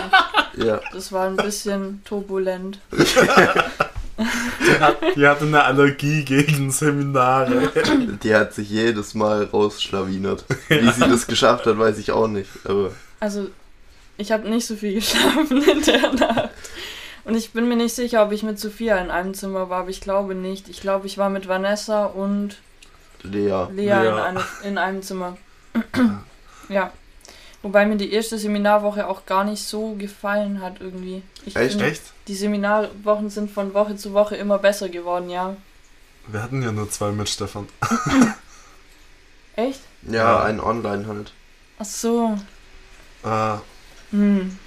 Ja. 0.56 0.80
Das 0.92 1.12
war 1.12 1.26
ein 1.28 1.36
bisschen 1.36 2.02
turbulent. 2.04 2.80
die, 2.90 4.80
hat, 4.80 4.96
die 5.16 5.26
hatte 5.26 5.44
eine 5.44 5.62
Allergie 5.62 6.24
gegen 6.24 6.70
Seminare. 6.70 7.70
Die 8.22 8.34
hat 8.34 8.54
sich 8.54 8.70
jedes 8.70 9.14
Mal 9.14 9.44
rausschlawinert. 9.44 10.44
Wie 10.68 10.90
sie 10.90 11.00
das 11.08 11.26
geschafft 11.26 11.66
hat, 11.66 11.78
weiß 11.78 11.98
ich 11.98 12.10
auch 12.10 12.28
nicht. 12.28 12.50
Aber 12.64 12.90
Also, 13.20 13.50
ich 14.16 14.32
habe 14.32 14.48
nicht 14.48 14.66
so 14.66 14.74
viel 14.76 14.94
geschlafen 14.94 15.62
in 15.62 15.82
der 15.82 16.12
Nacht. 16.12 16.50
Und 17.24 17.34
ich 17.36 17.52
bin 17.52 17.68
mir 17.68 17.76
nicht 17.76 17.94
sicher, 17.94 18.22
ob 18.22 18.32
ich 18.32 18.42
mit 18.42 18.58
Sophia 18.60 18.98
in 18.98 19.10
einem 19.10 19.32
Zimmer 19.34 19.70
war, 19.70 19.80
aber 19.80 19.88
ich 19.90 20.00
glaube 20.00 20.34
nicht. 20.34 20.68
Ich 20.68 20.80
glaube, 20.80 21.06
ich 21.06 21.16
war 21.16 21.30
mit 21.30 21.48
Vanessa 21.48 22.04
und 22.06 22.56
Lea. 23.22 23.66
Lea, 23.72 23.84
Lea. 23.86 24.08
In, 24.08 24.14
eine, 24.18 24.44
in 24.64 24.78
einem 24.78 25.02
Zimmer. 25.02 25.36
ja. 26.68 26.92
Wobei 27.62 27.86
mir 27.86 27.96
die 27.96 28.12
erste 28.12 28.38
Seminarwoche 28.38 29.06
auch 29.08 29.24
gar 29.24 29.44
nicht 29.44 29.62
so 29.64 29.94
gefallen 29.94 30.60
hat 30.60 30.80
irgendwie. 30.82 31.22
Ich 31.46 31.56
Echt? 31.56 31.70
finde, 31.72 31.86
Echt? 31.86 32.02
Die 32.28 32.34
Seminarwochen 32.34 33.30
sind 33.30 33.50
von 33.50 33.72
Woche 33.72 33.96
zu 33.96 34.12
Woche 34.12 34.36
immer 34.36 34.58
besser 34.58 34.90
geworden, 34.90 35.30
ja. 35.30 35.56
Wir 36.26 36.42
hatten 36.42 36.62
ja 36.62 36.72
nur 36.72 36.90
zwei 36.90 37.10
mit 37.12 37.28
Stefan. 37.30 37.66
Echt? 39.56 39.80
Ja, 40.02 40.12
Ja. 40.12 40.42
ein 40.44 40.60
Online 40.60 41.06
halt. 41.06 41.32
Ach 41.78 41.84
so. 41.86 42.36
Ah, 43.22 43.58
Hm. 44.10 44.58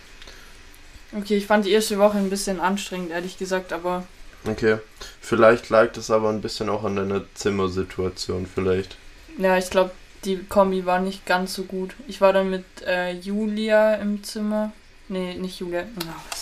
Okay, 1.16 1.38
ich 1.38 1.46
fand 1.48 1.66
die 1.66 1.72
erste 1.72 1.98
Woche 2.00 2.18
ein 2.18 2.30
bisschen 2.30 2.60
anstrengend, 2.60 3.12
ehrlich 3.12 3.38
gesagt, 3.38 3.72
aber 3.74 4.04
Okay. 4.46 4.78
Vielleicht 5.20 5.70
lag 5.70 5.92
das 5.94 6.10
aber 6.12 6.30
ein 6.30 6.42
bisschen 6.42 6.70
auch 6.70 6.84
an 6.84 6.96
deiner 6.96 7.22
Zimmersituation, 7.34 8.46
vielleicht. 8.54 8.96
ja, 9.38 9.58
ich 9.58 9.70
glaube, 9.70 9.92
die 10.26 10.38
Kombi 10.44 10.86
war 10.86 11.00
nicht 11.00 11.26
ganz 11.26 11.54
so 11.54 11.64
gut. 11.64 11.96
Ich 12.08 12.22
war 12.22 12.34
dann 12.34 12.50
mit 12.50 12.64
äh, 12.86 13.12
Julia 13.14 13.96
im 13.96 14.24
Zimmer. 14.24 14.72
Nee, 15.10 15.36
nicht 15.36 15.60
Julia. 15.60 15.84
Oh, 16.00 16.38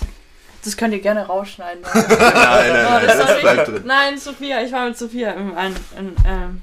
Das 0.63 0.77
könnt 0.77 0.93
ihr 0.93 0.99
gerne 1.01 1.25
rausschneiden. 1.25 1.83
Nein, 1.93 2.07
nein, 2.17 2.85
Oh, 2.87 3.41
nein. 3.43 3.81
Nein, 3.85 4.17
Sophia, 4.17 4.61
ich 4.63 4.71
war 4.71 4.87
mit 4.87 4.97
Sophia 4.97 5.31
im 5.31 5.55
ein, 5.55 5.75
in, 5.97 6.15
ähm, 6.25 6.61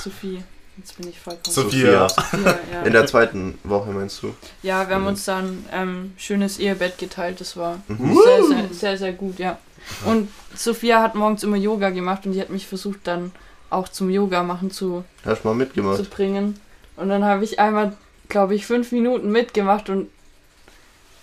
Sophie. 0.00 0.42
Jetzt 0.76 0.96
bin 0.96 1.08
ich 1.08 1.20
vollkommen. 1.20 1.54
Sophia. 1.54 2.08
Sophia, 2.08 2.58
ja. 2.72 2.82
In 2.82 2.92
der 2.92 3.06
zweiten 3.06 3.58
Woche 3.64 3.90
meinst 3.90 4.22
du? 4.22 4.34
ja, 4.62 4.88
wir 4.88 4.96
haben 4.96 5.02
Mhm. 5.02 5.08
uns 5.08 5.24
dann 5.24 5.64
ähm, 5.72 6.12
schönes 6.16 6.58
Ehebett 6.58 6.98
geteilt. 6.98 7.40
Das 7.40 7.56
war 7.56 7.80
Mhm. 7.88 8.14
sehr, 8.14 8.44
sehr, 8.48 8.68
sehr, 8.74 8.98
sehr 8.98 9.12
gut, 9.12 9.38
ja. 9.38 9.58
Und 10.04 10.28
Sophia 10.54 11.00
hat 11.02 11.14
morgens 11.14 11.42
immer 11.44 11.56
Yoga 11.56 11.90
gemacht 11.90 12.26
und 12.26 12.32
die 12.32 12.40
hat 12.40 12.50
mich 12.50 12.66
versucht 12.66 13.00
dann 13.04 13.32
auch 13.70 13.88
zum 13.88 14.08
Yoga 14.10 14.42
machen 14.42 14.70
zu, 14.70 15.04
Hast 15.24 15.42
du 15.44 15.48
mal 15.48 15.52
zu 15.52 15.58
mitgemacht? 15.58 16.10
bringen. 16.10 16.58
Und 16.96 17.08
dann 17.08 17.24
habe 17.24 17.44
ich 17.44 17.58
einmal, 17.58 17.92
glaube 18.28 18.54
ich, 18.54 18.66
fünf 18.66 18.92
Minuten 18.92 19.30
mitgemacht 19.30 19.90
und 19.90 20.08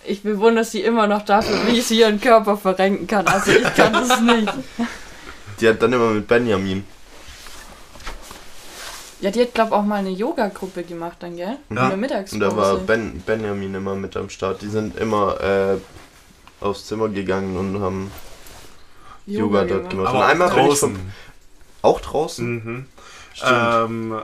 ich 0.05 0.23
bewundere 0.23 0.63
sie 0.65 0.81
immer 0.81 1.07
noch 1.07 1.23
dafür, 1.25 1.57
wie 1.67 1.81
sie 1.81 1.99
ihren 1.99 2.19
Körper 2.21 2.57
verrenken 2.57 3.07
kann. 3.07 3.27
Also 3.27 3.51
ich 3.51 3.73
kann 3.75 3.93
das 3.93 4.19
nicht. 4.21 4.51
Die 5.59 5.67
hat 5.67 5.81
dann 5.81 5.93
immer 5.93 6.09
mit 6.11 6.27
Benjamin. 6.27 6.83
Ja, 9.21 9.29
die 9.29 9.41
hat, 9.41 9.53
glaube 9.53 9.69
ich, 9.69 9.75
auch 9.75 9.83
mal 9.83 9.97
eine 9.97 10.09
Yoga-Gruppe 10.09 10.83
gemacht 10.83 11.17
dann, 11.19 11.37
gell? 11.37 11.57
In 11.69 11.77
Ja. 11.77 11.89
der 11.89 11.97
Mittagspause. 11.97 12.43
Und 12.43 12.51
da 12.51 12.57
war 12.57 12.75
ben, 12.77 13.21
Benjamin 13.21 13.75
immer 13.75 13.95
mit 13.95 14.17
am 14.17 14.29
Start. 14.29 14.61
Die 14.63 14.67
sind 14.67 14.97
immer 14.97 15.39
äh, 15.39 15.77
aufs 16.59 16.87
Zimmer 16.87 17.07
gegangen 17.07 17.55
und 17.55 17.81
haben 17.81 18.11
Yoga, 19.27 19.63
dort 19.65 19.91
gemacht. 19.91 20.07
Aber 20.07 20.19
und 20.19 20.23
einmal 20.25 20.49
draußen. 20.49 20.95
vom, 20.95 21.11
auch 21.83 22.01
draußen. 22.01 22.53
Mhm. 22.53 22.85
Stimmt. 23.33 23.51
Ähm, 23.53 24.21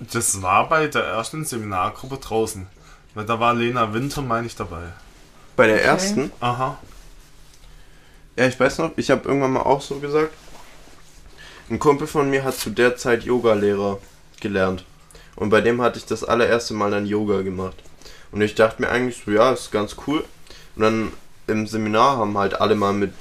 das 0.00 0.40
war 0.40 0.68
bei 0.70 0.86
der 0.86 1.04
ersten 1.04 1.44
Seminargruppe 1.44 2.16
draußen. 2.16 2.66
Weil 3.14 3.26
da 3.26 3.38
war 3.40 3.52
Lena 3.54 3.92
Winter, 3.92 4.22
meine 4.22 4.46
ich, 4.46 4.56
dabei. 4.56 4.92
Bei 5.56 5.66
der 5.66 5.76
okay. 5.76 5.84
ersten. 5.84 6.32
Aha. 6.40 6.78
Ja, 8.36 8.46
ich 8.46 8.58
weiß 8.58 8.78
noch, 8.78 8.92
ich 8.96 9.10
habe 9.10 9.28
irgendwann 9.28 9.52
mal 9.52 9.62
auch 9.62 9.82
so 9.82 9.98
gesagt. 9.98 10.32
Ein 11.70 11.78
Kumpel 11.78 12.08
von 12.08 12.28
mir 12.28 12.42
hat 12.42 12.56
zu 12.56 12.70
der 12.70 12.96
Zeit 12.96 13.22
Yoga-Lehrer 13.22 14.00
gelernt. 14.40 14.84
Und 15.36 15.50
bei 15.50 15.60
dem 15.60 15.80
hatte 15.80 16.00
ich 16.00 16.04
das 16.04 16.24
allererste 16.24 16.74
Mal 16.74 16.90
dann 16.90 17.06
Yoga 17.06 17.42
gemacht. 17.42 17.76
Und 18.32 18.40
ich 18.40 18.56
dachte 18.56 18.82
mir 18.82 18.88
eigentlich 18.88 19.22
so, 19.24 19.30
ja, 19.30 19.52
ist 19.52 19.70
ganz 19.70 19.94
cool. 20.08 20.24
Und 20.74 20.82
dann 20.82 21.12
im 21.46 21.68
Seminar 21.68 22.16
haben 22.16 22.36
halt 22.36 22.60
alle 22.60 22.74
mal 22.74 22.92
mit, 22.92 23.12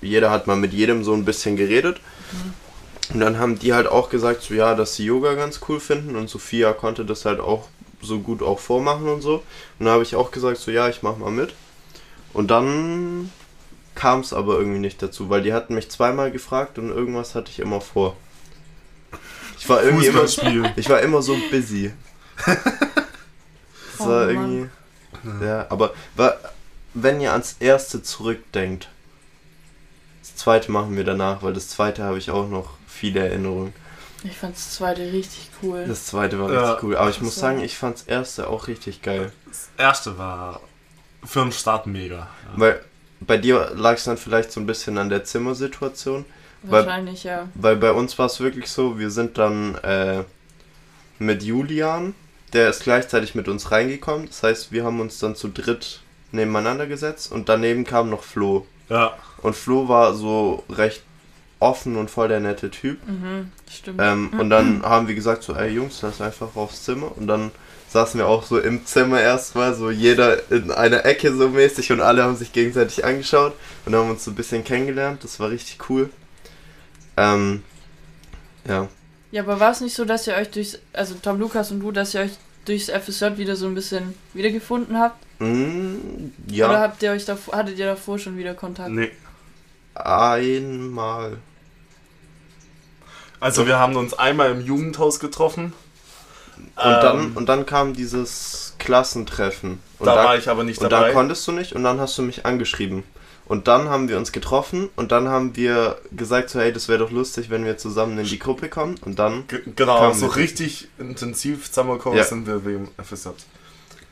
jeder 0.00 0.30
hat 0.30 0.46
mal 0.46 0.54
mit 0.54 0.72
jedem 0.72 1.02
so 1.02 1.14
ein 1.14 1.24
bisschen 1.24 1.56
geredet. 1.56 2.00
Und 3.12 3.18
dann 3.18 3.40
haben 3.40 3.58
die 3.58 3.74
halt 3.74 3.88
auch 3.88 4.08
gesagt, 4.08 4.42
so 4.42 4.54
ja, 4.54 4.76
dass 4.76 4.94
sie 4.94 5.06
Yoga 5.06 5.34
ganz 5.34 5.58
cool 5.68 5.80
finden. 5.80 6.14
Und 6.14 6.30
Sophia 6.30 6.72
konnte 6.72 7.04
das 7.04 7.24
halt 7.24 7.40
auch 7.40 7.66
so 8.00 8.20
gut 8.20 8.40
auch 8.40 8.60
vormachen 8.60 9.08
und 9.08 9.20
so. 9.20 9.42
Und 9.80 9.86
da 9.86 9.90
habe 9.90 10.04
ich 10.04 10.14
auch 10.14 10.30
gesagt, 10.30 10.58
so 10.58 10.70
ja, 10.70 10.88
ich 10.88 11.02
mach 11.02 11.16
mal 11.16 11.32
mit. 11.32 11.54
Und 12.34 12.52
dann 12.52 13.32
kam 14.00 14.20
es 14.20 14.32
aber 14.32 14.54
irgendwie 14.58 14.78
nicht 14.78 15.02
dazu, 15.02 15.28
weil 15.28 15.42
die 15.42 15.52
hatten 15.52 15.74
mich 15.74 15.90
zweimal 15.90 16.30
gefragt 16.30 16.78
und 16.78 16.88
irgendwas 16.90 17.34
hatte 17.34 17.50
ich 17.50 17.58
immer 17.60 17.80
vor. 17.82 18.16
Ich 19.58 19.68
war 19.68 19.82
irgendwie 19.82 20.06
immer, 20.06 20.20
Fußballspiel. 20.22 20.72
ich 20.76 20.88
war 20.88 21.00
immer 21.00 21.20
so 21.22 21.36
busy. 21.50 21.92
Das 23.98 24.06
Oh 24.06 24.10
war 24.10 24.24
Mann. 24.26 24.70
irgendwie. 25.22 25.44
Ja, 25.44 25.66
aber 25.68 25.92
wenn 26.94 27.20
ihr 27.20 27.32
ans 27.32 27.56
erste 27.60 28.02
zurückdenkt, 28.02 28.88
das 30.22 30.36
zweite 30.36 30.72
machen 30.72 30.96
wir 30.96 31.04
danach, 31.04 31.42
weil 31.42 31.52
das 31.52 31.68
zweite 31.68 32.02
habe 32.04 32.16
ich 32.16 32.30
auch 32.30 32.48
noch 32.48 32.70
viele 32.88 33.20
Erinnerungen. 33.28 33.74
Ich 34.24 34.38
fand 34.38 34.56
das 34.56 34.74
zweite 34.76 35.12
richtig 35.12 35.50
cool. 35.62 35.84
Das 35.86 36.06
zweite 36.06 36.40
war 36.40 36.50
Ja. 36.50 36.60
richtig 36.72 36.82
cool. 36.84 36.96
Aber 36.96 37.10
ich 37.10 37.20
muss 37.20 37.34
So. 37.34 37.42
sagen, 37.42 37.60
ich 37.62 37.76
fand 37.76 37.96
das 37.96 38.02
erste 38.04 38.48
auch 38.48 38.66
richtig 38.68 39.02
geil. 39.02 39.32
Das 39.46 39.68
erste 39.76 40.16
war 40.16 40.60
für 41.24 41.42
einen 41.42 41.52
Start 41.52 41.86
mega. 41.86 42.16
Ja. 42.16 42.28
Weil 42.56 42.84
bei 43.20 43.36
dir 43.36 43.72
lag 43.74 43.94
es 43.94 44.04
dann 44.04 44.16
vielleicht 44.16 44.50
so 44.52 44.60
ein 44.60 44.66
bisschen 44.66 44.98
an 44.98 45.08
der 45.08 45.24
Zimmersituation. 45.24 46.24
weil- 46.62 46.86
Wahrscheinlich, 46.86 47.24
ja. 47.24 47.48
Weil 47.54 47.76
bei 47.76 47.92
uns 47.92 48.18
war 48.18 48.26
es 48.26 48.40
wirklich 48.40 48.68
so, 48.70 48.98
wir 48.98 49.10
sind 49.10 49.38
dann 49.38 49.74
äh, 49.76 50.24
mit 51.18 51.42
Julian, 51.42 52.14
der 52.52 52.68
ist 52.70 52.82
gleichzeitig 52.82 53.34
mit 53.34 53.48
uns 53.48 53.70
reingekommen. 53.70 54.26
Das 54.26 54.42
heißt, 54.42 54.72
wir 54.72 54.84
haben 54.84 55.00
uns 55.00 55.18
dann 55.18 55.36
zu 55.36 55.48
dritt 55.48 56.00
nebeneinander 56.32 56.86
gesetzt 56.86 57.30
und 57.32 57.48
daneben 57.48 57.84
kam 57.84 58.10
noch 58.10 58.22
Flo. 58.22 58.66
ja. 58.88 59.12
Und 59.42 59.56
Flo 59.56 59.88
war 59.88 60.12
so 60.14 60.64
recht 60.68 61.02
offen 61.60 61.96
und 61.96 62.10
voll 62.10 62.28
der 62.28 62.40
nette 62.40 62.70
Typ. 62.70 62.98
Mhm, 63.06 63.50
stimmt. 63.70 63.98
Ähm, 64.02 64.30
und 64.38 64.50
dann 64.50 64.82
haben 64.82 65.08
wir 65.08 65.14
gesagt 65.14 65.42
so, 65.42 65.54
ey 65.54 65.70
Jungs, 65.72 66.02
lass 66.02 66.20
einfach 66.20 66.54
aufs 66.56 66.84
Zimmer. 66.84 67.16
Und 67.16 67.26
dann 67.26 67.50
saßen 67.90 68.18
wir 68.20 68.28
auch 68.28 68.44
so 68.44 68.58
im 68.58 68.86
Zimmer 68.86 69.20
erstmal, 69.20 69.74
so 69.74 69.90
jeder 69.90 70.50
in 70.50 70.70
einer 70.70 71.04
Ecke 71.04 71.34
so 71.34 71.48
mäßig 71.48 71.90
und 71.90 72.00
alle 72.00 72.22
haben 72.22 72.36
sich 72.36 72.52
gegenseitig 72.52 73.04
angeschaut 73.04 73.52
und 73.84 73.94
haben 73.94 74.10
uns 74.10 74.24
so 74.24 74.30
ein 74.30 74.36
bisschen 74.36 74.62
kennengelernt. 74.62 75.24
Das 75.24 75.40
war 75.40 75.50
richtig 75.50 75.90
cool. 75.90 76.08
Ähm, 77.16 77.64
ja. 78.66 78.88
Ja, 79.32 79.42
aber 79.42 79.58
war 79.58 79.72
es 79.72 79.80
nicht 79.80 79.94
so, 79.94 80.04
dass 80.04 80.26
ihr 80.26 80.34
euch 80.34 80.50
durchs, 80.50 80.78
also 80.92 81.14
Tom 81.20 81.40
Lukas 81.40 81.72
und 81.72 81.80
du, 81.80 81.90
dass 81.90 82.14
ihr 82.14 82.20
euch 82.20 82.32
durchs 82.64 82.90
FSJ 82.90 83.36
wieder 83.36 83.56
so 83.56 83.66
ein 83.66 83.74
bisschen 83.74 84.14
wiedergefunden 84.34 84.98
habt? 84.98 85.24
Mm, 85.40 86.30
Oder 86.48 86.56
ja, 86.56 86.80
habt 86.80 87.02
ihr 87.02 87.10
euch 87.10 87.24
davor, 87.24 87.56
hattet 87.56 87.78
ihr 87.78 87.86
davor 87.86 88.18
schon 88.18 88.36
wieder 88.38 88.54
Kontakt? 88.54 88.90
Nee. 88.90 89.10
einmal. 89.94 91.38
Also 93.40 93.66
wir 93.66 93.78
haben 93.78 93.96
uns 93.96 94.14
einmal 94.14 94.52
im 94.52 94.60
Jugendhaus 94.60 95.18
getroffen. 95.18 95.72
Und, 96.76 96.84
dann, 97.02 97.18
Ähm, 97.20 97.32
und 97.36 97.48
dann 97.48 97.66
kam 97.66 97.92
dieses 97.94 98.74
Klassentreffen. 98.78 99.78
Und 99.98 100.06
da, 100.06 100.14
da, 100.14 100.24
war 100.24 100.36
ich 100.38 100.48
aber 100.48 100.64
nicht 100.64 100.80
und 100.80 100.90
dabei. 100.90 101.08
da 101.08 101.12
konntest 101.12 101.46
du 101.46 101.52
nicht 101.52 101.74
und 101.74 101.84
dann 101.84 102.00
hast 102.00 102.16
du 102.18 102.22
mich 102.22 102.46
angeschrieben. 102.46 103.02
Und 103.46 103.66
dann 103.66 103.88
haben 103.88 104.08
wir 104.08 104.16
uns 104.16 104.30
getroffen 104.30 104.88
und 104.94 105.10
dann 105.10 105.26
haben 105.28 105.56
wir 105.56 105.98
gesagt 106.12 106.50
so, 106.50 106.60
hey, 106.60 106.72
das 106.72 106.86
wäre 106.88 107.00
doch 107.00 107.10
lustig, 107.10 107.50
wenn 107.50 107.64
wir 107.64 107.76
zusammen 107.78 108.16
in 108.18 108.24
die 108.24 108.38
Gruppe 108.38 108.68
kommen. 108.68 108.94
Und 109.04 109.18
dann, 109.18 109.44
Ge- 109.48 109.62
genau, 109.74 110.12
so 110.12 110.26
richtig 110.26 110.86
intensiv 110.98 111.66
zusammengekommen 111.68 112.16
Ja. 112.18 112.24
sind 112.24 112.46
wir 112.46 112.64
wegen 112.64 112.88
FSJ. 113.02 113.30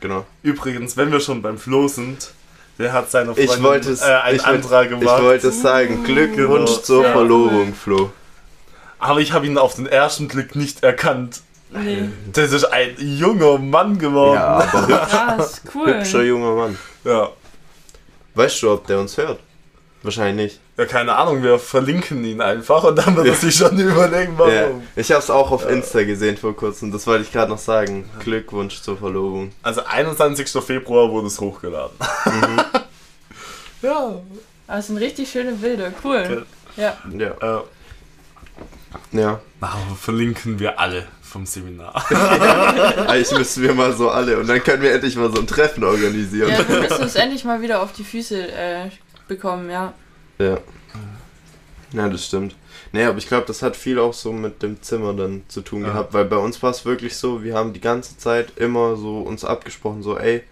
genau. 0.01 0.27
Übrigens, 0.43 0.97
wenn 0.97 1.13
wir 1.13 1.21
schon 1.21 1.41
beim 1.41 1.57
Flo 1.57 1.87
sind, 1.87 2.33
der 2.79 2.93
hat 2.93 3.11
seiner 3.13 3.37
Ich 3.39 3.47
Freundin 3.47 3.65
wollte 3.65 3.91
es, 3.93 4.03
äh, 4.03 4.07
einen 4.07 4.37
ich 4.37 4.43
wollte, 4.47 4.55
Antrag 4.65 4.85
ich 4.93 4.99
gemacht. 4.99 5.23
wollte 5.23 5.49
es 5.49 5.63
sagen. 5.63 6.03
Glückwunsch 6.05 6.71
Genau. 6.71 6.81
zur 6.83 7.03
Sehr 7.05 7.13
Verlobung. 7.13 7.75
Flo. 7.75 8.11
aber 8.99 9.21
ich 9.21 9.33
habe 9.33 9.47
ihn 9.47 9.57
auf 9.59 9.77
den 9.77 9.87
ersten 9.87 10.27
Blick 10.27 10.57
nicht 10.57 10.83
erkannt. 10.83 11.43
Nee. 11.71 12.09
Das 12.33 12.53
ist 12.53 12.65
ein 12.65 12.95
junger 12.99 13.59
Mann 13.59 13.99
geworden. 13.99 14.35
Ja, 14.37 14.47
aber 14.73 14.99
Krass, 15.07 15.63
cool. 15.75 15.95
hübscher 15.99 16.23
junger 16.23 16.55
Mann. 16.55 16.79
Ja. 17.05 17.29
Weißt 18.35 18.63
du, 18.63 18.73
ob 18.73 18.87
der 18.87 19.01
uns 19.01 19.17
hört? 19.17 19.39
Wahrscheinlich 20.03 20.53
nicht. 20.53 20.61
Ja, 20.79 20.87
keine 20.87 21.17
Ahnung, 21.17 21.43
wir 21.43 21.59
verlinken 21.59 22.25
ihn 22.25 22.41
einfach 22.41 22.85
und 22.85 22.97
dann 22.97 23.17
wird 23.17 23.27
er 23.27 23.35
sich 23.35 23.55
schon 23.57 23.77
überlegen, 23.79 24.35
warum. 24.37 24.53
Ja. 24.53 24.69
Ich 24.95 25.11
habe 25.11 25.21
es 25.21 25.29
auch 25.29 25.51
auf 25.51 25.69
Insta 25.69 26.05
gesehen 26.05 26.37
vor 26.37 26.55
kurzem. 26.57 26.93
Das 26.93 27.05
wollte 27.07 27.25
ich 27.25 27.33
gerade 27.33 27.51
noch 27.51 27.59
sagen. 27.59 28.09
Glückwunsch 28.21 28.81
zur 28.81 28.97
Verlobung. 28.97 29.51
Also 29.63 29.85
21. 29.85 30.49
Februar 30.63 31.11
wurde 31.11 31.27
es 31.27 31.41
hochgeladen. 31.41 31.97
Mhm. 32.27 32.61
ja. 33.83 34.21
Das 34.69 34.87
sind 34.87 34.99
richtig 34.99 35.31
schöne 35.31 35.53
Bilder, 35.53 35.93
cool. 36.05 36.47
Ja. 36.77 36.97
Ja. 37.17 37.59
Äh, 37.59 37.63
Ja. 39.13 39.41
na, 39.61 39.77
verlinken 40.01 40.59
wir 40.61 40.79
alle 40.79 41.07
vom 41.29 41.47
Seminar. 41.47 41.95
Eigentlich 43.09 43.31
müssten 43.33 43.63
wir 43.63 43.75
mal 43.75 43.93
so 43.93 44.11
alle 44.11 44.39
und 44.39 44.49
dann 44.49 44.63
können 44.63 44.83
wir 44.83 44.93
endlich 44.93 45.17
mal 45.17 45.31
so 45.33 45.41
ein 45.41 45.47
Treffen 45.47 45.85
organisieren. 45.85 46.51
Ja, 46.51 46.69
wir 46.69 46.81
müssen 46.81 47.03
uns 47.03 47.15
endlich 47.15 47.45
mal 47.45 47.61
wieder 47.61 47.83
auf 47.83 47.93
die 47.93 48.05
Füße 48.05 48.49
äh, 48.53 48.91
bekommen, 49.29 49.71
ja. 49.71 49.93
Ja. 50.39 50.59
Ja, 51.93 52.09
das 52.09 52.27
stimmt. 52.27 52.55
Nee, 52.93 53.05
aber 53.05 53.19
ich 53.19 53.29
glaube, 53.29 53.47
das 53.47 53.63
hat 53.63 53.77
viel 53.77 53.99
auch 53.99 54.15
so 54.15 54.33
mit 54.33 54.63
dem 54.63 54.81
Zimmer 54.83 55.13
dann 55.15 55.43
zu 55.49 55.61
tun 55.61 55.83
Ja. 55.83 55.89
gehabt, 55.89 56.13
weil 56.15 56.25
bei 56.25 56.37
uns 56.37 56.63
war 56.63 56.71
es 56.71 56.85
wirklich 56.85 57.17
so, 57.17 57.43
wir 57.43 57.55
haben 57.55 57.73
die 57.73 57.81
ganze 57.81 58.17
Zeit 58.19 58.53
immer 58.57 58.97
so 58.97 59.19
uns 59.21 59.45
abgesprochen, 59.45 60.03
so, 60.03 60.19
ey, 60.19 60.43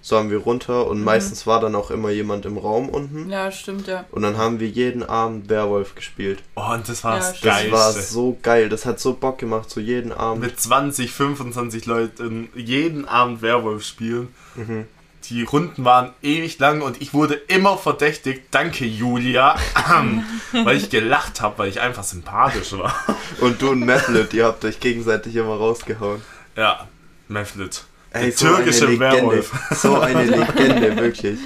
sollen 0.00 0.30
wir 0.30 0.38
runter 0.38 0.86
und 0.86 0.98
Mhm. 0.98 1.04
meistens 1.04 1.46
war 1.46 1.60
dann 1.60 1.74
auch 1.74 1.90
immer 1.90 2.10
jemand 2.10 2.46
im 2.46 2.56
Raum 2.58 2.88
unten 2.88 3.28
Ja, 3.30 3.50
stimmt, 3.52 3.86
ja. 3.86 4.04
und 4.10 4.22
dann 4.22 4.36
haben 4.38 4.60
wir 4.60 4.68
jeden 4.68 5.02
Abend 5.02 5.48
Werwolf 5.48 5.94
gespielt. 5.94 6.42
Oh, 6.56 6.72
und 6.72 6.88
das 6.88 7.04
war 7.04 7.14
Ja, 7.18 7.20
das. 7.20 7.40
Das 7.40 7.72
war 7.72 7.92
so 7.92 8.38
geil, 8.42 8.68
das 8.68 8.86
hat 8.86 9.00
so 9.00 9.14
Bock 9.14 9.38
gemacht, 9.38 9.68
so 9.70 9.80
jeden 9.80 10.12
Abend. 10.12 10.42
Mit 10.42 10.58
20, 10.60 11.12
25 11.12 11.86
Leuten 11.86 12.48
jeden 12.54 13.06
Abend 13.08 13.42
Werwolf 13.42 13.84
spielen. 13.84 14.28
Mhm. 14.56 14.86
Die 15.24 15.42
Runden 15.42 15.84
waren 15.84 16.12
ewig 16.22 16.58
lang 16.58 16.80
und 16.80 17.02
ich 17.02 17.12
wurde 17.12 17.34
immer 17.34 17.76
verdächtigt, 17.76 18.44
danke 18.50 18.86
Julia, 18.86 19.56
weil 20.64 20.76
ich 20.76 20.88
gelacht 20.88 21.42
habe, 21.42 21.58
weil 21.58 21.68
ich 21.68 21.80
einfach 21.82 22.04
sympathisch 22.04 22.72
war. 22.72 22.94
Und 23.40 23.60
du 23.60 23.70
und 23.70 23.80
Method, 23.80 24.28
ihr 24.32 24.46
habt 24.46 24.64
euch 24.64 24.80
gegenseitig 24.80 25.36
immer 25.36 25.56
rausgehauen. 25.56 26.22
Ja, 26.56 26.88
Meflit. 27.26 27.84
Der 28.14 28.22
Ey, 28.22 28.30
so 28.32 28.46
türkische 28.46 28.86
eine 28.86 28.92
Legende. 28.94 29.16
Werwolf. 29.16 29.52
So 29.76 30.00
eine 30.00 30.24
Legende, 30.24 30.96
wirklich. 30.96 31.38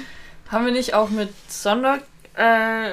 Haben 0.49 0.65
wir 0.65 0.73
nicht 0.73 0.93
auch 0.93 1.09
mit 1.09 1.29
Sonderrollen 1.49 2.01
äh, 2.35 2.91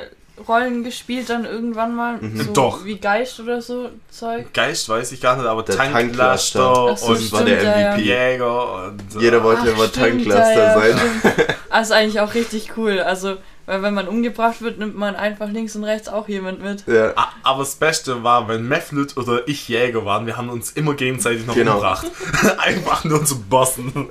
Rollen 0.48 0.84
gespielt 0.84 1.28
dann 1.28 1.44
irgendwann 1.44 1.94
mal? 1.94 2.16
Mhm. 2.20 2.40
So 2.40 2.52
Doch. 2.52 2.84
Wie 2.84 2.96
Geist 2.96 3.38
oder 3.40 3.60
so 3.60 3.90
Zeug? 4.10 4.52
Geist 4.54 4.88
weiß 4.88 5.12
ich 5.12 5.20
gar 5.20 5.36
nicht, 5.36 5.46
aber 5.46 5.62
Der 5.62 5.76
Tanklaster 5.76 6.96
so, 6.96 7.06
und 7.08 7.20
Das 7.20 7.32
war 7.32 7.44
der 7.44 7.62
ja, 7.62 7.80
ja. 7.80 7.92
MVP. 7.92 8.02
Jäger 8.06 8.84
und 8.86 9.16
äh, 9.16 9.20
Jeder 9.20 9.42
wollte 9.44 9.62
Ach, 9.64 9.66
immer 9.66 9.92
Tanklaster 9.92 10.64
ja, 10.64 10.74
sein. 10.78 11.10
stimmt. 11.18 11.48
Ah, 11.72 11.82
ist 11.82 11.92
eigentlich 11.92 12.18
auch 12.18 12.34
richtig 12.34 12.72
cool. 12.76 12.98
Also, 12.98 13.36
weil 13.70 13.82
wenn 13.82 13.94
man 13.94 14.08
umgebracht 14.08 14.60
wird, 14.62 14.78
nimmt 14.80 14.96
man 14.96 15.14
einfach 15.14 15.48
links 15.48 15.76
und 15.76 15.84
rechts 15.84 16.08
auch 16.08 16.28
jemand 16.28 16.60
mit. 16.60 16.84
Ja. 16.88 17.14
Aber 17.44 17.60
das 17.60 17.76
Beste 17.76 18.24
war, 18.24 18.48
wenn 18.48 18.66
Meflit 18.66 19.16
oder 19.16 19.46
ich 19.46 19.68
Jäger 19.68 20.04
waren, 20.04 20.26
wir 20.26 20.36
haben 20.36 20.48
uns 20.50 20.72
immer 20.72 20.94
gegenseitig 20.94 21.46
noch 21.46 21.54
Genau. 21.54 21.74
umgebracht. 21.74 22.06
Einfach 22.58 23.04
nur 23.04 23.24
zu 23.24 23.40
bossen. 23.42 24.08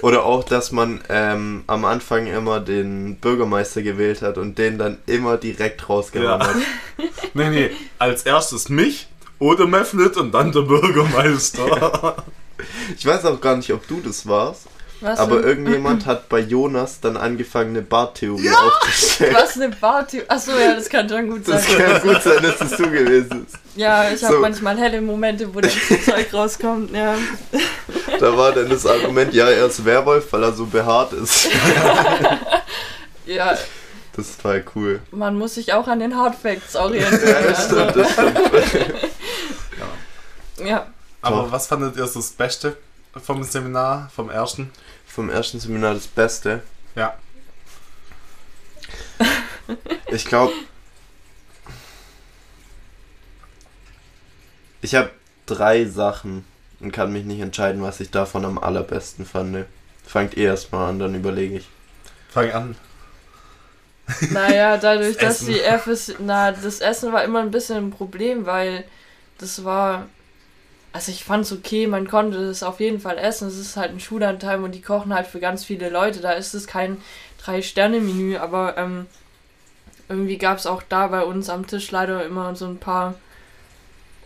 Oder 0.00 0.24
auch, 0.24 0.42
dass 0.44 0.72
man 0.72 1.02
ähm, 1.10 1.64
am 1.66 1.84
Anfang 1.84 2.26
immer 2.26 2.60
den 2.60 3.16
Bürgermeister 3.16 3.82
gewählt 3.82 4.22
hat 4.22 4.38
und 4.38 4.56
den 4.58 4.78
dann 4.78 4.96
immer 5.06 5.36
direkt 5.36 5.86
rausgehauen 5.88 6.40
Ja. 6.40 6.46
hat. 6.48 6.56
Nee, 7.36 7.50
nee, 7.50 7.70
als 7.98 8.22
erstes 8.22 8.68
mich 8.68 9.08
Oder 9.40 9.66
Mefflet 9.66 10.16
und 10.16 10.32
dann 10.32 10.52
der 10.52 10.60
Bürgermeister. 10.62 12.16
Ich 12.96 13.04
weiß 13.04 13.24
auch 13.26 13.40
gar 13.40 13.56
nicht, 13.56 13.72
ob 13.72 13.86
du 13.88 14.00
das 14.00 14.26
warst, 14.26 14.66
Was 15.00 15.18
aber 15.18 15.36
denn? 15.40 15.48
irgendjemand 15.48 16.06
hat 16.06 16.28
bei 16.28 16.38
Jonas 16.40 17.00
dann 17.00 17.16
angefangen, 17.16 17.70
eine 17.70 17.82
Barttheorie 17.82 18.48
aufzustellen. 18.50 19.34
Was 19.34 19.56
eine 19.56 19.70
Party. 19.70 20.22
Achso, 20.28 20.52
ja, 20.58 20.74
das 20.74 20.88
kann 20.88 21.08
schon 21.08 21.28
gut 21.30 21.44
sein. 21.44 21.56
Das 21.56 21.76
kann 21.76 22.02
gut 22.02 22.22
sein, 22.22 22.42
dass 22.42 22.60
es 22.60 22.76
du 22.76 22.90
gewesen 22.90 23.44
bist. 23.44 23.58
Ja, 23.76 24.10
ich 24.10 24.22
habe 24.24 24.34
So. 24.36 24.40
manchmal 24.40 24.78
helle 24.78 25.00
Momente, 25.02 25.52
wo 25.54 25.60
das 25.60 25.72
Zeug 26.04 26.32
rauskommt. 26.32 26.92
Ja. 26.94 27.16
Da 28.18 28.36
war 28.36 28.52
dann 28.52 28.68
das 28.70 28.86
Argument, 28.86 29.34
ja, 29.34 29.48
er 29.50 29.66
ist 29.66 29.84
Werwolf, 29.84 30.32
weil 30.32 30.42
er 30.44 30.52
so 30.52 30.64
behaart 30.66 31.12
ist. 31.14 31.48
ja, 33.26 33.56
Das 34.16 34.28
ist 34.28 34.40
total 34.40 34.64
cool. 34.76 35.00
man 35.10 35.36
muss 35.36 35.54
sich 35.54 35.72
auch 35.72 35.88
an 35.88 35.98
den 35.98 36.16
Hard 36.16 36.36
Facts 36.36 36.76
orientieren. 36.76 37.28
Ja, 37.28 37.40
das 37.42 37.58
also, 37.70 37.76
stimmt, 37.76 37.96
das 37.96 38.12
stimmt. 38.12 38.38
ja. 40.64 40.86
Aber 41.22 41.36
Doch. 41.44 41.52
was 41.52 41.66
fandet 41.66 41.96
ihr 41.96 42.06
so 42.06 42.20
das 42.20 42.30
Beste 42.30 42.76
vom 43.22 43.42
Seminar, 43.42 44.10
vom 44.14 44.30
ersten? 44.30 44.70
Vom 45.14 45.30
ersten 45.30 45.60
Seminar 45.60 45.94
das 45.94 46.08
Beste. 46.08 46.62
Ja. 46.96 47.14
Ich 50.08 50.24
glaube, 50.24 50.52
ich 54.82 54.96
habe 54.96 55.10
drei 55.46 55.84
Sachen 55.84 56.44
und 56.80 56.90
kann 56.90 57.12
mich 57.12 57.24
nicht 57.24 57.40
entscheiden, 57.40 57.80
was 57.80 58.00
ich 58.00 58.10
davon 58.10 58.44
am 58.44 58.58
allerbesten 58.58 59.24
fand. 59.24 59.66
Fangt 60.04 60.34
ihr 60.34 60.46
erstmal 60.48 60.90
an, 60.90 60.98
dann 60.98 61.14
überlege 61.14 61.58
ich. 61.58 61.68
Fang 62.30 62.50
an. 62.50 62.76
Naja, 64.30 64.76
dadurch, 64.76 65.16
Das 65.16 65.38
dass 65.38 65.46
die 65.46 65.60
FS. 65.60 66.14
Na, 66.18 66.50
das 66.50 66.80
Essen 66.80 67.12
war 67.12 67.22
immer 67.22 67.40
ein 67.40 67.52
bisschen 67.52 67.76
ein 67.76 67.90
Problem, 67.90 68.46
weil 68.46 68.84
das 69.38 69.64
war. 69.64 70.08
Also 70.94 71.10
ich 71.10 71.24
fand's 71.24 71.50
okay, 71.50 71.88
man 71.88 72.06
konnte 72.06 72.46
das 72.46 72.62
auf 72.62 72.78
jeden 72.78 73.00
Fall 73.00 73.18
essen. 73.18 73.48
Es 73.48 73.58
ist 73.58 73.76
halt 73.76 73.90
ein 73.90 73.98
Schullandheim 73.98 74.62
und 74.62 74.76
die 74.76 74.80
kochen 74.80 75.12
halt 75.12 75.26
für 75.26 75.40
ganz 75.40 75.64
viele 75.64 75.90
Leute. 75.90 76.20
Da 76.20 76.30
ist 76.32 76.54
es 76.54 76.68
kein 76.68 76.98
Drei-Sterne-Menü, 77.42 78.36
aber 78.36 78.78
ähm, 78.78 79.06
irgendwie 80.08 80.38
gab's 80.38 80.66
auch 80.66 80.84
da 80.88 81.08
bei 81.08 81.24
uns 81.24 81.50
am 81.50 81.66
Tisch 81.66 81.90
leider 81.90 82.24
immer 82.24 82.54
so 82.54 82.66
ein 82.66 82.78
paar 82.78 83.16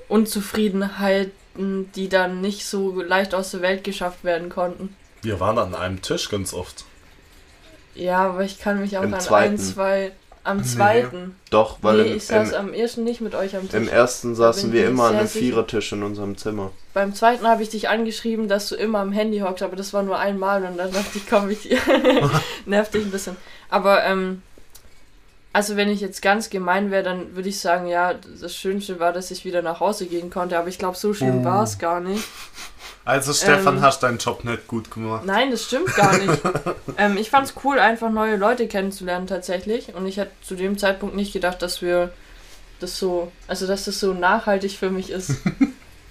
Unzufriedenheiten, 0.08 1.90
die 1.94 2.10
dann 2.10 2.42
nicht 2.42 2.66
so 2.66 3.00
leicht 3.00 3.34
aus 3.34 3.52
der 3.52 3.62
Welt 3.62 3.82
geschafft 3.82 4.22
werden 4.22 4.50
konnten. 4.50 4.94
Wir 5.22 5.40
waren 5.40 5.56
an 5.56 5.74
einem 5.74 6.02
Tisch 6.02 6.28
ganz 6.28 6.52
oft. 6.52 6.84
Ja, 7.94 8.26
aber 8.28 8.44
ich 8.44 8.58
kann 8.60 8.78
mich 8.78 8.98
auch 8.98 9.04
Im 9.04 9.14
an 9.14 9.20
zweiten. 9.22 9.54
ein, 9.54 9.58
zwei. 9.58 10.12
Am 10.48 10.56
Nee. 10.58 10.62
zweiten. 10.64 11.36
Doch, 11.50 11.78
weil 11.82 12.02
nee, 12.02 12.10
im, 12.12 12.16
ich 12.16 12.24
saß 12.26 12.50
im, 12.50 12.54
am 12.56 12.72
ersten 12.72 13.04
nicht 13.04 13.20
mit 13.20 13.34
euch 13.34 13.54
am 13.54 13.62
Tisch. 13.68 13.74
im 13.74 13.88
ersten 13.88 14.34
saßen 14.34 14.72
wir 14.72 14.86
immer 14.88 15.04
an 15.08 15.16
einem. 15.16 15.28
Vierertisch 15.28 15.92
in 15.92 16.02
unserem 16.02 16.36
Zimmer. 16.38 16.70
Beim 16.94 17.14
zweiten 17.14 17.46
habe 17.46 17.62
ich 17.62 17.68
dich 17.68 17.88
angeschrieben, 17.88 18.48
dass 18.48 18.68
du 18.68 18.74
immer 18.74 19.00
am 19.00 19.12
Handy 19.12 19.40
hockst, 19.40 19.62
aber 19.62 19.76
das 19.76 19.92
war 19.92 20.02
nur 20.02 20.18
einmal 20.18 20.64
und 20.64 20.78
dann 20.78 20.90
dachte 20.92 21.16
ich, 21.18 21.28
komm, 21.28 21.50
ich 21.50 21.68
nerv 22.66 22.90
dich 22.90 23.04
ein 23.04 23.10
bisschen. 23.10 23.36
Aber, 23.68 24.04
ähm, 24.04 24.42
also 25.52 25.76
wenn 25.76 25.88
ich 25.88 26.00
jetzt 26.00 26.22
ganz 26.22 26.50
gemein 26.50 26.90
wäre, 26.90 27.02
dann 27.02 27.34
würde 27.36 27.48
ich 27.48 27.58
sagen, 27.58 27.86
ja, 27.86 28.14
das 28.40 28.54
Schönste 28.54 29.00
war, 29.00 29.12
dass 29.12 29.30
ich 29.30 29.44
wieder 29.44 29.60
nach 29.62 29.80
Hause 29.80 30.06
gehen 30.06 30.30
konnte, 30.30 30.58
aber 30.58 30.68
ich 30.68 30.78
glaube, 30.78 30.96
so 30.96 31.12
schön 31.14 31.40
Oh. 31.40 31.44
war 31.44 31.62
es 31.64 31.78
gar 31.78 32.00
nicht. 32.00 32.24
Also 33.08 33.32
Stefan, 33.32 33.76
Ähm. 33.78 33.82
hast 33.82 34.02
deinen 34.02 34.18
Job 34.18 34.44
nicht 34.44 34.66
gut 34.66 34.90
gemacht. 34.90 35.24
Nein, 35.24 35.50
das 35.50 35.64
stimmt 35.64 35.94
gar 35.96 36.18
nicht. 36.18 36.42
ähm, 36.98 37.16
ich 37.16 37.30
fand's 37.30 37.54
cool, 37.64 37.78
einfach 37.78 38.10
neue 38.10 38.36
Leute 38.36 38.68
kennenzulernen 38.68 39.26
tatsächlich. 39.26 39.94
Und 39.94 40.04
ich 40.06 40.18
hätte 40.18 40.32
zu 40.42 40.54
dem 40.54 40.76
Zeitpunkt 40.76 41.16
nicht 41.16 41.32
gedacht, 41.32 41.62
dass 41.62 41.80
wir 41.80 42.12
das 42.80 42.98
so, 42.98 43.32
also 43.46 43.66
dass 43.66 43.86
das 43.86 43.98
so 43.98 44.12
nachhaltig 44.12 44.72
für 44.72 44.90
mich 44.90 45.08
ist. 45.10 45.32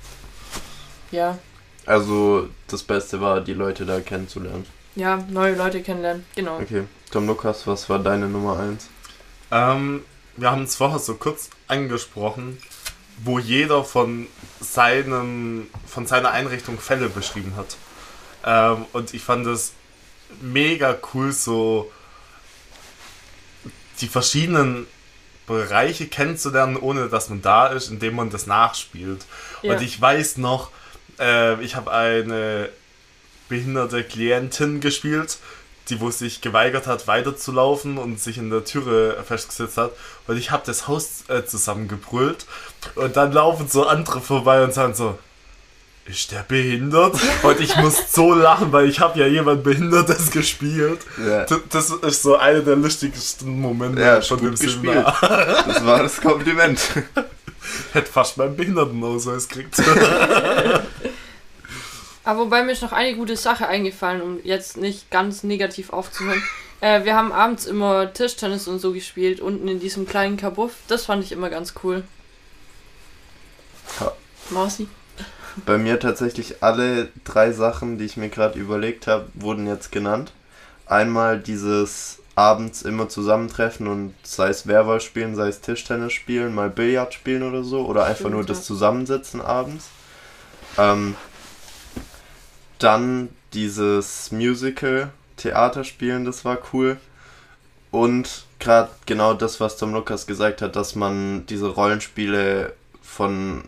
ja, 1.11 1.37
Also 1.85 2.49
das 2.67 2.81
Beste 2.81 3.21
war, 3.21 3.41
die 3.41 3.53
Leute 3.53 3.85
da 3.85 3.99
kennenzulernen. 3.99 4.65
ja, 4.95 5.23
neue 5.29 5.55
Leute 5.55 5.83
kennenlernen, 5.83 6.25
genau. 6.35 6.57
Okay. 6.59 6.83
Tom 7.11 7.27
Lukas, 7.27 7.67
was 7.67 7.87
war 7.89 7.99
deine 7.99 8.27
Nummer 8.27 8.57
eins? 8.59 8.87
Ähm, 9.51 10.03
wir 10.35 10.49
haben 10.49 10.63
es 10.63 10.75
vorher 10.75 10.97
so 10.99 11.13
kurz 11.13 11.51
angesprochen, 11.67 12.57
wo 13.23 13.37
jeder 13.37 13.83
von 13.83 14.25
seinem, 14.59 15.67
von 15.85 16.07
seiner 16.07 16.31
Einrichtung 16.31 16.79
Fälle 16.79 17.09
beschrieben 17.09 17.55
hat. 17.55 17.77
Ähm, 18.45 18.85
und 18.93 19.13
ich 19.13 19.23
fand 19.23 19.45
es 19.47 19.73
mega 20.41 20.97
cool, 21.13 21.31
so 21.31 21.91
die 24.01 24.07
verschiedenen 24.07 24.87
Bereiche 25.47 26.07
kennenzulernen, 26.07 26.75
ohne 26.77 27.07
dass 27.07 27.29
man 27.29 27.41
da 27.41 27.67
ist, 27.67 27.89
indem 27.89 28.15
man 28.15 28.29
das 28.29 28.47
nachspielt. 28.47 29.25
Ja. 29.61 29.73
Und 29.73 29.81
ich 29.81 29.99
weiß 29.99 30.37
noch, 30.37 30.71
äh, 31.19 31.61
ich 31.63 31.75
habe 31.75 31.91
eine 31.91 32.69
behinderte 33.49 34.03
Klientin 34.03 34.81
gespielt, 34.81 35.37
die 35.89 36.01
wo 36.01 36.11
sich 36.11 36.41
geweigert 36.41 36.87
hat, 36.87 37.07
weiterzulaufen 37.07 37.97
und 37.97 38.19
sich 38.19 38.37
in 38.37 38.49
der 38.49 38.63
Türe 38.63 39.23
festgesetzt 39.25 39.77
hat. 39.77 39.91
Und 40.27 40.37
ich 40.37 40.51
habe 40.51 40.63
das 40.65 40.87
Haus 40.87 41.23
äh, 41.27 41.45
zusammengebrüllt. 41.45 42.45
Und 42.95 43.15
dann 43.17 43.31
laufen 43.31 43.67
so 43.67 43.85
andere 43.87 44.21
vorbei 44.21 44.63
und 44.63 44.73
sagen 44.73 44.93
so, 44.93 45.17
ist 46.07 46.31
der 46.31 46.43
behindert? 46.47 47.17
Und 47.43 47.59
ich 47.59 47.75
muss 47.77 48.13
so 48.13 48.33
lachen, 48.33 48.71
weil 48.71 48.87
ich 48.89 49.01
habe 49.01 49.19
ja 49.19 49.27
jemand 49.27 49.63
Behindertes 49.63 50.31
gespielt. 50.31 50.99
Ja. 51.17 51.45
Das 51.69 51.89
ist 51.89 52.21
so 52.23 52.37
einer 52.37 52.61
der 52.61 52.77
lustigsten 52.77 53.59
Momente 53.59 54.01
Ja, 54.01 54.21
von 54.21 54.37
dem 54.37 54.51
gespielt. 54.51 54.71
Seminar. 54.71 55.17
Das 55.67 55.85
war 55.85 56.03
das 56.03 56.21
Kompliment. 56.21 56.79
Hätte 57.91 58.11
fast 58.11 58.37
meinen 58.37 58.55
Behindertenausweis 58.55 59.49
gekriegt. 59.49 59.75
Aber 62.27 62.41
wobei 62.41 62.61
mir 62.61 62.73
ist 62.73 62.81
noch 62.81 62.91
eine 62.91 63.15
gute 63.15 63.37
Sache 63.37 63.69
eingefallen, 63.69 64.21
um 64.21 64.39
jetzt 64.43 64.75
nicht 64.75 65.09
ganz 65.09 65.43
negativ 65.43 65.93
aufzuhören. 65.93 66.43
Äh, 66.81 67.05
wir 67.05 67.15
haben 67.15 67.31
abends 67.31 67.65
immer 67.65 68.11
Tischtennis 68.11 68.67
und 68.67 68.79
so 68.79 68.91
gespielt, 68.91 69.39
unten 69.39 69.69
in 69.69 69.79
diesem 69.79 70.05
kleinen 70.05 70.35
Kabuff. 70.35 70.73
Das 70.89 71.05
fand 71.05 71.23
ich 71.23 71.31
immer 71.31 71.49
ganz 71.49 71.73
cool. 71.83 72.03
Ja. 74.01 74.11
Marci? 74.49 74.89
Bei 75.65 75.77
mir 75.77 76.01
tatsächlich 76.01 76.61
alle 76.61 77.07
drei 77.23 77.53
Sachen, 77.53 77.97
die 77.97 78.03
ich 78.03 78.17
mir 78.17 78.27
gerade 78.27 78.59
überlegt 78.59 79.07
habe, 79.07 79.27
wurden 79.33 79.65
jetzt 79.65 79.93
genannt. 79.93 80.33
Einmal 80.85 81.39
dieses 81.39 82.19
abends 82.35 82.81
immer 82.81 83.07
zusammentreffen 83.07 83.87
und 83.87 84.13
sei 84.23 84.49
es 84.49 84.67
Werwolf 84.67 85.01
spielen, 85.01 85.37
sei 85.37 85.47
es 85.47 85.61
Tischtennis 85.61 86.11
spielen, 86.11 86.53
mal 86.53 86.69
Billard 86.69 87.13
spielen 87.13 87.43
oder 87.43 87.63
so, 87.63 87.85
oder 87.85 88.03
einfach 88.03 88.19
Stimmt, 88.19 88.33
nur 88.33 88.43
das 88.43 88.65
Zusammensitzen 88.65 89.39
abends. 89.39 89.85
Ähm, 90.77 91.15
dann 92.79 93.29
dieses 93.53 94.31
Musical, 94.31 95.11
Theater 95.37 95.83
spielen, 95.83 96.25
das 96.25 96.45
war 96.45 96.57
cool. 96.73 96.97
Und 97.91 98.45
gerade 98.59 98.89
genau 99.05 99.33
das, 99.33 99.59
was 99.59 99.77
Tom 99.77 99.93
Lukas 99.93 100.27
gesagt 100.27 100.61
hat, 100.61 100.75
dass 100.75 100.95
man 100.95 101.45
diese 101.45 101.67
Rollenspiele 101.67 102.73
von 103.01 103.63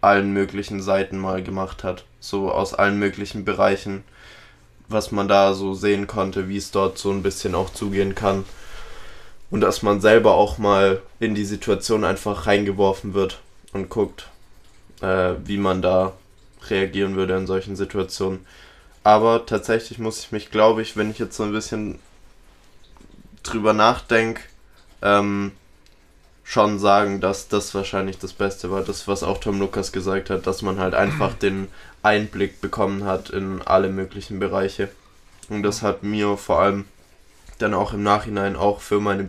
allen 0.00 0.32
möglichen 0.32 0.80
Seiten 0.80 1.18
mal 1.18 1.42
gemacht 1.42 1.84
hat. 1.84 2.04
So 2.20 2.50
aus 2.50 2.74
allen 2.74 2.98
möglichen 2.98 3.44
Bereichen, 3.44 4.04
was 4.88 5.12
man 5.12 5.28
da 5.28 5.54
so 5.54 5.74
sehen 5.74 6.06
konnte, 6.06 6.48
wie 6.48 6.56
es 6.56 6.70
dort 6.70 6.98
so 6.98 7.10
ein 7.10 7.22
bisschen 7.22 7.54
auch 7.54 7.70
zugehen 7.70 8.14
kann. 8.14 8.44
Und 9.50 9.60
dass 9.62 9.82
man 9.82 10.00
selber 10.00 10.34
auch 10.34 10.58
mal 10.58 11.02
in 11.18 11.34
die 11.34 11.44
Situation 11.44 12.04
einfach 12.04 12.46
reingeworfen 12.46 13.14
wird 13.14 13.40
und 13.72 13.88
guckt, 13.88 14.28
äh, 15.00 15.34
wie 15.44 15.58
man 15.58 15.82
da 15.82 16.12
reagieren 16.68 17.16
würde 17.16 17.36
in 17.36 17.46
solchen 17.46 17.76
Situationen. 17.76 18.44
Aber 19.02 19.46
tatsächlich 19.46 19.98
muss 19.98 20.20
ich 20.20 20.32
mich, 20.32 20.50
glaube 20.50 20.82
ich, 20.82 20.96
wenn 20.96 21.10
ich 21.10 21.18
jetzt 21.18 21.36
so 21.36 21.42
ein 21.42 21.52
bisschen 21.52 21.98
drüber 23.42 23.72
nachdenke, 23.72 24.42
ähm, 25.02 25.52
schon 26.44 26.78
sagen, 26.78 27.20
dass 27.20 27.48
das 27.48 27.74
wahrscheinlich 27.74 28.18
das 28.18 28.32
Beste 28.32 28.70
war. 28.70 28.82
Das, 28.82 29.06
was 29.06 29.22
auch 29.22 29.38
Tom 29.38 29.60
Lukas 29.60 29.92
gesagt 29.92 30.30
hat, 30.30 30.46
dass 30.46 30.62
man 30.62 30.78
halt 30.78 30.94
einfach 30.94 31.32
den 31.34 31.68
Einblick 32.02 32.60
bekommen 32.60 33.04
hat 33.04 33.30
in 33.30 33.62
alle 33.62 33.88
möglichen 33.88 34.40
Bereiche. 34.40 34.88
Und 35.48 35.62
das 35.62 35.82
hat 35.82 36.02
mir 36.02 36.36
vor 36.36 36.60
allem 36.60 36.84
dann 37.58 37.72
auch 37.72 37.92
im 37.92 38.02
Nachhinein 38.02 38.56
auch 38.56 38.80
für 38.80 39.00
meine 39.00 39.28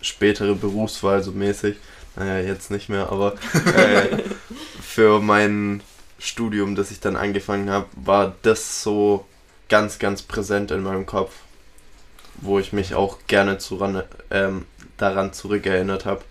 spätere 0.00 0.54
Berufswahl 0.54 1.22
so 1.22 1.30
mäßig, 1.32 1.76
naja, 2.16 2.46
jetzt 2.46 2.70
nicht 2.70 2.88
mehr, 2.88 3.10
aber 3.10 3.34
äh, 3.76 4.22
für 4.94 5.20
mein 5.20 5.82
Studium, 6.18 6.74
das 6.74 6.90
ich 6.90 7.00
dann 7.00 7.16
angefangen 7.16 7.70
habe, 7.70 7.86
war 7.96 8.34
das 8.42 8.82
so 8.82 9.24
ganz, 9.68 9.98
ganz 9.98 10.22
präsent 10.22 10.70
in 10.72 10.82
meinem 10.82 11.06
Kopf, 11.06 11.32
wo 12.40 12.58
ich 12.58 12.72
mich 12.72 12.94
auch 12.94 13.18
gerne 13.28 13.58
zuran, 13.58 14.02
ähm, 14.30 14.66
daran 14.96 15.32
zurückerinnert 15.32 16.04
habe. 16.06 16.22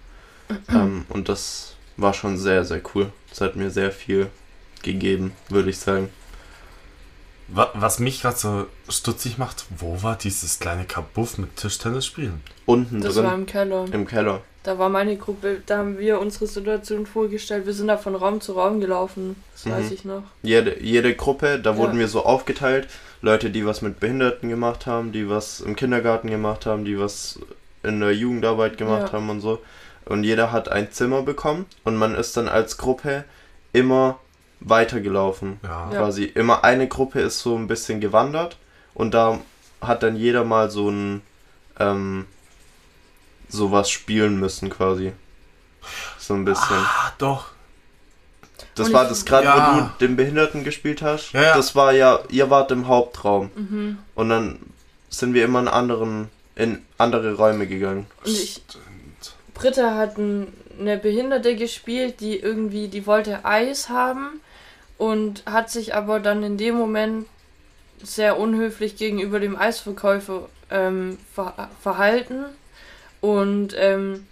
ähm, 0.70 1.05
und 1.10 1.30
das 1.30 1.76
war 1.95 2.14
schon 2.14 2.38
sehr, 2.38 2.66
sehr 2.66 2.82
cool. 2.93 3.12
Das 3.30 3.41
hat 3.41 3.55
mir 3.55 3.70
sehr 3.72 3.91
viel 3.91 4.30
gegeben, 4.84 5.32
würde 5.49 5.70
ich 5.70 5.78
sagen. 5.80 6.10
Wa- 7.47 7.72
Was 7.76 7.99
mich 7.99 8.22
gerade 8.22 8.38
so 8.38 8.68
stutzig 8.89 9.38
macht, 9.38 9.66
wo 9.78 10.03
war 10.03 10.16
dieses 10.18 10.60
kleine 10.60 10.86
Kabuff 10.86 11.38
mit 11.38 11.55
Tischtennis 11.55 12.05
spielen? 12.05 12.41
Unten 12.66 13.01
Das 13.01 13.16
war 13.16 13.24
drin, 13.24 13.39
im 13.41 13.45
Keller. 13.45 13.86
im 13.91 14.05
Keller. 14.07 14.41
Da 14.70 14.78
war 14.78 14.89
meine 14.89 15.17
Gruppe, 15.17 15.63
da 15.65 15.80
haben 15.80 15.97
wir 15.97 16.20
unsere 16.20 16.45
Situation 16.45 17.07
vorgestellt. 17.07 17.65
Wir 17.65 17.74
sind 17.74 17.88
da 17.88 17.97
von 17.97 18.13
Raum 18.13 18.39
zu 18.39 18.53
Raum 18.53 18.80
gelaufen, 18.80 19.36
das 19.53 19.65
Mhm. 19.65 19.72
weiß 19.72 19.91
ich 19.91 20.05
noch. 20.05 20.22
Jede, 20.43 20.80
jede 20.80 21.15
Gruppe, 21.15 21.59
da 21.59 21.76
wurden 21.76 21.93
Ja. 21.95 22.01
wir 22.01 22.07
so 22.07 22.24
aufgeteilt. 22.24 22.88
Leute, 23.24 23.49
die 23.49 23.65
was 23.65 23.82
mit 23.82 23.99
Behinderten 23.99 24.47
gemacht 24.47 24.86
haben, 24.86 25.11
die 25.11 25.28
was 25.28 25.59
im 25.59 25.76
Kindergarten 25.76 26.30
gemacht 26.30 26.67
haben, 26.67 26.86
die 26.86 26.99
was 26.99 27.39
in 27.82 27.99
der 27.99 28.13
Jugendarbeit 28.13 28.78
gemacht 28.78 29.07
Ja. 29.07 29.13
haben 29.13 29.30
und 29.32 29.41
so. 29.41 29.59
Und 30.05 30.24
jeder 30.24 30.51
hat 30.51 30.70
ein 30.70 30.91
Zimmer 30.91 31.24
bekommen 31.24 31.65
und 31.84 31.95
man 31.97 32.13
ist 32.13 32.38
dann 32.38 32.47
als 32.47 32.78
Gruppe 32.78 33.24
immer 33.74 34.20
weitergelaufen. 34.59 35.59
Ja. 35.63 35.89
Ja. 35.91 35.97
Quasi 35.97 36.26
immer 36.26 36.63
eine 36.63 36.88
Gruppe 36.88 37.22
ist 37.22 37.39
so 37.39 37.55
ein 37.57 37.67
bisschen 37.67 37.99
gewandert 38.01 38.57
und 38.93 39.13
da 39.15 39.39
hat 39.82 40.03
dann 40.03 40.15
jeder 40.15 40.43
mal 40.43 40.70
so 40.70 40.89
ein 40.89 41.22
ähm, 41.80 42.26
sowas 43.50 43.89
spielen 43.89 44.39
müssen 44.39 44.70
quasi. 44.70 45.12
So 46.18 46.34
ein 46.36 46.45
bisschen. 46.45 46.78
Ah, 46.78 47.12
doch. 47.18 47.47
Das 48.76 48.88
Und 48.88 48.93
war 48.93 49.08
das 49.08 49.26
gerade, 49.26 49.45
Ja. 49.45 49.74
wo 49.76 49.82
du 49.82 50.08
den 50.08 50.16
Behinderten 50.16 50.64
gespielt 50.64 51.02
hast. 51.02 51.34
Ja, 51.34 51.41
ja. 51.41 51.56
Das 51.56 51.76
war 51.76 51.91
ja, 51.91 52.20
ihr 52.30 52.50
wart 52.50 52.72
im 52.72 52.88
Hauptraum. 52.88 53.52
Mhm. 53.56 53.97
Und 54.16 54.30
dann 54.30 54.60
sind 55.10 55.34
wir 55.34 55.43
immer 55.43 55.60
in 55.60 55.68
anderen, 55.68 56.30
in 56.56 56.84
andere 56.97 57.34
Räume 57.36 57.68
gegangen. 57.68 58.06
Und 58.24 58.32
ich, 58.32 58.62
Stimmt. 58.70 59.36
Britta 59.54 59.95
hat 59.95 60.18
ein, 60.18 60.54
eine 60.80 60.97
Behinderte 60.97 61.56
gespielt, 61.56 62.20
die 62.20 62.38
irgendwie, 62.39 62.88
die 62.88 63.06
wollte 63.06 63.43
Eis 63.43 63.89
haben 63.89 64.39
und 64.97 65.43
hat 65.45 65.70
sich 65.70 65.95
aber 65.95 66.20
dann 66.20 66.43
in 66.43 66.58
dem 66.58 66.76
Moment 66.76 67.26
sehr 68.02 68.39
unhöflich 68.39 68.95
gegenüber 68.95 69.39
dem 69.39 69.58
Eisverkäufer 69.58 70.47
ähm, 70.70 71.18
ver 71.34 71.70
verhalten. 71.82 72.45
Und 73.22 73.74
ähm, 73.78 74.26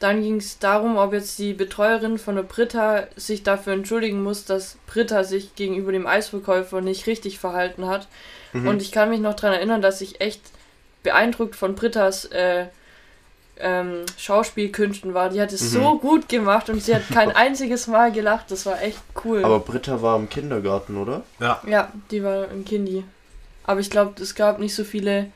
dann 0.00 0.22
ging 0.22 0.36
es 0.36 0.58
darum, 0.58 0.96
ob 0.96 1.12
jetzt 1.12 1.38
die 1.38 1.54
Betreuerin 1.54 2.18
von 2.18 2.36
der 2.36 2.42
Britta 2.44 3.04
sich 3.16 3.42
dafür 3.42 3.72
entschuldigen 3.72 4.22
muss, 4.22 4.44
dass 4.44 4.76
Britta 4.86 5.24
sich 5.24 5.54
gegenüber 5.56 5.90
dem 5.92 6.06
Eisverkäufer 6.06 6.80
nicht 6.80 7.06
richtig 7.06 7.38
verhalten 7.38 7.86
hat. 7.86 8.06
Mhm. 8.52 8.68
Und 8.68 8.82
ich 8.82 8.92
kann 8.92 9.10
mich 9.10 9.20
noch 9.20 9.34
daran 9.34 9.56
erinnern, 9.56 9.82
dass 9.82 10.00
ich 10.00 10.20
echt 10.20 10.40
beeindruckt 11.02 11.56
von 11.56 11.74
Brittas 11.74 12.26
äh, 12.26 12.66
ähm, 13.60 14.04
Schauspielkünsten 14.16 15.14
war. 15.14 15.30
Die 15.30 15.40
hat 15.40 15.52
es 15.52 15.62
Mhm. 15.62 15.80
so 15.82 15.98
gut 15.98 16.28
gemacht 16.28 16.68
und 16.70 16.80
sie 16.82 16.94
hat 16.94 17.08
kein 17.12 17.32
einziges 17.34 17.88
Mal 17.88 18.12
gelacht. 18.12 18.50
Das 18.50 18.66
war 18.66 18.80
echt 18.82 19.00
cool. 19.24 19.44
Aber 19.44 19.58
Britta 19.60 20.00
war 20.00 20.16
im 20.16 20.28
Kindergarten, 20.28 20.96
oder? 20.96 21.22
Ja. 21.40 21.60
ja, 21.66 21.90
die 22.12 22.22
war 22.22 22.48
im 22.50 22.64
Kindi. 22.64 23.02
Aber 23.64 23.80
ich 23.80 23.90
glaube, 23.90 24.22
es 24.22 24.34
gab 24.36 24.60
nicht 24.60 24.74
so 24.74 24.84
viele 24.84 25.30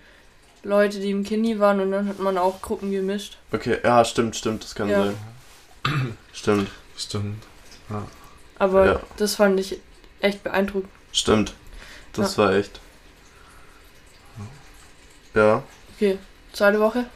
Leute, 0.65 1.01
die 1.01 1.11
im 1.11 1.25
Kindi 1.25 1.59
waren 1.59 1.81
und 1.81 1.91
dann 1.91 2.09
hat 2.09 2.19
man 2.21 2.39
auch 2.39 2.63
Gruppen 2.63 2.91
gemischt. 2.93 3.39
Okay, 3.53 3.79
ja, 3.83 4.05
stimmt, 4.05 4.37
stimmt, 4.37 4.63
das 4.65 4.75
kann 4.75 4.89
Ja. 4.89 5.05
sein. 5.07 5.17
Stimmt, 6.33 6.71
Stimmt. 6.97 7.43
Aber 8.59 8.87
Ja. 8.87 9.01
das 9.17 9.35
fand 9.35 9.59
ich 9.59 9.81
echt 10.21 10.45
beeindruckend. 10.45 10.91
stimmt. 11.13 11.55
Das 12.13 12.39
war 12.39 12.53
echt. 12.55 12.81
Ja. 15.35 15.63
Okay, 15.97 16.19
zweite 16.53 16.79
Woche. 16.81 17.07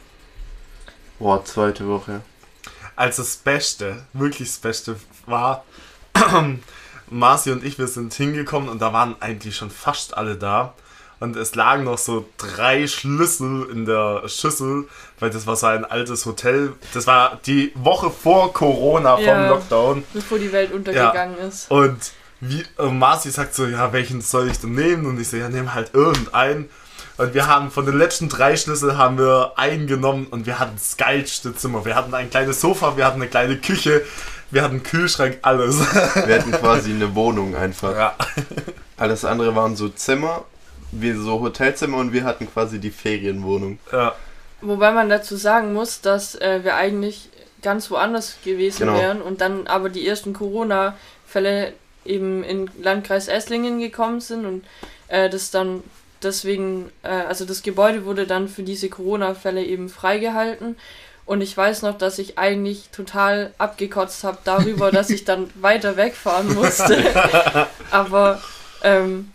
Boah, 1.19 1.43
zweite 1.45 1.87
Woche. 1.87 2.21
Als 2.95 3.17
das 3.17 3.37
Beste, 3.37 4.05
wirklich 4.13 4.49
das 4.49 4.57
Beste 4.57 4.99
war, 5.25 5.63
Marci 7.09 7.51
und 7.51 7.63
ich, 7.63 7.77
wir 7.79 7.87
sind 7.87 8.13
hingekommen 8.13 8.69
und 8.69 8.79
da 8.81 8.91
waren 8.91 9.15
eigentlich 9.21 9.55
schon 9.55 9.69
fast 9.71 10.17
alle 10.17 10.35
da. 10.35 10.73
Und 11.19 11.35
es 11.35 11.55
lagen 11.55 11.83
noch 11.85 11.97
so 11.97 12.25
drei 12.37 12.85
Schlüssel 12.87 13.67
in 13.71 13.85
der 13.85 14.23
Schüssel, 14.27 14.85
weil 15.19 15.29
das 15.31 15.47
war 15.47 15.55
so 15.55 15.65
ein 15.67 15.83
altes 15.83 16.25
Hotel. 16.27 16.73
Das 16.93 17.07
war 17.07 17.39
die 17.45 17.71
Woche 17.75 18.11
vor 18.11 18.53
Corona 18.53 19.15
vom 19.15 19.25
Ja. 19.25 19.49
Lockdown. 19.49 20.03
Bevor 20.13 20.37
die 20.37 20.51
Welt 20.51 20.71
untergegangen 20.71 21.37
ist. 21.39 21.71
Und 21.71 21.97
wie, 22.39 22.63
äh, 22.77 22.83
Marci 22.85 23.31
sagt 23.31 23.55
so, 23.55 23.65
ja, 23.65 23.91
welchen 23.93 24.21
soll 24.21 24.47
ich 24.47 24.59
denn 24.59 24.75
nehmen? 24.75 25.07
Und 25.07 25.19
ich 25.19 25.27
so, 25.29 25.37
ja, 25.37 25.49
nimm 25.49 25.73
halt 25.73 25.91
irgendeinen. 25.93 26.69
Und 27.17 27.33
wir 27.33 27.47
haben 27.47 27.71
von 27.71 27.87
den 27.87 27.97
letzten 27.97 28.29
drei 28.29 28.55
Schlüsseln 28.55 28.95
haben 28.95 29.17
wir 29.17 29.53
einen 29.55 29.87
genommen 29.87 30.27
und 30.27 30.45
wir 30.45 30.59
hatten 30.59 30.75
das 30.75 30.97
geilste 30.97 31.55
Zimmer. 31.55 31.83
Wir 31.83 31.95
hatten 31.95 32.13
ein 32.13 32.29
kleines 32.29 32.61
Sofa, 32.61 32.95
wir 32.95 33.05
hatten 33.07 33.19
eine 33.19 33.27
kleine 33.27 33.57
Küche, 33.57 34.03
wir 34.51 34.61
hatten 34.61 34.75
einen 34.75 34.83
Kühlschrank, 34.83 35.39
alles. 35.41 35.79
Wir 36.27 36.35
hatten 36.35 36.51
quasi 36.51 36.91
eine 36.93 37.15
Wohnung 37.15 37.55
einfach. 37.55 37.95
ja. 37.95 38.15
Alles 38.97 39.25
andere 39.25 39.55
waren 39.55 39.75
so 39.75 39.89
Zimmer, 39.89 40.45
wie 40.91 41.11
so 41.13 41.41
Hotelzimmer 41.41 41.97
und 41.97 42.13
wir 42.13 42.23
hatten 42.23 42.51
quasi 42.51 42.79
die 42.79 42.91
Ferienwohnung. 42.91 43.79
ja. 43.91 44.15
Wobei 44.61 44.91
man 44.91 45.07
dazu 45.07 45.35
sagen 45.35 45.73
muss, 45.73 46.01
dass 46.01 46.33
äh, 46.33 46.63
wir 46.63 46.75
eigentlich 46.75 47.29
ganz 47.61 47.91
woanders 47.91 48.37
gewesen 48.43 48.87
Genau. 48.87 48.97
wären 48.97 49.21
und 49.21 49.39
dann 49.39 49.67
aber 49.67 49.89
die 49.89 50.07
ersten 50.07 50.33
Corona-Fälle 50.33 51.73
eben 52.05 52.43
in 52.43 52.67
Landkreis 52.81 53.27
Esslingen 53.27 53.79
gekommen 53.79 54.19
sind 54.19 54.45
und 54.47 54.65
äh, 55.09 55.29
das 55.29 55.51
dann 55.51 55.83
deswegen, 56.23 56.89
äh, 57.03 57.09
also 57.09 57.45
das 57.45 57.61
Gebäude 57.61 58.05
wurde 58.05 58.25
dann 58.25 58.47
für 58.47 58.63
diese 58.63 58.89
Corona-Fälle 58.89 59.63
eben 59.63 59.89
freigehalten. 59.89 60.75
Und 61.25 61.41
ich 61.41 61.55
weiß 61.55 61.81
noch, 61.81 61.97
dass 61.97 62.19
ich 62.19 62.37
eigentlich 62.39 62.89
total 62.89 63.53
abgekotzt 63.57 64.23
habe 64.23 64.37
darüber, 64.43 64.91
dass 64.91 65.09
ich 65.09 65.25
dann 65.25 65.49
weiter 65.61 65.97
wegfahren 65.97 66.55
musste. 66.55 67.03
Aber 67.91 68.41
ähm, 68.81 69.31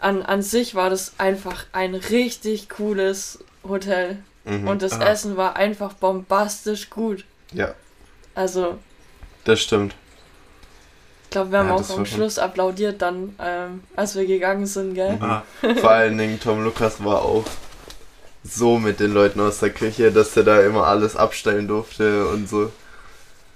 an, 0.00 0.22
an 0.22 0.42
sich 0.42 0.74
war 0.74 0.90
das 0.90 1.14
einfach 1.18 1.64
ein 1.72 1.94
richtig 1.94 2.68
cooles 2.68 3.38
Hotel. 3.66 4.18
Mhm. 4.44 4.66
Und 4.68 4.82
das 4.82 5.00
Ah. 5.00 5.10
Essen 5.10 5.36
war 5.36 5.56
einfach 5.56 5.92
bombastisch 5.94 6.90
gut. 6.90 7.24
ja, 7.52 7.74
Also, 8.34 8.78
das 9.44 9.60
stimmt. 9.60 9.94
ich 11.24 11.30
glaube, 11.30 11.52
wir 11.52 11.58
haben 11.60 11.68
Ja, 11.68 11.74
auch 11.74 11.80
am 11.80 11.86
schon- 11.86 12.06
Schluss 12.06 12.38
applaudiert 12.38 13.02
dann, 13.02 13.34
ähm, 13.38 13.84
als 13.96 14.16
wir 14.16 14.26
gegangen 14.26 14.66
sind, 14.66 14.94
gell? 14.94 15.16
Mhm. 15.16 15.22
Ah, 15.22 15.42
Vor 15.80 15.90
allen 15.90 16.16
Dingen 16.18 16.40
Tom 16.40 16.64
Lukas 16.64 17.04
war 17.04 17.22
auch 17.22 17.44
so 18.42 18.78
mit 18.78 19.00
den 19.00 19.12
Leuten 19.12 19.40
aus 19.40 19.58
der 19.58 19.70
Küche, 19.70 20.10
dass 20.10 20.34
er 20.36 20.44
da 20.44 20.62
immer 20.62 20.86
alles 20.86 21.14
abstellen 21.16 21.68
durfte 21.68 22.26
und 22.28 22.48
so. 22.48 22.72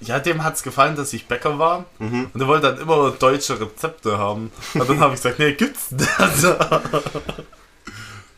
Ja, 0.06 0.18
dem 0.18 0.44
hat's 0.44 0.62
gefallen, 0.62 0.96
dass 0.96 1.12
ich 1.12 1.26
Bäcker 1.26 1.58
war. 1.58 1.84
Mhm. 1.98 2.30
Und 2.32 2.40
er 2.40 2.46
wollte 2.46 2.68
dann 2.68 2.80
immer 2.80 3.10
deutsche 3.10 3.60
Rezepte 3.60 4.18
haben. 4.18 4.52
Und 4.74 4.88
dann 4.88 5.00
habe 5.00 5.14
ich 5.14 5.22
gesagt, 5.22 5.38
nee, 5.38 5.52
gibt's 5.52 5.88
das? 5.90 6.42
ja. 6.42 6.82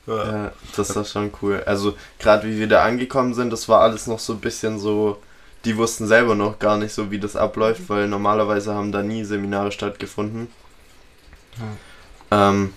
Ja, 0.06 0.52
das 0.76 0.94
war 0.94 1.04
schon 1.04 1.32
cool. 1.42 1.62
Also, 1.66 1.96
gerade 2.18 2.46
wie 2.46 2.58
wir 2.58 2.68
da 2.68 2.84
angekommen 2.84 3.34
sind, 3.34 3.50
das 3.52 3.68
war 3.68 3.80
alles 3.80 4.06
noch 4.06 4.20
so 4.20 4.34
ein 4.34 4.40
bisschen 4.40 4.78
so. 4.78 5.20
Die 5.64 5.76
wussten 5.76 6.06
selber 6.06 6.36
noch 6.36 6.60
gar 6.60 6.76
nicht 6.76 6.94
so, 6.94 7.10
wie 7.10 7.18
das 7.18 7.34
abläuft, 7.34 7.88
weil 7.88 8.06
normalerweise 8.06 8.72
haben 8.72 8.92
da 8.92 9.02
nie 9.02 9.24
Seminare 9.24 9.72
stattgefunden. 9.72 10.46
Ähm, 12.30 12.72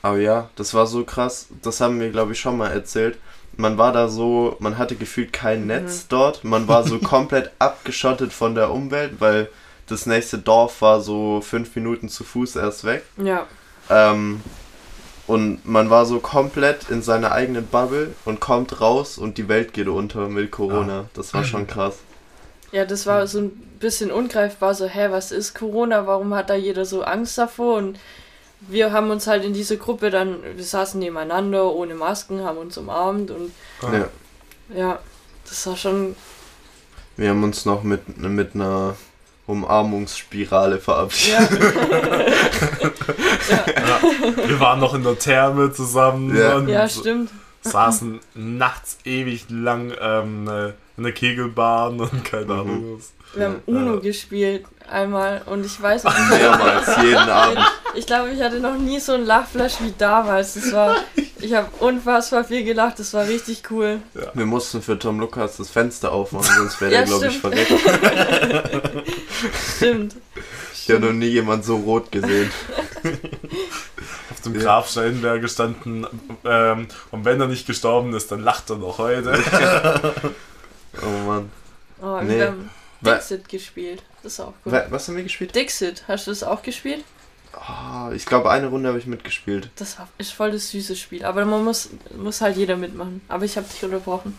aber 0.00 0.18
ja, 0.18 0.50
das 0.54 0.74
war 0.74 0.86
so 0.86 1.04
krass. 1.04 1.48
Das 1.62 1.80
haben 1.80 1.98
wir, 1.98 2.10
glaube 2.10 2.32
ich, 2.32 2.40
schon 2.40 2.56
mal 2.56 2.70
erzählt. 2.70 3.18
Man 3.56 3.76
war 3.78 3.92
da 3.92 4.08
so, 4.08 4.56
man 4.60 4.78
hatte 4.78 4.96
gefühlt 4.96 5.32
kein 5.32 5.66
Netz 5.66 6.06
dort. 6.08 6.42
Man 6.44 6.68
war 6.68 6.84
so 6.84 6.98
komplett 7.00 7.50
abgeschottet 7.58 8.32
von 8.32 8.54
der 8.54 8.70
Umwelt, 8.70 9.20
weil 9.20 9.48
das 9.86 10.06
nächste 10.06 10.38
Dorf 10.38 10.80
war 10.80 11.00
so 11.00 11.40
fünf 11.42 11.74
Minuten 11.76 12.08
zu 12.08 12.24
Fuß 12.24 12.56
erst 12.56 12.84
weg. 12.84 13.04
Ja, 13.18 13.46
Ähm, 13.90 14.40
und 15.26 15.64
man 15.66 15.88
war 15.90 16.04
so 16.06 16.18
komplett 16.18 16.90
in 16.90 17.02
seiner 17.02 17.32
eigenen 17.32 17.66
Bubble 17.66 18.14
und 18.24 18.40
kommt 18.40 18.80
raus 18.80 19.18
und 19.18 19.38
die 19.38 19.48
Welt 19.48 19.72
geht 19.72 19.88
unter 19.88 20.28
mit 20.28 20.50
Corona. 20.50 21.08
Das 21.14 21.32
war 21.34 21.44
schon 21.44 21.66
krass. 21.66 21.98
ja, 22.72 22.84
das 22.84 23.06
war 23.06 23.26
so 23.26 23.38
ein 23.40 23.50
bisschen 23.78 24.10
ungreifbar, 24.10 24.74
so, 24.74 24.86
hä, 24.86 25.08
was 25.10 25.30
ist 25.30 25.54
Corona? 25.54 26.06
Warum 26.06 26.34
hat 26.34 26.48
da 26.50 26.54
jeder 26.54 26.84
so 26.86 27.02
Angst 27.02 27.36
davor? 27.38 27.76
Und 27.76 27.98
wir 28.68 28.92
haben 28.92 29.10
uns 29.10 29.26
halt 29.26 29.44
in 29.44 29.52
dieser 29.52 29.76
Gruppe 29.76 30.10
dann, 30.10 30.38
wir 30.56 30.64
saßen 30.64 30.98
nebeneinander, 31.00 31.72
ohne 31.72 31.94
Masken, 31.94 32.42
haben 32.44 32.58
uns 32.58 32.76
umarmt 32.78 33.30
und 33.30 33.52
Ja. 33.82 34.08
ja, 34.76 34.98
das 35.48 35.66
war 35.66 35.76
schon, 35.76 36.14
Wir 37.16 37.30
haben 37.30 37.42
uns 37.44 37.64
noch 37.64 37.82
mit, 37.82 38.18
mit 38.18 38.54
einer 38.54 38.96
Umarmungsspirale 39.46 40.78
verabschiedet. 40.78 41.50
ja, 43.50 43.64
Ja. 43.66 44.00
Wir 44.48 44.60
waren 44.60 44.80
noch 44.80 44.94
in 44.94 45.02
der 45.02 45.18
Therme 45.18 45.72
zusammen 45.72 46.34
Ja. 46.36 46.56
und 46.56 46.68
ja, 46.68 46.88
stimmt. 46.88 47.30
saßen 47.62 48.20
nachts 48.34 48.98
ewig 49.04 49.46
lang 49.50 49.92
ähm, 50.00 50.48
äh, 50.48 50.72
in 50.96 51.04
der 51.04 51.12
Kegelbahn 51.12 52.00
und 52.00 52.24
keine 52.24 52.44
Mhm. 52.46 52.50
Ahnung 52.52 52.96
was. 52.98 53.12
Wir 53.34 53.46
haben 53.46 53.62
Uno 53.64 53.98
gespielt 54.00 54.66
einmal 54.90 55.40
und 55.46 55.64
ich 55.64 55.80
weiß 55.80 56.04
nicht, 56.04 56.30
Mehrmals, 56.30 56.86
jeden 57.02 57.16
Abend. 57.18 57.58
Ich 57.94 58.06
glaube, 58.06 58.30
ich 58.30 58.42
hatte 58.42 58.60
noch 58.60 58.76
nie 58.76 59.00
so 59.00 59.14
ein 59.14 59.24
Lachflash 59.24 59.80
wie 59.80 59.94
damals. 59.96 60.52
Das 60.54 60.70
war, 60.72 60.96
ich 61.40 61.54
habe 61.54 61.68
unfassbar 61.80 62.44
viel 62.44 62.62
gelacht. 62.64 62.98
Das 62.98 63.14
war 63.14 63.26
richtig 63.26 63.62
cool. 63.70 64.00
Wir 64.34 64.44
mussten 64.46 64.82
für 64.82 64.98
Tom 64.98 65.18
Lukas 65.18 65.56
das 65.56 65.70
Fenster 65.70 66.12
aufmachen, 66.12 66.54
sonst 66.56 66.80
wäre 66.82 66.92
Ja, 66.92 66.98
der, 67.00 67.06
glaube 67.08 67.26
ich, 67.28 67.38
verreckt. 67.38 67.72
Stimmt. 69.76 70.16
Ich 70.74 70.90
habe 70.90 71.00
noch 71.06 71.12
nie 71.12 71.26
jemand 71.26 71.64
so 71.64 71.76
rot 71.76 72.10
gesehen. 72.12 72.50
Auf 74.30 74.40
dem 74.44 74.54
Ja. 74.56 74.60
Grabstein 74.62 75.22
wäre 75.22 75.40
gestanden, 75.40 76.06
ähm, 76.44 76.88
und 77.12 77.24
wenn 77.24 77.40
er 77.40 77.46
nicht 77.46 77.66
gestorben 77.66 78.12
ist, 78.14 78.32
dann 78.32 78.40
lacht 78.40 78.68
er 78.70 78.76
noch 78.76 78.98
heute. 78.98 79.32
Oh 81.00 81.06
Mann. 81.26 81.50
Oh, 82.00 82.20
Nee. 82.22 82.36
Wir 82.38 82.46
haben 82.48 82.70
Dixit 83.00 83.48
gespielt. 83.48 84.02
Das 84.22 84.34
ist 84.34 84.40
auch 84.40 84.52
gut. 84.64 84.72
Wa- 84.72 84.86
Was 84.90 85.08
haben 85.08 85.16
wir 85.16 85.22
gespielt? 85.22 85.54
Dixit, 85.54 86.04
hast 86.08 86.26
du 86.26 86.30
das 86.30 86.42
auch 86.42 86.62
gespielt? 86.62 87.04
Ah, 87.54 88.10
ich 88.14 88.24
glaube, 88.26 88.50
eine 88.50 88.68
Runde 88.68 88.88
habe 88.88 88.98
ich 88.98 89.06
mitgespielt. 89.06 89.70
Das 89.76 89.98
war- 89.98 90.08
ist 90.18 90.32
voll 90.32 90.52
das 90.52 90.70
süße 90.70 90.96
Spiel. 90.96 91.24
Aber 91.24 91.44
man 91.44 91.64
muss, 91.64 91.90
muss 92.16 92.40
halt 92.40 92.56
jeder 92.56 92.76
mitmachen. 92.76 93.20
Aber 93.28 93.44
ich 93.44 93.56
habe 93.56 93.66
dich 93.68 93.82
unterbrochen. 93.84 94.36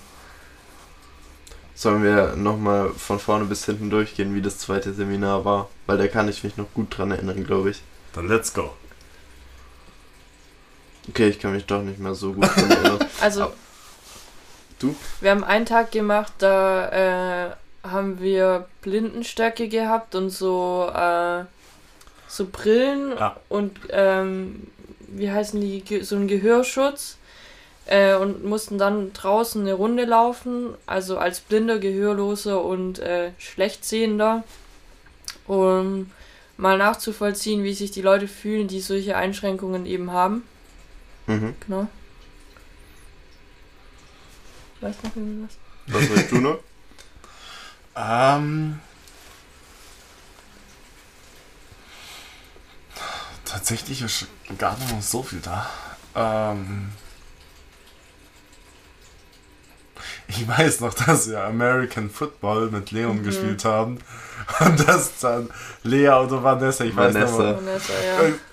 Sollen 1.75 2.03
wir 2.03 2.35
nochmal 2.35 2.89
von 2.91 3.19
vorne 3.19 3.45
bis 3.45 3.65
hinten 3.65 3.89
durchgehen, 3.89 4.35
wie 4.35 4.41
das 4.41 4.59
zweite 4.59 4.93
Seminar 4.93 5.43
war? 5.43 5.69
Weil 5.87 5.97
da 5.97 6.07
kann 6.07 6.29
ich 6.29 6.43
mich 6.43 6.55
noch 6.57 6.71
gut 6.73 6.95
dran 6.97 7.11
erinnern, 7.11 7.43
glaube 7.45 7.71
ich. 7.71 7.81
Dann 8.13 8.27
let's 8.27 8.53
go. 8.53 8.71
Okay, 11.09 11.27
ich 11.29 11.39
kann 11.39 11.53
mich 11.53 11.65
doch 11.65 11.81
nicht 11.81 11.99
mehr 11.99 12.15
so 12.15 12.33
gut 12.33 12.45
dran 12.55 12.71
erinnern. 12.71 12.99
Also. 13.21 13.51
Du? 14.83 14.95
wir 15.21 15.31
haben 15.31 15.43
einen 15.43 15.65
Tag 15.65 15.91
gemacht, 15.91 16.33
da 16.39 17.47
äh, 17.49 17.49
haben 17.87 18.19
wir 18.21 18.67
Blindenstöcke 18.81 19.67
gehabt 19.67 20.13
und 20.15 20.29
so, 20.29 20.89
äh, 20.93 21.43
so 22.27 22.45
Brillen 22.51 23.11
Ja. 23.17 23.35
und 23.49 23.77
ähm, 23.89 24.67
wie 25.07 25.31
heißen 25.31 25.59
die, 25.59 26.03
so 26.03 26.15
ein 26.15 26.27
Gehörschutz. 26.27 27.17
Äh, 27.85 28.15
und 28.15 28.45
mussten 28.45 28.77
dann 28.77 29.11
draußen 29.11 29.61
eine 29.61 29.73
Runde 29.73 30.05
laufen, 30.05 30.73
also 30.85 31.17
als 31.17 31.41
Blinder, 31.41 31.79
Gehörloser 31.79 32.63
und 32.63 32.99
äh, 32.99 33.31
Schlechtsehender, 33.37 34.45
um 35.47 36.09
mal 36.55 36.77
nachzuvollziehen, 36.77 37.63
wie 37.65 37.73
sich 37.73 37.91
die 37.91 38.01
Leute 38.01 38.29
fühlen, 38.29 38.69
die 38.69 38.79
solche 38.79 39.17
Einschränkungen 39.17 39.85
eben 39.85 40.11
haben. 40.13 40.43
Mhm. 41.27 41.55
Genau. 41.67 41.87
Weißt 44.83 45.01
noch 45.01 45.15
irgendwas? 45.15 45.51
Was 45.87 46.09
weißt 46.09 46.31
du 46.31 46.37
noch? 46.37 46.59
Ähm. 47.95 48.79
Tatsächlich 53.45 54.01
ist 54.01 54.25
gar 54.57 54.75
nicht 54.79 54.91
noch 54.91 55.03
so 55.03 55.21
viel 55.21 55.41
da. 55.41 55.69
Ähm. 56.15 56.91
Ich 60.27 60.47
weiß 60.47 60.79
noch, 60.79 60.93
dass 60.93 61.29
wir 61.29 61.43
American 61.43 62.09
Football 62.09 62.69
mit 62.71 62.91
Leon 62.91 63.17
Mhm. 63.19 63.23
gespielt 63.23 63.65
haben. 63.65 63.99
Und 64.59 64.87
dass 64.89 65.19
dann 65.19 65.49
Lea 65.83 66.09
oder 66.09 66.43
Vanessa, 66.43 66.83
ich 66.83 66.93
weiß 66.95 67.13
nicht 67.13 67.23
Vanessa. 67.23 67.43
mehr, 67.43 67.55
Vanessa, 67.55 67.93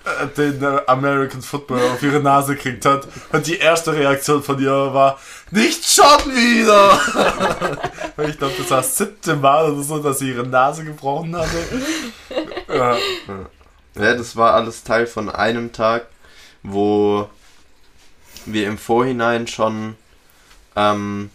ja. 0.05 0.23
äh, 0.23 0.27
den 0.37 0.63
äh, 0.63 0.81
American 0.87 1.41
Football 1.41 1.79
auf 1.93 2.01
ihre 2.01 2.21
Nase 2.21 2.55
gekriegt 2.55 2.85
hat. 2.85 3.07
Und 3.33 3.45
die 3.45 3.57
erste 3.57 3.93
Reaktion 3.93 4.41
von 4.41 4.57
ihr 4.59 4.71
war, 4.71 5.19
nicht 5.49 5.83
schon 5.85 6.05
wieder! 6.33 6.97
Weil 8.15 8.29
ich 8.29 8.37
glaube, 8.37 8.53
das 8.57 8.69
war 8.71 8.77
das 8.77 8.97
siebte 8.97 9.35
Mal 9.35 9.69
oder 9.71 9.83
so, 9.83 9.99
dass 9.99 10.19
sie 10.19 10.29
ihre 10.29 10.47
Nase 10.47 10.85
gebrochen 10.85 11.35
hatte. 11.35 11.57
ja. 12.73 12.95
Ja, 13.95 14.13
das 14.15 14.35
war 14.37 14.53
alles 14.53 14.83
Teil 14.83 15.05
von 15.07 15.29
einem 15.29 15.73
Tag, 15.73 16.05
wo 16.63 17.27
wir 18.45 18.67
im 18.67 18.77
Vorhinein 18.77 19.47
schon 19.47 19.97
ähm, 20.77 21.29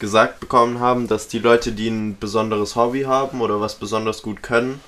gesagt 0.00 0.40
bekommen 0.40 0.80
haben, 0.80 1.06
dass 1.06 1.28
die 1.28 1.38
Leute, 1.38 1.70
die 1.72 1.88
ein 1.88 2.18
besonderes 2.18 2.74
Hobby 2.74 3.02
haben 3.02 3.40
oder 3.40 3.60
was 3.60 3.76
besonders 3.76 4.22
gut 4.22 4.42
können, 4.42 4.80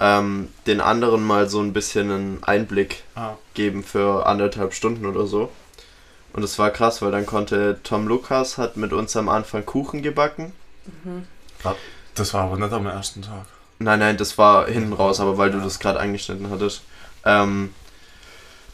ähm, 0.00 0.48
den 0.66 0.80
anderen 0.80 1.22
mal 1.24 1.48
so 1.48 1.60
ein 1.60 1.72
bisschen 1.72 2.10
einen 2.10 2.42
Einblick 2.42 3.04
Ah. 3.14 3.34
geben 3.54 3.84
für 3.84 4.26
anderthalb 4.26 4.74
Stunden 4.74 5.06
oder 5.06 5.26
so. 5.26 5.50
Und 6.32 6.42
es 6.42 6.58
war 6.58 6.70
krass, 6.70 7.02
weil 7.02 7.10
dann 7.12 7.26
konnte 7.26 7.78
Tom 7.82 8.06
Lukas 8.08 8.56
hat 8.56 8.76
mit 8.76 8.92
uns 8.92 9.16
am 9.16 9.28
Anfang 9.28 9.66
Kuchen 9.66 10.00
gebacken. 10.02 10.52
Das 12.14 12.34
war 12.34 12.44
aber 12.44 12.56
nicht 12.56 12.72
am 12.72 12.86
ersten 12.86 13.22
Tag. 13.22 13.46
Nein, 13.78 13.98
nein, 13.98 14.16
das 14.16 14.38
war 14.38 14.66
hinten 14.66 14.92
raus, 14.92 15.20
aber 15.20 15.38
weil 15.38 15.50
du 15.50 15.60
das 15.60 15.78
gerade 15.78 16.00
angeschnitten 16.00 16.50
hattest. 16.50 16.82
Ähm, 17.24 17.74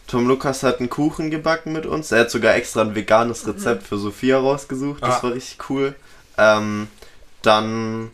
Tom 0.07 0.29
Lukas 0.29 0.63
hat 0.63 0.79
einen 0.79 0.89
Kuchen 0.91 1.31
gebacken 1.31 1.73
mit 1.73 1.85
uns. 1.87 2.13
Er 2.13 2.21
hat 2.21 2.31
sogar 2.31 2.55
extra 2.55 2.83
ein 2.83 2.95
veganes 2.95 3.47
Rezept 3.47 3.87
für 3.87 3.99
Sophia 3.99 4.39
rausgesucht. 4.39 5.03
Das 5.03 5.17
Ah. 5.19 5.23
war 5.25 5.33
richtig 5.33 5.59
cool. 5.71 5.95
Ähm, 6.39 6.87
dann 7.43 8.11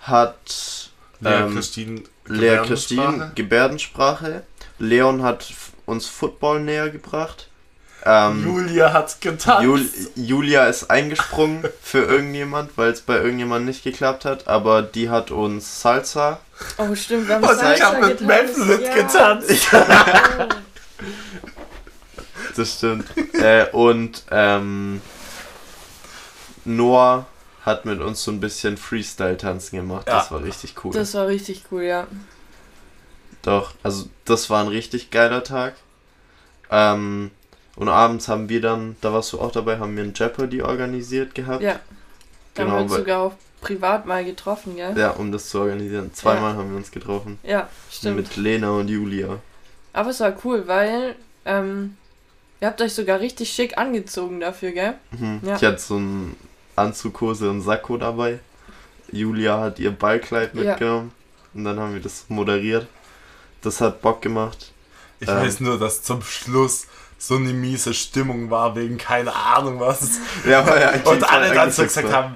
hat 0.00 0.90
Lea 1.20 1.30
Ähm, 1.34 1.54
Christine. 1.54 2.02
Lea 2.26 2.58
Christine 2.66 3.32
Gebärdensprache. 3.34 4.42
Leon 4.78 5.22
hat 5.22 5.52
uns 5.86 6.06
Football 6.06 6.60
näher 6.60 6.90
gebracht. 6.90 7.48
Ähm, 8.06 8.44
Julia 8.44 8.92
hat 8.92 9.18
getanzt. 9.22 9.62
Jul 9.64 9.88
Julia 10.14 10.66
ist 10.66 10.90
eingesprungen 10.90 11.64
für 11.82 12.00
irgendjemand, 12.04 12.76
weil 12.76 12.90
es 12.90 13.00
bei 13.00 13.16
irgendjemand 13.16 13.64
nicht 13.64 13.82
geklappt 13.82 14.26
hat. 14.26 14.46
Aber 14.46 14.82
die 14.82 15.08
hat 15.08 15.30
uns 15.30 15.80
Salsa 15.80 16.40
Oh, 16.76 16.94
stimmt, 16.94 17.28
wir 17.28 17.36
haben 17.36 17.44
Und 17.44 17.50
ich 17.52 17.56
Salsa 17.58 17.84
hab 17.86 18.00
mit 18.00 18.18
getanzt. 18.18 18.58
Manfred 18.58 18.82
Ja. 18.82 18.94
getanzt. 18.94 19.68
Das 22.56 22.74
stimmt. 22.78 23.06
äh, 23.34 23.66
und 23.72 24.22
ähm, 24.30 25.00
Noah 26.64 27.26
hat 27.64 27.84
mit 27.84 28.00
uns 28.00 28.22
so 28.22 28.30
ein 28.30 28.40
bisschen 28.40 28.76
Freestyle-Tanzen 28.76 29.76
gemacht. 29.78 30.06
Das 30.06 30.26
Ja. 30.26 30.36
war 30.36 30.42
richtig 30.44 30.74
cool. 30.84 30.92
Das 30.92 31.14
war 31.14 31.26
richtig 31.26 31.64
cool, 31.70 31.82
ja. 31.82 32.06
Doch, 33.42 33.74
also 33.82 34.08
das 34.24 34.50
war 34.50 34.62
ein 34.62 34.68
richtig 34.68 35.10
geiler 35.10 35.42
Tag. 35.42 35.74
Ähm, 36.70 37.30
und 37.76 37.88
abends 37.88 38.28
haben 38.28 38.48
wir 38.48 38.60
dann, 38.60 38.96
da 39.00 39.12
warst 39.12 39.32
du 39.32 39.40
auch 39.40 39.50
dabei, 39.50 39.78
haben 39.78 39.96
wir 39.96 40.04
ein 40.04 40.12
Jeopardy 40.14 40.62
organisiert 40.62 41.34
gehabt. 41.34 41.62
Ja. 41.62 41.80
Da 42.54 42.62
haben 42.62 42.68
wir 42.70 42.72
Genau, 42.76 42.82
uns 42.82 42.92
sogar 42.94 43.20
auch 43.20 43.32
privat 43.60 44.06
mal 44.06 44.24
getroffen, 44.24 44.76
gell? 44.76 44.96
Ja, 44.96 45.10
um 45.10 45.32
das 45.32 45.48
zu 45.48 45.58
organisieren. 45.60 46.12
Zweimal 46.14 46.54
haben 46.54 46.70
wir 46.70 46.76
uns 46.76 46.90
getroffen. 46.90 47.38
Ja, 47.42 47.68
stimmt. 47.90 48.16
Mit 48.16 48.36
Lena 48.36 48.70
und 48.70 48.88
Julia. 48.88 49.38
Aber 49.94 50.10
es 50.10 50.20
war 50.20 50.34
cool, 50.44 50.66
weil 50.68 51.16
ähm, 51.46 51.96
ihr 52.60 52.68
habt 52.68 52.82
euch 52.82 52.92
sogar 52.92 53.20
richtig 53.20 53.50
schick 53.50 53.78
angezogen 53.78 54.40
dafür, 54.40 54.72
gell? 54.72 54.94
Mhm. 55.12 55.40
Ja. 55.42 55.56
Ich 55.56 55.62
hatte 55.64 55.78
so 55.78 55.96
einen 55.96 56.36
Anzughose 56.76 57.48
und 57.48 57.62
Sakko 57.62 57.96
dabei. 57.96 58.40
Julia 59.10 59.60
hat 59.60 59.78
ihr 59.78 59.92
Ballkleid 59.92 60.54
Ja. 60.54 60.60
mitgenommen. 60.72 61.12
Und 61.54 61.64
dann 61.64 61.78
haben 61.78 61.94
wir 61.94 62.00
das 62.02 62.24
moderiert. 62.28 62.86
Das 63.62 63.80
hat 63.80 64.02
Bock 64.02 64.20
gemacht. 64.20 64.72
Ich 65.20 65.28
Ähm. 65.28 65.36
weiß 65.36 65.60
nur, 65.60 65.78
dass 65.78 66.02
zum 66.02 66.20
Schluss 66.22 66.86
so 67.16 67.36
eine 67.36 67.52
miese 67.52 67.94
Stimmung 67.94 68.50
war 68.50 68.74
wegen 68.76 68.98
keine 68.98 69.32
Ahnung 69.34 69.78
was. 69.80 70.18
Ja, 70.46 70.66
weil 70.66 70.82
er 70.82 71.06
Und 71.06 71.22
alle 71.32 71.54
dann 71.54 71.70
so 71.70 71.84
gesagt 71.84 72.12
haben, 72.12 72.34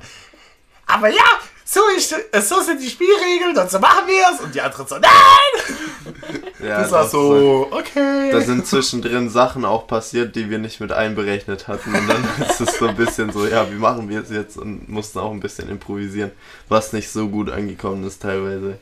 aber 0.86 1.08
ja, 1.08 1.24
so, 1.64 1.80
ist, 1.96 2.14
so 2.48 2.60
sind 2.62 2.80
die 2.80 2.88
Spielregeln 2.88 3.58
und 3.58 3.70
so 3.70 3.78
machen 3.78 4.06
wir 4.06 4.24
es. 4.32 4.40
Und 4.40 4.54
die 4.54 4.60
anderen 4.60 4.86
so, 4.86 4.94
nein! 4.98 6.40
Ja, 6.60 6.80
Das 6.82 6.90
war 6.90 7.06
so, 7.06 7.68
okay. 7.70 8.30
Da 8.32 8.40
sind 8.40 8.66
zwischendrin 8.66 9.28
Sachen 9.30 9.64
auch 9.64 9.86
passiert, 9.86 10.34
die 10.34 10.50
wir 10.50 10.58
nicht 10.58 10.80
mit 10.80 10.92
einberechnet 10.92 11.68
hatten. 11.68 11.94
Und 11.94 12.08
dann 12.08 12.28
ist 12.48 12.60
es 12.60 12.78
so 12.78 12.86
ein 12.88 12.96
bisschen 12.96 13.32
so, 13.32 13.46
ja, 13.46 13.70
wie 13.70 13.76
machen 13.76 14.08
wir 14.08 14.20
es 14.22 14.30
jetzt? 14.30 14.56
Und 14.58 14.88
mussten 14.88 15.18
auch 15.18 15.30
ein 15.30 15.40
bisschen 15.40 15.68
improvisieren, 15.68 16.32
was 16.68 16.92
nicht 16.92 17.10
so 17.10 17.28
gut 17.28 17.50
angekommen 17.50 18.04
ist 18.06 18.22
teilweise. 18.22 18.78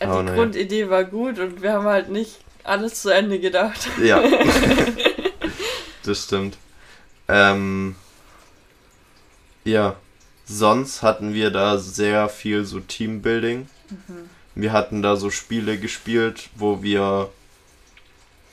Ja, 0.00 0.18
die 0.18 0.24
naja. 0.24 0.34
Grundidee 0.34 0.88
war 0.88 1.04
gut 1.04 1.38
und 1.38 1.60
wir 1.60 1.72
haben 1.72 1.86
halt 1.86 2.08
nicht 2.08 2.38
alles 2.64 3.02
zu 3.02 3.10
Ende 3.10 3.38
gedacht. 3.38 3.88
Ja. 4.02 4.22
das 6.04 6.24
stimmt. 6.24 6.56
Ähm, 7.28 7.96
ja. 9.64 9.96
Sonst 10.50 11.02
hatten 11.02 11.34
wir 11.34 11.50
da 11.50 11.76
sehr 11.76 12.30
viel 12.30 12.64
so 12.64 12.80
Teambuilding. 12.80 13.68
Wir 14.58 14.72
hatten 14.72 15.02
da 15.02 15.14
so 15.14 15.30
Spiele 15.30 15.78
gespielt, 15.78 16.50
wo 16.56 16.82
wir 16.82 17.30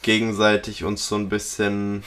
gegenseitig 0.04 0.84
uns 0.84 1.08
so 1.08 1.16
ein 1.16 1.30
bisschen 1.30 2.04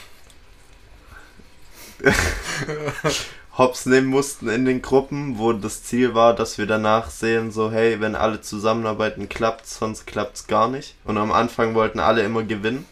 hops 3.59 3.86
nehmen 3.86 4.07
mussten 4.07 4.49
in 4.51 4.66
den 4.66 4.82
Gruppen, 4.82 5.36
wo 5.36 5.53
das 5.53 5.82
Ziel 5.82 6.14
war, 6.14 6.32
dass 6.32 6.59
wir 6.59 6.66
danach 6.66 7.11
sehen, 7.11 7.51
so 7.51 7.72
hey, 7.72 8.01
wenn 8.01 8.14
alle 8.14 8.40
zusammenarbeiten, 8.40 9.28
klappt's, 9.28 9.80
sonst 9.80 10.07
klappt's 10.07 10.46
gar 10.46 10.68
nicht. 10.68 10.94
Und 11.03 11.18
am 11.18 11.32
Anfang 11.32 11.74
wollten 11.74 11.99
alle 11.99 12.22
immer 12.22 12.44
gewinnen. 12.44 12.86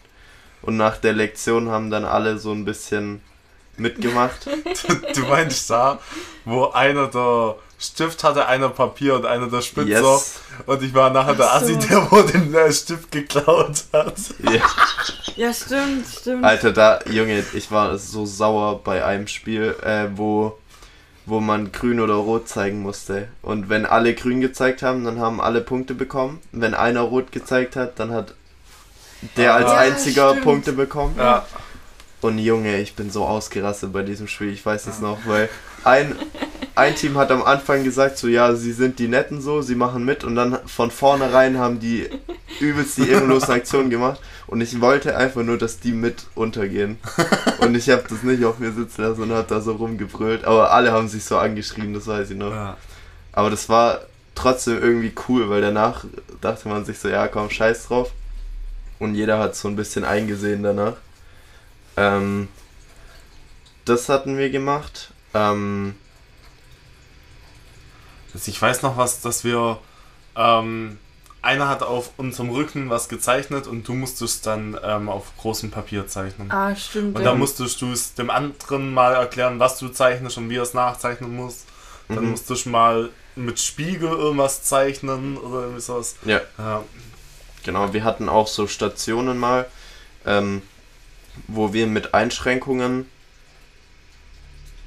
Und 0.61 0.75
nach 0.75 0.97
der 0.97 1.13
Lektion 1.13 1.69
haben 1.69 1.89
dann 1.89 2.03
alle 2.03 2.37
so 2.37 2.51
ein 2.51 2.65
bisschen 2.65 3.21
mitgemacht. 3.77 4.49
Du 5.15 5.21
meinst 5.21 5.69
da, 5.69 6.01
wo 6.43 6.65
einer 6.65 7.07
der 7.07 7.55
Stift 7.79 8.23
hatte, 8.23 8.47
einer 8.47 8.69
Papier 8.69 9.15
und 9.15 9.25
einer 9.27 9.47
der 9.47 9.61
Spitzer. 9.61 10.01
Yes. 10.01 10.39
Und 10.65 10.81
ich 10.81 10.93
war 10.95 11.11
nachher 11.11 11.35
der 11.35 11.45
Ach 11.51 11.61
so. 11.61 11.75
Assi, 11.75 11.87
der 11.87 12.11
wo 12.11 12.21
den 12.23 12.53
äh, 12.55 12.71
Stift 12.71 13.11
geklaut 13.11 13.83
hat. 13.93 14.15
Ja. 14.51 14.61
Ja, 15.35 15.53
stimmt, 15.53 16.07
stimmt. 16.07 16.43
Alter, 16.43 16.71
da, 16.71 16.99
Junge, 17.07 17.43
ich 17.53 17.69
war 17.69 17.95
so 17.99 18.25
sauer 18.25 18.81
bei 18.83 19.05
einem 19.05 19.27
Spiel, 19.27 19.75
äh, 19.83 20.07
wo, 20.15 20.57
wo 21.27 21.39
man 21.39 21.71
grün 21.71 21.99
oder 21.99 22.15
rot 22.15 22.49
zeigen 22.49 22.81
musste. 22.81 23.27
Und 23.43 23.69
wenn 23.69 23.85
alle 23.85 24.15
grün 24.15 24.41
gezeigt 24.41 24.81
haben, 24.81 25.05
dann 25.05 25.19
haben 25.19 25.39
alle 25.39 25.61
Punkte 25.61 25.93
bekommen. 25.93 26.41
Wenn 26.51 26.73
einer 26.73 27.01
rot 27.01 27.31
gezeigt 27.31 27.75
hat, 27.75 27.99
dann 27.99 28.11
hat 28.11 28.33
der 29.35 29.53
als 29.53 29.71
Ja, 29.71 29.77
einziger 29.77 30.29
stimmt. 30.31 30.43
Punkte 30.43 30.73
bekommen. 30.73 31.13
Ja. 31.19 31.45
Und 32.21 32.39
Junge, 32.39 32.77
ich 32.77 32.95
bin 32.95 33.11
so 33.11 33.25
ausgerastet 33.25 33.93
bei 33.93 34.01
diesem 34.01 34.27
Spiel, 34.27 34.51
ich 34.51 34.65
weiß 34.65 34.87
es 34.87 34.99
noch, 34.99 35.19
weil 35.25 35.49
ein, 35.87 36.15
ein 36.75 36.95
Team 36.95 37.17
hat 37.17 37.31
am 37.31 37.43
Anfang 37.43 37.83
gesagt, 37.83 38.17
so 38.17 38.27
ja, 38.27 38.53
sie 38.55 38.73
sind 38.73 38.99
die 38.99 39.07
Netten 39.07 39.41
so, 39.41 39.61
sie 39.61 39.75
machen 39.75 40.05
mit 40.05 40.23
und 40.23 40.35
dann 40.35 40.59
von 40.67 40.91
vornherein 40.91 41.57
haben 41.57 41.79
die 41.79 42.09
übelst 42.59 42.97
die 42.97 43.09
ehrenlosen 43.09 43.53
Aktionen 43.53 43.89
gemacht 43.89 44.19
und 44.47 44.61
ich 44.61 44.79
wollte 44.81 45.15
einfach 45.15 45.43
nur, 45.43 45.57
dass 45.57 45.79
die 45.79 45.93
mit 45.93 46.25
untergehen. 46.35 46.97
Und 47.59 47.75
ich 47.75 47.89
habe 47.89 48.03
das 48.09 48.23
nicht 48.23 48.43
auf 48.45 48.59
mir 48.59 48.71
sitzen 48.71 49.01
lassen 49.01 49.23
und 49.23 49.31
habe 49.31 49.47
da 49.47 49.61
so 49.61 49.73
rumgebrüllt, 49.73 50.45
aber 50.45 50.71
alle 50.71 50.91
haben 50.91 51.07
sich 51.07 51.23
so 51.23 51.37
angeschrien, 51.37 51.93
das 51.93 52.07
weiß 52.07 52.31
ich 52.31 52.37
noch. 52.37 52.51
Ja. 52.51 52.77
Aber 53.31 53.49
das 53.49 53.69
war 53.69 54.01
trotzdem 54.35 54.81
irgendwie 54.81 55.13
cool, 55.27 55.49
weil 55.49 55.61
danach 55.61 56.05
dachte 56.41 56.67
man 56.69 56.85
sich 56.85 56.99
so, 56.99 57.09
ja 57.09 57.27
komm, 57.27 57.49
scheiß 57.49 57.87
drauf. 57.87 58.11
Und 58.99 59.15
jeder 59.15 59.39
hat 59.39 59.55
so 59.55 59.67
ein 59.67 59.75
bisschen 59.75 60.05
eingesehen 60.05 60.63
danach. 60.63 60.93
Ähm, 61.97 62.47
das 63.85 64.09
hatten 64.09 64.37
wir 64.37 64.49
gemacht. 64.49 65.11
Ähm, 65.37 65.95
Also 68.33 68.49
ich 68.51 68.61
weiß 68.61 68.81
noch 68.81 68.97
was, 68.97 69.21
dass 69.21 69.43
wir. 69.43 69.79
Ähm, 70.35 70.97
einer 71.41 71.69
hat 71.69 71.81
auf 71.81 72.11
unserem 72.17 72.49
Rücken 72.49 72.89
was 72.89 73.07
gezeichnet 73.07 73.67
und 73.67 73.87
du 73.87 73.93
musstest 73.93 74.45
dann 74.47 74.77
ähm, 74.83 75.07
auf 75.07 75.31
großem 75.37 75.71
Papier 75.71 76.05
zeichnen. 76.07 76.51
Ah, 76.51 76.75
stimmt. 76.75 77.15
Und 77.17 77.23
dann 77.23 77.39
musstest 77.39 77.79
du 77.81 77.91
es 77.91 78.15
dem 78.15 78.29
anderen 78.29 78.93
mal 78.93 79.13
erklären, 79.13 79.57
was 79.59 79.77
du 79.79 79.87
zeichnest 79.87 80.37
und 80.37 80.49
wie 80.49 80.57
er 80.57 80.63
es 80.63 80.73
nachzeichnen 80.73 81.33
muss. 81.35 81.63
Dann 82.09 82.23
Mhm. 82.25 82.31
musstest 82.31 82.65
du 82.65 82.69
mal 82.69 83.09
mit 83.35 83.59
Spiegel 83.59 84.09
irgendwas 84.09 84.63
zeichnen 84.63 85.37
oder 85.37 85.61
irgendwie 85.61 85.79
sowas. 85.81 86.15
ja, 86.25 86.41
Ja. 86.57 86.83
genau. 87.63 87.93
Wir 87.93 88.03
hatten 88.03 88.27
auch 88.29 88.47
so 88.47 88.67
Stationen 88.67 89.37
mal, 89.37 89.67
ähm, 90.25 90.61
wo 91.47 91.71
wir 91.71 91.87
mit 91.87 92.13
Einschränkungen 92.13 93.05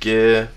geübt 0.00 0.48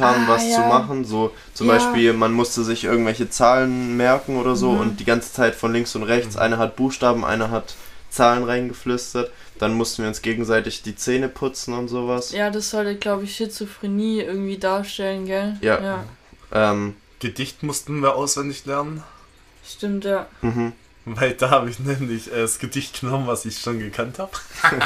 haben, 0.00 0.24
Ah, 0.26 0.28
was 0.28 0.48
ja. 0.48 0.56
zu 0.56 0.60
machen. 0.62 1.04
So 1.04 1.32
zum 1.54 1.68
Ja. 1.68 1.74
Beispiel, 1.74 2.12
man 2.12 2.32
musste 2.32 2.64
sich 2.64 2.84
irgendwelche 2.84 3.30
Zahlen 3.30 3.96
merken 3.96 4.36
oder 4.36 4.56
so 4.56 4.72
Mhm. 4.72 4.80
und 4.80 5.00
die 5.00 5.04
ganze 5.04 5.32
Zeit 5.32 5.54
von 5.54 5.72
links 5.72 5.94
und 5.96 6.02
rechts. 6.02 6.36
Einer 6.36 6.58
hat 6.58 6.76
Buchstaben, 6.76 7.24
einer 7.24 7.50
hat 7.50 7.74
Zahlen 8.10 8.44
reingeflüstert. 8.44 9.30
Dann 9.58 9.72
mussten 9.74 10.02
wir 10.02 10.08
uns 10.08 10.20
gegenseitig 10.22 10.82
die 10.82 10.96
Zähne 10.96 11.28
putzen 11.28 11.74
und 11.74 11.88
sowas. 11.88 12.32
ja, 12.32 12.50
das 12.50 12.70
sollte, 12.70 12.96
glaube 12.96 13.24
ich, 13.24 13.36
Schizophrenie 13.36 14.20
irgendwie 14.20 14.58
darstellen, 14.58 15.26
gell? 15.26 15.56
Ja. 15.60 15.80
Ja, 15.80 16.04
Ähm, 16.52 16.96
Gedicht 17.20 17.62
mussten 17.62 18.00
wir 18.00 18.16
auswendig 18.16 18.66
lernen, 18.66 19.02
stimmt, 19.66 20.04
ja. 20.04 20.26
mhm. 20.42 20.72
weil 21.06 21.32
da 21.34 21.50
habe 21.50 21.70
ich 21.70 21.78
nämlich 21.78 22.30
äh, 22.32 22.42
das 22.42 22.58
Gedicht 22.58 23.00
genommen, 23.00 23.26
was 23.28 23.44
ich 23.46 23.58
schon 23.58 23.78
gekannt 23.78 24.18
habe. 24.18 24.32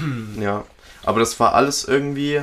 Ja, 0.40 0.64
aber 1.04 1.20
das 1.20 1.38
war 1.40 1.54
alles 1.54 1.84
irgendwie 1.84 2.42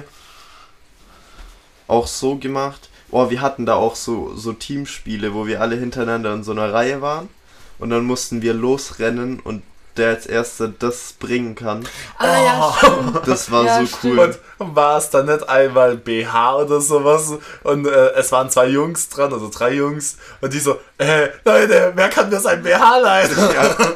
auch 1.88 2.08
so 2.08 2.38
gemacht. 2.38 2.90
Oh, 3.12 3.30
wir 3.30 3.42
hatten 3.42 3.66
da 3.66 3.76
auch 3.76 3.96
so, 3.96 4.36
so 4.36 4.54
Teamspiele, 4.54 5.34
wo 5.34 5.46
wir 5.46 5.62
alle 5.62 5.76
hintereinander 5.76 6.34
in 6.34 6.44
so 6.44 6.52
einer 6.52 6.74
Reihe 6.74 7.02
waren. 7.02 7.30
Und 7.78 7.90
dann 7.90 8.06
mussten 8.06 8.42
wir 8.42 8.54
losrennen 8.54 9.40
und 9.40 9.64
der 9.98 10.10
als 10.10 10.26
erster 10.26 10.68
das 10.70 11.14
bringen 11.20 11.56
kann. 11.56 11.88
Ah, 12.18 12.44
ja, 12.44 12.74
stimmt. 12.78 13.22
Das 13.28 13.52
war 13.52 13.66
Ja, 13.66 13.80
so 13.80 13.86
stimmt. 13.86 14.18
cool. 14.20 14.36
Und 14.60 14.76
war 14.76 14.98
es 14.98 15.10
dann 15.10 15.26
nicht 15.28 15.48
einmal 15.50 15.96
BH 15.98 16.56
oder 16.58 16.82
sowas 16.82 17.34
und 17.64 17.86
äh, 17.86 18.12
es 18.14 18.32
waren 18.32 18.50
zwei 18.50 18.68
Jungs 18.68 19.10
dran, 19.10 19.32
also 19.34 19.50
drei 19.54 19.74
Jungs 19.74 20.18
und 20.42 20.54
die 20.54 20.60
so, 20.60 20.80
äh, 20.98 21.30
Leute, 21.46 21.92
wer 21.96 22.10
kann 22.10 22.30
mir 22.30 22.40
sein 22.40 22.64
BH 22.64 22.98
leihen? 23.00 23.32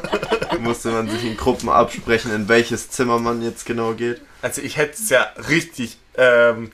Musste 0.60 0.90
man 0.90 1.08
sich 1.08 1.24
in 1.24 1.36
Gruppen 1.36 1.68
absprechen, 1.68 2.32
in 2.34 2.48
welches 2.48 2.90
Zimmer 2.90 3.18
man 3.18 3.42
jetzt 3.42 3.64
genau 3.66 3.92
geht. 3.92 4.20
Also 4.42 4.60
ich 4.62 4.76
hätte 4.76 4.94
es 4.94 5.08
ja 5.10 5.26
richtig, 5.48 5.98
ähm, 6.16 6.70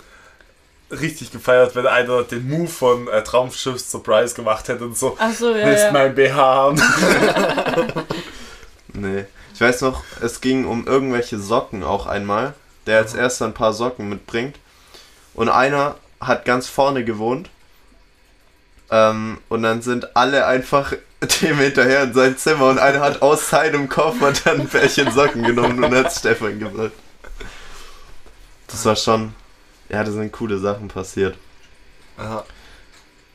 richtig 0.91 1.31
gefeiert, 1.33 1.75
wenn 1.75 1.87
einer 1.87 2.23
den 2.23 2.49
Move 2.49 2.69
von 2.69 3.09
äh, 3.09 3.23
Traumschiff 3.23 3.79
Surprise 3.81 4.35
gemacht 4.35 4.69
hätte 4.69 4.85
und 4.85 4.97
so, 4.99 5.17
Ach 5.19 5.33
so, 5.33 5.55
ja, 5.55 5.67
willst 5.67 5.85
ja. 5.85 5.93
mein 5.93 6.15
BH 6.15 6.35
haben? 6.37 6.83
Nee. 8.95 9.25
Ich 9.53 9.61
weiß 9.61 9.83
noch, 9.83 10.03
es 10.21 10.41
ging 10.41 10.65
um 10.65 10.87
irgendwelche 10.87 11.39
Socken 11.39 11.83
auch 11.83 12.07
einmal. 12.07 12.55
Der 12.87 12.99
als 12.99 13.15
erster 13.15 13.47
ein 13.47 13.55
paar 13.55 13.73
Socken 13.73 14.09
mitbringt. 14.09 14.59
Und 15.35 15.49
einer 15.49 15.97
hat 16.21 16.45
ganz 16.45 16.69
vorne 16.69 17.05
gewohnt. 17.05 17.51
Ähm, 18.91 19.39
und 19.49 19.63
dann 19.63 19.83
sind 19.83 20.17
alle 20.17 20.47
einfach 20.47 20.93
dem 21.43 21.59
hinterher 21.59 22.05
in 22.05 22.15
sein 22.15 22.37
Zimmer 22.37 22.69
und 22.69 22.79
einer 22.79 23.01
hat 23.01 23.23
aus 23.23 23.49
seinem 23.51 23.89
Koffer 23.89 24.33
dann 24.45 24.63
ein 24.63 24.69
Pärchen 24.69 25.11
Socken 25.11 25.43
genommen 25.43 25.83
und 25.83 25.95
hat 25.95 26.13
Stefan 26.13 26.59
gebracht. 26.59 26.93
Das 28.67 28.85
war 28.85 28.97
schon. 28.97 29.35
Ja, 29.89 30.03
da 30.03 30.11
sind 30.11 30.33
coole 30.33 30.59
Sachen 30.59 30.89
passiert. 30.89 31.37
Ja. 32.19 32.45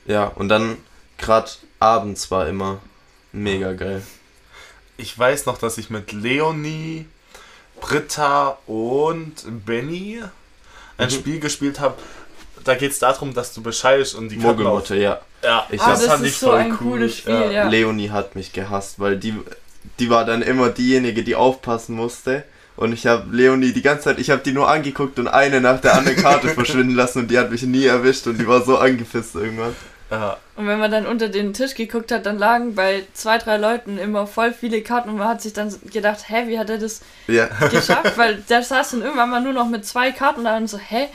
Ja, 0.06 0.26
und 0.26 0.50
dann 0.50 0.78
gerade 1.18 1.52
abends 1.80 2.32
war 2.32 2.48
immer 2.48 2.80
mega 3.32 3.74
geil. 3.74 4.02
Ich 5.00 5.18
weiß 5.18 5.46
noch, 5.46 5.58
dass 5.58 5.78
ich 5.78 5.90
mit 5.90 6.12
Leonie, 6.12 7.06
Britta 7.80 8.58
und 8.68 9.34
Benny 9.66 10.22
ein 10.98 11.08
Mhm. 11.08 11.12
Spiel 11.12 11.40
gespielt 11.40 11.80
habe. 11.80 11.96
Da 12.66 12.76
geht 12.76 12.92
es 12.92 13.00
darum, 13.00 13.34
dass 13.34 13.54
du 13.54 13.62
bescheißt 13.62 14.16
und 14.16 14.30
die 14.30 14.36
Mogelmotte, 14.36 14.96
ja. 14.98 15.22
Ja, 15.42 15.66
Ich 15.72 15.80
Ah, 15.82 15.86
hab- 15.86 15.94
das 15.94 16.06
fand 16.06 16.26
ist 16.26 16.40
so 16.42 16.52
ein 16.52 16.76
cooles 16.78 17.18
Spiel, 17.20 17.52
ja. 17.54 17.70
Leonie 17.70 18.10
hat 18.10 18.36
mich 18.36 18.52
gehasst, 18.52 19.00
weil 19.00 19.18
die, 19.18 19.34
die 20.00 20.10
war 20.10 20.26
dann 20.26 20.42
immer 20.42 20.70
diejenige, 20.70 21.24
die 21.24 21.36
aufpassen 21.36 21.96
musste. 21.96 22.44
Und 22.76 22.92
ich 22.94 23.08
habe 23.08 23.34
Leonie 23.36 23.72
die 23.72 23.82
ganze 23.82 24.06
Zeit, 24.06 24.20
ich 24.20 24.30
habe 24.30 24.42
die 24.42 24.52
nur 24.52 24.70
angeguckt 24.70 25.18
und 25.20 25.28
eine 25.30 25.62
nach 25.62 25.80
der 25.80 25.96
anderen 25.96 26.18
Karte 26.22 26.50
verschwinden 26.54 26.96
lassen 26.96 27.20
und 27.20 27.28
die 27.32 27.38
hat 27.38 27.50
mich 27.52 27.62
nie 27.64 27.86
erwischt 27.86 28.28
und 28.28 28.38
die 28.38 28.48
war 28.48 28.64
so 28.64 28.78
angepisst 28.78 29.36
irgendwann. 29.36 29.76
Ja. 30.12 30.38
Und 30.56 30.66
wenn 30.68 30.80
man 30.80 30.90
dann 30.92 31.06
unter 31.06 31.30
den 31.30 31.54
Tisch 31.54 31.76
geguckt 31.76 32.12
hat, 32.12 32.26
dann 32.26 32.38
lagen 32.40 32.74
bei 32.76 33.04
zwei, 33.14 33.38
drei 33.38 33.58
Leuten 33.58 33.98
immer 34.00 34.26
voll 34.26 34.54
viele 34.54 34.82
Karten 34.82 35.10
und 35.10 35.18
man 35.18 35.28
hat 35.28 35.42
sich 35.42 35.54
dann 35.54 35.74
gedacht, 35.92 36.28
hä, 36.30 36.44
wie 36.48 36.58
hat 36.58 36.70
er 36.70 36.80
das 36.80 37.02
Ja, 37.28 37.46
geschafft? 37.70 38.14
Weil 38.18 38.38
der 38.50 38.64
saß 38.64 38.92
dann 38.92 39.02
irgendwann 39.04 39.30
mal 39.30 39.42
nur 39.42 39.54
noch 39.54 39.68
mit 39.68 39.86
zwei 39.86 40.12
Karten 40.12 40.44
da 40.46 40.58
und 40.58 40.68
so, 40.68 40.78
hä, 40.80 41.08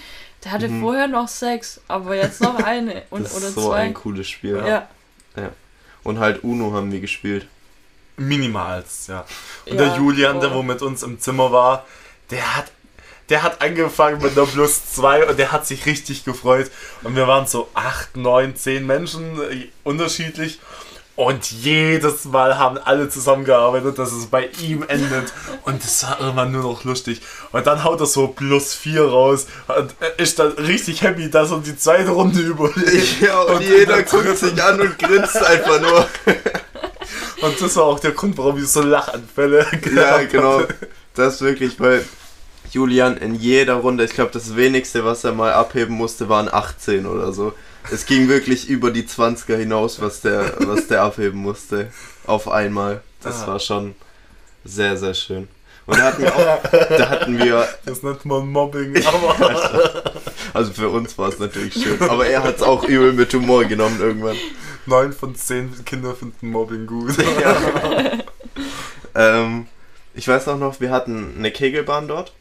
der 0.45 0.53
hatte 0.53 0.69
Mhm. 0.69 0.81
vorher 0.83 1.09
noch 1.09 1.27
sechs, 1.29 1.81
aber 1.89 2.15
jetzt 2.17 2.41
noch 2.41 2.55
eine 2.63 3.03
und, 3.11 3.25
das 3.25 3.35
oder 3.37 3.49
ist 3.49 3.55
so 3.55 3.71
zwei. 3.71 3.81
ein 3.81 3.95
cooles 3.95 4.29
Spiel. 4.29 4.63
ja. 4.67 4.89
Und 6.05 6.19
halt 6.19 6.45
Uno 6.45 6.73
haben 6.75 6.93
wir 6.93 7.01
gespielt. 7.01 7.47
Minimals, 8.17 9.07
ja. 9.09 9.25
Und 9.67 9.73
Ja, 9.79 9.87
der 9.89 9.97
Julian, 9.97 10.39
der 10.41 10.49
boah. 10.49 10.57
wo 10.59 10.63
mit 10.63 10.83
uns 10.83 11.03
im 11.03 11.19
Zimmer 11.19 11.51
war, 11.51 11.85
der 12.31 12.57
hat, 12.57 12.67
der 13.29 13.43
hat 13.43 13.63
angefangen 13.63 14.23
mit 14.23 14.37
einer 14.37 14.47
Plus 14.47 14.93
2 14.95 15.29
und 15.29 15.39
der 15.39 15.53
hat 15.53 15.67
sich 15.67 15.87
richtig 15.87 16.25
gefreut. 16.25 16.71
Und 17.03 17.17
wir 17.17 17.27
waren 17.27 17.47
so 17.47 17.69
8, 17.75 18.17
9, 18.17 18.57
10 18.57 18.87
Menschen 18.87 19.41
äh, 19.51 19.69
unterschiedlich. 19.83 20.61
Und 21.17 21.53
jedes 21.53 22.25
Mal 22.25 22.59
haben 22.59 22.77
alle 22.77 23.09
zusammengearbeitet, 23.09 24.01
dass 24.01 24.11
es 24.11 24.27
bei 24.27 24.49
ihm 24.61 24.83
endet. 24.89 25.33
Und 25.65 25.83
das 25.85 26.03
war 26.03 26.21
irgendwann 26.21 26.51
nur 26.51 26.65
noch 26.65 26.83
lustig. 26.83 27.23
Und 27.53 27.67
dann 27.69 27.85
haut 27.85 28.01
er 28.01 28.07
so 28.07 28.29
plus 28.29 28.75
4 28.75 29.05
raus 29.05 29.47
und 29.69 29.95
ist 30.19 30.41
dann 30.41 30.53
richtig 30.53 31.03
happy, 31.03 31.31
dass 31.31 31.53
er 31.53 31.61
die 31.61 31.79
zweite 31.79 32.11
Runde 32.11 32.41
überlebt. 32.41 33.21
Ja, 33.21 33.43
und, 33.43 33.57
Und 33.57 33.63
jeder 33.63 34.03
guckt 34.03 34.37
sich 34.37 34.61
an 34.61 34.81
und 34.81 34.99
grinst 34.99 35.37
einfach 35.37 35.81
nur. 35.81 36.09
Und 37.43 37.61
das 37.61 37.77
war 37.77 37.85
auch 37.85 38.01
der 38.01 38.13
Grund, 38.13 38.39
warum 38.39 38.57
ich 38.57 38.69
so 38.69 38.81
Lachanfälle 38.81 39.67
Ja, 39.95 40.23
genau. 40.25 40.63
Das 41.15 41.43
wirklich, 41.43 41.79
weil 41.79 42.03
Julian 42.75 43.17
in 43.17 43.35
jeder 43.37 43.75
Runde, 43.75 44.05
ich 44.05 44.11
glaube, 44.13 44.33
das 44.33 44.57
wenigste, 44.57 45.05
was 45.05 45.23
er 45.25 45.33
mal 45.33 45.53
abheben 45.53 45.95
musste, 45.95 46.29
waren 46.29 46.53
18 46.53 47.07
oder 47.07 47.33
so. 47.33 47.53
Es 47.93 48.05
ging 48.07 48.29
wirklich 48.29 48.69
über 48.69 48.91
die 48.91 49.05
20er 49.05 49.57
hinaus, 49.57 50.01
was 50.01 50.21
der, 50.23 50.55
was 50.61 50.89
der 50.89 51.03
abheben 51.03 51.39
musste. 51.41 51.89
Auf 52.27 52.49
einmal. 52.49 53.03
Das 53.23 53.43
Ah. 53.45 53.47
war 53.49 53.61
schon 53.61 53.95
sehr, 54.65 54.97
sehr 54.97 55.15
schön. 55.15 55.49
Und 55.87 55.99
da 55.99 56.05
hatten 56.05 56.23
wir 56.23 56.35
auch, 56.35 56.59
da 56.99 57.09
hatten 57.11 57.39
wir, 57.39 57.69
Das 57.85 58.03
nennt 58.03 58.25
man 58.25 58.49
Mobbing, 58.51 58.97
aber 59.07 60.13
also 60.55 60.73
für 60.73 60.89
uns 60.89 61.17
war 61.19 61.29
es 61.29 61.39
natürlich 61.39 61.75
schön, 61.75 62.01
aber 62.01 62.27
er 62.27 62.43
hat 62.43 62.57
es 62.57 62.63
auch 62.63 62.85
übel 62.85 63.13
mit 63.13 63.33
Humor 63.35 63.67
genommen 63.67 64.01
irgendwann. 64.01 64.37
9 64.87 65.13
von 65.13 65.35
10 65.35 65.85
Kinder 65.85 66.15
finden 66.15 66.51
Mobbing 66.51 66.87
gut. 66.87 67.15
Ja. 67.41 67.57
ähm, 69.15 69.67
ich 70.15 70.29
weiß 70.29 70.49
auch 70.49 70.59
noch, 70.59 70.81
wir 70.81 70.91
hatten 70.91 71.35
eine 71.39 71.51
Kegelbahn 71.51 72.09
dort. 72.09 72.33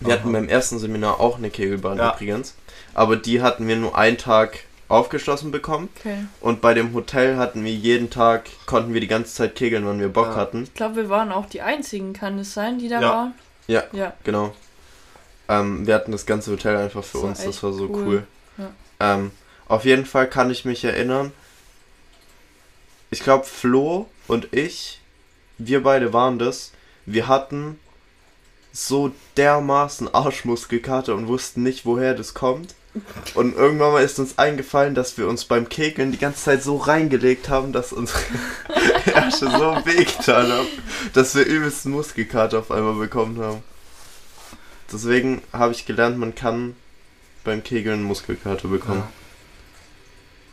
Wir 0.00 0.12
hatten 0.14 0.28
Aha. 0.28 0.32
beim 0.32 0.48
ersten 0.48 0.78
Seminar 0.78 1.20
auch 1.20 1.38
eine 1.38 1.50
Kegelbahn 1.50 1.98
Ja. 1.98 2.14
übrigens. 2.14 2.54
Aber 2.94 3.16
die 3.16 3.40
hatten 3.42 3.66
wir 3.68 3.76
nur 3.76 3.96
einen 3.96 4.18
Tag 4.18 4.60
aufgeschlossen 4.88 5.50
bekommen. 5.50 5.88
Okay. 5.98 6.26
Und 6.40 6.60
bei 6.60 6.74
dem 6.74 6.92
Hotel 6.92 7.36
hatten 7.36 7.64
wir 7.64 7.72
jeden 7.72 8.10
Tag, 8.10 8.44
konnten 8.66 8.92
wir 8.94 9.00
die 9.00 9.06
ganze 9.06 9.34
Zeit 9.34 9.54
kegeln, 9.56 9.86
wann 9.86 9.98
wir 10.00 10.08
Bock 10.08 10.28
Ja. 10.28 10.36
hatten. 10.36 10.64
Ich 10.64 10.74
glaube, 10.74 10.96
wir 10.96 11.08
waren 11.08 11.32
auch 11.32 11.46
die 11.46 11.62
einzigen, 11.62 12.12
kann 12.12 12.38
es 12.38 12.52
sein, 12.54 12.78
die 12.78 12.88
da 12.88 13.00
Ja. 13.00 13.08
waren? 13.10 13.34
Ja. 13.66 13.84
Ja. 13.92 14.12
Genau. 14.24 14.54
Ähm, 15.48 15.86
wir 15.86 15.94
hatten 15.94 16.12
das 16.12 16.26
ganze 16.26 16.50
Hotel 16.52 16.76
einfach 16.76 17.02
für 17.04 17.18
Das 17.18 17.26
uns, 17.26 17.44
das 17.44 17.62
war 17.62 17.72
so 17.72 17.84
cool. 17.88 18.06
cool. 18.06 18.26
Ja. 18.58 18.70
Ähm, 19.14 19.30
auf 19.68 19.84
jeden 19.84 20.04
Fall 20.06 20.28
kann 20.28 20.50
ich 20.50 20.64
mich 20.64 20.84
erinnern, 20.84 21.32
ich 23.10 23.20
glaube 23.20 23.44
Flo 23.44 24.06
und 24.26 24.52
ich, 24.52 25.00
wir 25.58 25.82
beide 25.82 26.12
waren 26.12 26.38
das, 26.38 26.72
wir 27.06 27.28
hatten 27.28 27.78
so 28.72 29.12
dermaßen 29.36 30.12
Arschmuskelkater 30.12 31.14
und 31.14 31.28
wussten 31.28 31.62
nicht, 31.62 31.86
woher 31.86 32.14
das 32.14 32.34
kommt. 32.34 32.74
Und 33.34 33.56
irgendwann 33.56 33.92
mal 33.92 34.04
ist 34.04 34.18
uns 34.20 34.38
eingefallen, 34.38 34.94
dass 34.94 35.18
wir 35.18 35.26
uns 35.26 35.44
beim 35.44 35.68
Kegeln 35.68 36.12
die 36.12 36.18
ganze 36.18 36.44
Zeit 36.44 36.62
so 36.62 36.76
reingelegt 36.76 37.48
haben, 37.48 37.72
dass 37.72 37.92
unsere 37.92 38.20
Ärsche 39.14 39.50
so 39.50 39.76
wehgetan 39.84 40.52
haben, 40.52 40.66
dass 41.12 41.34
wir 41.34 41.44
übelsten 41.44 41.90
Muskelkater 41.92 42.60
auf 42.60 42.70
einmal 42.70 42.94
bekommen 42.94 43.40
haben. 43.40 43.62
Deswegen 44.92 45.42
habe 45.52 45.72
ich 45.72 45.86
gelernt, 45.86 46.18
man 46.18 46.34
kann 46.36 46.76
beim 47.42 47.64
Kegeln 47.64 48.02
Muskelkater 48.04 48.68
bekommen. 48.68 49.02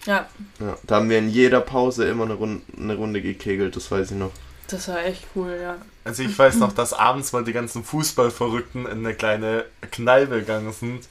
Ja, 0.06 0.28
Ja. 0.60 0.78
da 0.84 0.96
haben 0.96 1.10
wir 1.12 1.20
in 1.20 1.30
jeder 1.30 1.62
Pause 1.62 2.08
immer 2.08 2.24
eine 2.24 2.34
Runde, 2.34 2.64
eine 2.76 2.96
Runde 2.96 3.22
gekegelt, 3.22 3.76
das 3.76 3.92
weiß 3.92 4.12
ich 4.12 4.18
noch. 4.18 4.32
Das 4.72 4.88
war 4.88 5.04
echt 5.04 5.24
cool, 5.36 5.58
ja. 5.62 5.76
Also 6.04 6.24
ich 6.24 6.38
weiß 6.38 6.56
noch, 6.56 6.72
dass 6.74 6.94
abends 6.94 7.32
mal 7.32 7.44
die 7.44 7.54
ganzen 7.54 7.84
Fußballverrückten 7.84 8.86
in 8.88 9.00
eine 9.06 9.14
kleine 9.14 9.66
Kneipe 9.92 10.40
gegangen 10.40 10.74
sind. 10.74 11.08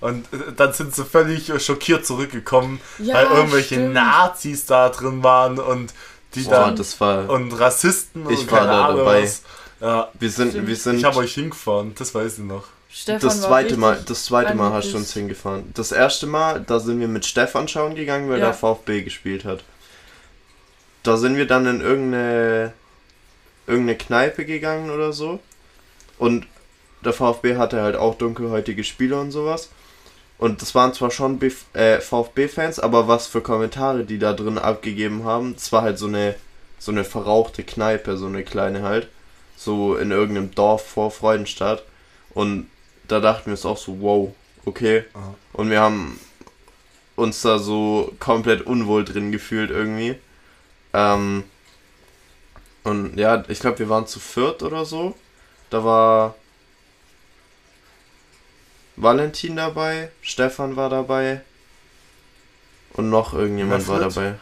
Und 0.00 0.32
äh, 0.32 0.52
dann 0.56 0.72
sind 0.72 0.94
sie 0.94 1.04
völlig 1.04 1.50
schockiert 1.64 2.06
zurückgekommen, 2.06 2.80
Ja, 2.98 3.14
weil 3.14 3.26
irgendwelche 3.26 3.74
stimmt. 3.74 3.94
Nazis 3.94 4.64
da 4.66 4.88
drin 4.90 5.22
waren 5.24 5.58
und 5.58 5.92
die 6.34 6.42
Boah, 6.42 6.50
dann 6.66 6.76
das 6.76 7.00
war. 7.00 7.28
und 7.30 7.52
Rassisten 7.58 8.28
Ich 8.30 8.40
und 8.40 8.52
war 8.52 8.58
keine 8.60 8.70
da 8.72 8.84
Ahnung 8.86 8.98
dabei. 8.98 9.22
was. 9.24 9.42
Ja, 9.80 10.08
Wir 10.18 10.30
sind, 10.30 10.50
Stimmt. 10.50 10.66
wir 10.68 10.76
sind. 10.76 10.96
ich 10.98 11.04
habe 11.04 11.16
euch 11.18 11.34
hingefahren, 11.34 11.94
das 11.96 12.14
weiß 12.14 12.34
ich 12.38 12.44
noch. 12.44 12.64
Stefan 12.90 13.20
das 13.28 13.42
war 13.42 13.48
zweite 13.48 13.76
Mal, 13.76 13.98
das 14.06 14.24
zweite 14.24 14.54
Mal 14.54 14.72
hast 14.72 14.92
du 14.92 14.96
uns 14.96 15.12
hingefahren. 15.12 15.70
Das 15.74 15.92
erste 15.92 16.26
Mal, 16.26 16.60
da 16.66 16.80
sind 16.80 17.00
wir 17.00 17.08
mit 17.08 17.26
Stefan 17.26 17.68
schauen 17.68 17.94
gegangen, 17.94 18.28
weil 18.30 18.38
Ja. 18.38 18.46
der 18.46 18.54
VfB 18.54 19.02
gespielt 19.02 19.44
hat. 19.44 19.62
Da 21.02 21.16
sind 21.16 21.36
wir 21.36 21.46
dann 21.46 21.66
in 21.66 21.80
irgendeine 21.80 22.72
irgendeine 23.68 23.96
Kneipe 23.96 24.44
gegangen 24.44 24.90
oder 24.90 25.12
so. 25.12 25.38
Und 26.18 26.46
der 27.04 27.12
VfB 27.12 27.56
hatte 27.56 27.80
halt 27.80 27.96
auch 27.96 28.16
dunkelhäutige 28.16 28.82
Spieler 28.82 29.20
und 29.20 29.30
sowas. 29.30 29.70
Und 30.38 30.62
das 30.62 30.74
waren 30.74 30.94
zwar 30.94 31.10
schon 31.10 31.40
äh, 31.74 32.00
VfB-Fans, 32.00 32.80
aber 32.80 33.08
was 33.08 33.26
für 33.26 33.40
Kommentare 33.40 34.04
die 34.04 34.18
da 34.18 34.32
drin 34.32 34.58
abgegeben 34.58 35.24
haben, 35.24 35.54
es 35.56 35.72
war 35.72 35.82
halt 35.82 35.98
so 35.98 36.06
eine 36.06 36.36
so 36.78 36.92
eine 36.92 37.04
verrauchte 37.04 37.64
Kneipe, 37.64 38.16
so 38.16 38.26
eine 38.26 38.44
kleine 38.44 38.82
halt, 38.82 39.08
so 39.56 39.96
in 39.96 40.10
irgendeinem 40.10 40.54
Dorf 40.54 40.86
vor 40.86 41.10
Freudenstadt. 41.10 41.82
Und 42.34 42.68
da 43.08 43.20
dachten 43.20 43.46
wir 43.46 43.52
uns 43.52 43.66
auch 43.66 43.78
so, 43.78 44.00
wow, 44.00 44.32
okay. 44.64 45.04
Aha. 45.14 45.34
Und 45.54 45.70
wir 45.70 45.80
haben 45.80 46.20
uns 47.16 47.42
da 47.42 47.58
so 47.58 48.12
komplett 48.20 48.62
unwohl 48.62 49.04
drin 49.04 49.32
gefühlt 49.32 49.70
irgendwie. 49.70 50.14
Ähm, 50.92 51.44
und 52.84 53.16
ja, 53.18 53.44
ich 53.48 53.60
glaube, 53.60 53.78
wir 53.80 53.88
waren 53.88 54.06
zu 54.06 54.20
viert 54.20 54.62
oder 54.62 54.84
so. 54.84 55.14
Da 55.70 55.84
war 55.84 56.34
Valentin 58.96 59.56
dabei, 59.56 60.10
Stefan 60.22 60.76
war 60.76 60.90
dabei 60.90 61.42
und 62.94 63.10
noch 63.10 63.32
irgendjemand 63.34 63.86
war 63.86 63.98
Mefflet? 64.00 64.16
dabei. 64.16 64.38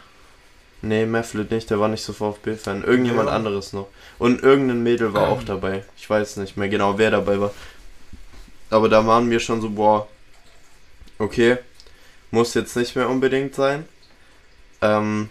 Nee, 0.81 1.05
Mefflet 1.05 1.51
nicht, 1.51 1.69
der 1.69 1.79
war 1.79 1.87
nicht 1.89 2.03
so 2.03 2.13
VfB-Fan. 2.13 2.83
Irgendjemand 2.83 3.29
Ja. 3.29 3.35
anderes 3.35 3.73
noch. 3.73 3.87
Und 4.19 4.41
irgendein 4.43 4.83
Mädel 4.83 5.13
war 5.13 5.27
auch 5.29 5.39
Ähm. 5.39 5.45
dabei. 5.47 5.83
Ich 5.97 6.09
weiß 6.09 6.37
nicht 6.37 6.55
mehr 6.57 6.69
genau, 6.69 6.97
wer 6.97 7.11
dabei 7.11 7.39
war. 7.39 7.51
Aber 8.69 8.87
da 8.89 9.05
waren 9.05 9.29
wir 9.29 9.39
schon 9.39 9.61
so, 9.61 9.69
boah, 9.71 10.07
okay, 11.19 11.57
muss 12.31 12.53
jetzt 12.53 12.75
nicht 12.75 12.95
mehr 12.95 13.09
unbedingt 13.09 13.55
sein. 13.55 13.87
Ähm, 14.81 15.29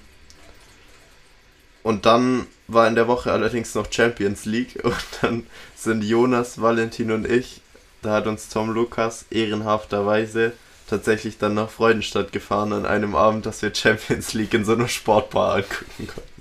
und 1.82 2.06
dann 2.06 2.46
war 2.68 2.88
in 2.88 2.94
der 2.94 3.08
Woche 3.08 3.32
allerdings 3.32 3.74
noch 3.74 3.90
Champions 3.90 4.44
League 4.44 4.80
und 4.82 4.96
dann 5.20 5.46
sind 5.76 6.02
Jonas, 6.02 6.60
Valentin 6.60 7.10
und 7.10 7.30
ich, 7.30 7.60
da 8.02 8.12
hat 8.14 8.26
uns 8.26 8.48
Tom 8.48 8.70
Lukas 8.70 9.26
ehrenhafterweise 9.30 10.52
tatsächlich 10.88 11.38
dann 11.38 11.54
nach 11.54 11.70
Freudenstadt 11.70 12.32
gefahren 12.32 12.72
an 12.72 12.86
einem 12.86 13.16
Abend, 13.16 13.46
dass 13.46 13.62
wir 13.62 13.74
Champions 13.74 14.34
League 14.34 14.54
in 14.54 14.64
so 14.64 14.72
einer 14.72 14.88
Sportbar 14.88 15.56
angucken 15.56 16.06
konnten. 16.06 16.36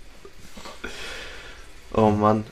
Oh 1.93 2.09
Mann, 2.09 2.43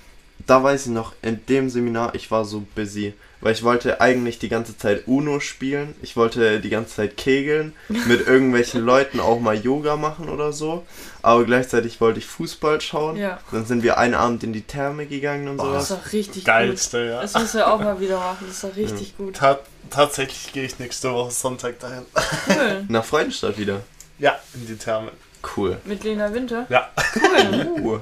da 0.46 0.64
weiß 0.64 0.88
ich 0.88 0.92
noch, 0.92 1.14
in 1.22 1.46
dem 1.48 1.70
Seminar, 1.70 2.16
ich 2.16 2.32
war 2.32 2.46
so 2.46 2.66
busy, 2.76 3.14
weil 3.42 3.54
ich 3.54 3.64
wollte 3.64 4.02
eigentlich 4.02 4.40
die 4.40 4.50
ganze 4.50 4.78
Zeit 4.78 5.08
Uno 5.08 5.40
spielen, 5.40 5.96
ich 6.02 6.16
wollte 6.16 6.60
die 6.60 6.70
ganze 6.70 6.96
Zeit 6.96 7.18
kegeln, 7.18 7.74
mit 7.90 8.26
irgendwelchen 8.26 8.82
Leuten 8.82 9.20
auch 9.20 9.40
mal 9.40 9.56
Yoga 9.56 9.98
machen 9.98 10.30
oder 10.30 10.54
so, 10.54 10.86
aber 11.24 11.44
gleichzeitig 11.46 12.00
wollte 12.00 12.20
ich 12.20 12.26
Fußball 12.28 12.80
schauen. 12.82 13.16
Ja, 13.18 13.40
Dann 13.52 13.66
sind 13.66 13.82
wir 13.82 13.98
einen 13.98 14.14
Abend 14.14 14.44
in 14.44 14.54
die 14.54 14.62
Therme 14.62 15.08
gegangen 15.08 15.48
und 15.48 15.60
Oh, 15.60 15.72
das 15.74 15.86
ist 15.86 15.92
auch 15.94 16.12
richtig 16.12 16.44
gut. 16.44 16.46
Geilste, 16.46 17.06
ja. 17.06 17.22
Das 17.22 17.34
müssen 17.34 17.58
wir 17.58 17.74
auch 17.74 17.80
mal 17.80 18.00
wieder 18.00 18.20
machen, 18.20 18.46
das 18.48 18.58
ist 18.58 18.66
auch 18.66 18.76
richtig 18.76 19.18
gut. 19.18 19.38
Ta 19.38 19.58
tatsächlich 19.90 20.54
gehe 20.54 20.64
ich 20.66 20.78
nächste 20.80 21.12
Woche 21.14 21.32
Sonntag 21.32 21.80
dahin. 21.80 22.04
Cool. 22.48 22.86
Nach 22.90 23.04
Freudenstadt 23.06 23.58
wieder. 23.58 23.82
Ja, 24.20 24.38
in 24.54 24.68
die 24.68 24.76
Therme. 24.78 25.12
Cool. 25.58 25.78
Mit 25.86 26.04
Lena 26.04 26.34
Winter? 26.34 26.66
Ja. 26.70 26.90
Cool. 27.16 27.68
Uh, 27.84 28.00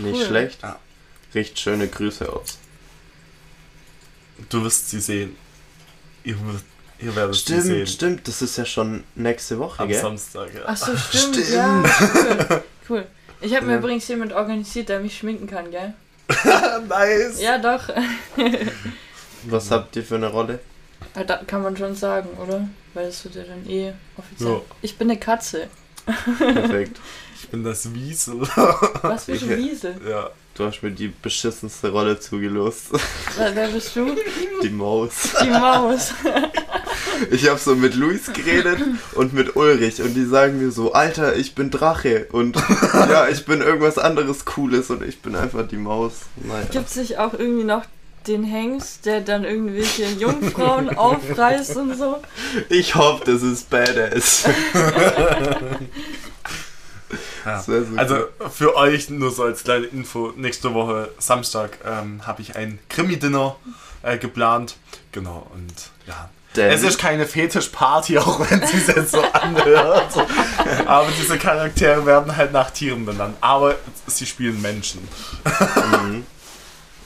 nicht 0.00 0.16
Cool. 0.16 0.26
schlecht. 0.26 0.62
Ja. 0.62 0.78
Richt 1.34 1.58
schöne 1.58 1.88
Grüße 1.88 2.30
aus. 2.32 2.58
Du 4.48 4.62
wirst 4.64 4.90
sie 4.90 5.00
sehen. 5.00 5.36
Ihr, 6.24 6.36
ihr 7.04 7.14
werdet 7.16 7.36
Stimmt, 7.36 7.62
sehen. 7.62 7.86
stimmt, 7.86 8.28
das 8.28 8.42
ist 8.42 8.56
ja 8.56 8.64
schon 8.64 9.04
nächste 9.14 9.58
Woche, 9.58 9.82
Am 9.82 9.88
gell? 9.88 10.00
Samstag, 10.00 10.48
ja. 10.54 10.62
Ach 10.66 10.76
so, 10.76 10.96
stimmt, 10.96 11.36
Stimmt. 11.36 11.50
ja. 11.50 11.82
Cool. 12.48 12.62
cool. 12.88 13.06
Ich 13.40 13.54
habe 13.54 13.66
mir 13.66 13.72
Ja. 13.72 13.78
übrigens 13.78 14.08
jemand 14.08 14.32
organisiert, 14.32 14.88
der 14.88 15.00
mich 15.00 15.16
schminken 15.18 15.46
kann, 15.46 15.70
gell? 15.70 15.94
nice. 16.88 17.40
Ja, 17.40 17.58
doch. 17.58 17.88
Was 19.44 19.70
habt 19.70 19.94
ihr 19.96 20.02
für 20.04 20.14
eine 20.16 20.28
Rolle? 20.28 20.58
Ja, 21.14 21.24
da 21.24 21.36
kann 21.46 21.62
man 21.62 21.76
schon 21.76 21.94
sagen, 21.94 22.28
oder? 22.42 22.66
Weil 22.94 23.06
das 23.06 23.22
wird 23.24 23.34
ja 23.34 23.42
dann 23.44 23.68
eh 23.68 23.92
offiziell. 24.16 24.52
Ja. 24.54 24.60
Ich 24.82 24.96
bin 24.96 25.10
eine 25.10 25.18
Katze. 25.20 25.68
Perfekt. 26.38 26.98
Ich 27.44 27.50
bin 27.50 27.62
das 27.62 27.92
Wiesel. 27.92 28.40
Was 29.02 29.26
für 29.26 29.32
ein. 29.32 29.58
Wiesel. 29.58 29.96
ja. 30.08 30.30
Du 30.54 30.64
hast 30.64 30.82
mir 30.82 30.90
die 30.90 31.08
beschissenste 31.08 31.90
Rolle 31.90 32.18
zugelost. 32.18 32.86
Wer 33.36 33.68
bist 33.68 33.94
du? 33.94 34.16
Die 34.62 34.70
Maus. 34.70 35.12
Die 35.42 35.50
Maus. 35.50 36.14
Ich 37.30 37.48
habe 37.48 37.58
so 37.58 37.74
mit 37.74 37.94
Luis 37.94 38.32
geredet 38.32 38.78
und 39.14 39.32
mit 39.32 39.56
Ulrich 39.56 40.02
und 40.02 40.14
die 40.14 40.24
sagen 40.24 40.58
mir 40.58 40.70
so, 40.70 40.92
Alter, 40.92 41.36
ich 41.36 41.54
bin 41.54 41.70
Drache 41.70 42.26
und 42.32 42.56
ja, 42.92 43.28
ich 43.28 43.44
bin 43.44 43.60
irgendwas 43.60 43.98
anderes 43.98 44.44
Cooles 44.44 44.90
und 44.90 45.02
ich 45.02 45.20
bin 45.20 45.36
einfach 45.36 45.66
die 45.66 45.76
Maus. 45.76 46.12
Naja. 46.36 46.66
Gibt 46.70 46.88
es 46.88 46.96
nicht 46.96 47.18
auch 47.18 47.34
irgendwie 47.34 47.64
noch 47.64 47.84
den 48.26 48.44
Hengst, 48.44 49.06
der 49.06 49.20
dann 49.20 49.44
irgendwelche 49.44 50.06
Jungfrauen 50.06 50.96
aufreißt 50.96 51.76
und 51.76 51.96
so? 51.96 52.18
Ich 52.68 52.94
hoffe, 52.94 53.24
das 53.26 53.42
ist 53.42 53.70
badass. 53.70 54.44
Ja. 57.44 57.60
So 57.60 57.72
Also 57.96 58.14
cool. 58.14 58.50
für 58.50 58.76
euch 58.76 59.10
nur 59.10 59.30
so 59.30 59.44
als 59.44 59.64
kleine 59.64 59.86
Info, 59.86 60.32
nächste 60.34 60.72
Woche 60.74 61.10
Samstag 61.18 61.78
ähm, 61.84 62.26
habe 62.26 62.42
ich 62.42 62.56
ein 62.56 62.78
Krimi-Dinner 62.88 63.56
äh, 64.02 64.18
geplant. 64.18 64.76
Genau, 65.12 65.46
und 65.54 65.72
ja. 66.06 66.30
Denn- 66.56 66.70
Es 66.70 66.82
ist 66.82 66.98
keine 66.98 67.26
Fetischparty, 67.26 68.18
auch 68.18 68.38
wenn 68.48 68.64
sie 68.66 68.76
es 68.76 68.86
jetzt 68.86 69.10
so 69.12 69.20
anhört. 69.22 70.12
Aber 70.86 71.08
diese 71.20 71.36
Charaktere 71.38 72.04
werden 72.06 72.36
halt 72.36 72.52
nach 72.52 72.70
Tieren 72.70 73.04
benannt. 73.04 73.36
Aber 73.40 73.74
sie 74.06 74.24
spielen 74.26 74.60
Menschen. 74.62 75.06
Mhm. 76.02 76.24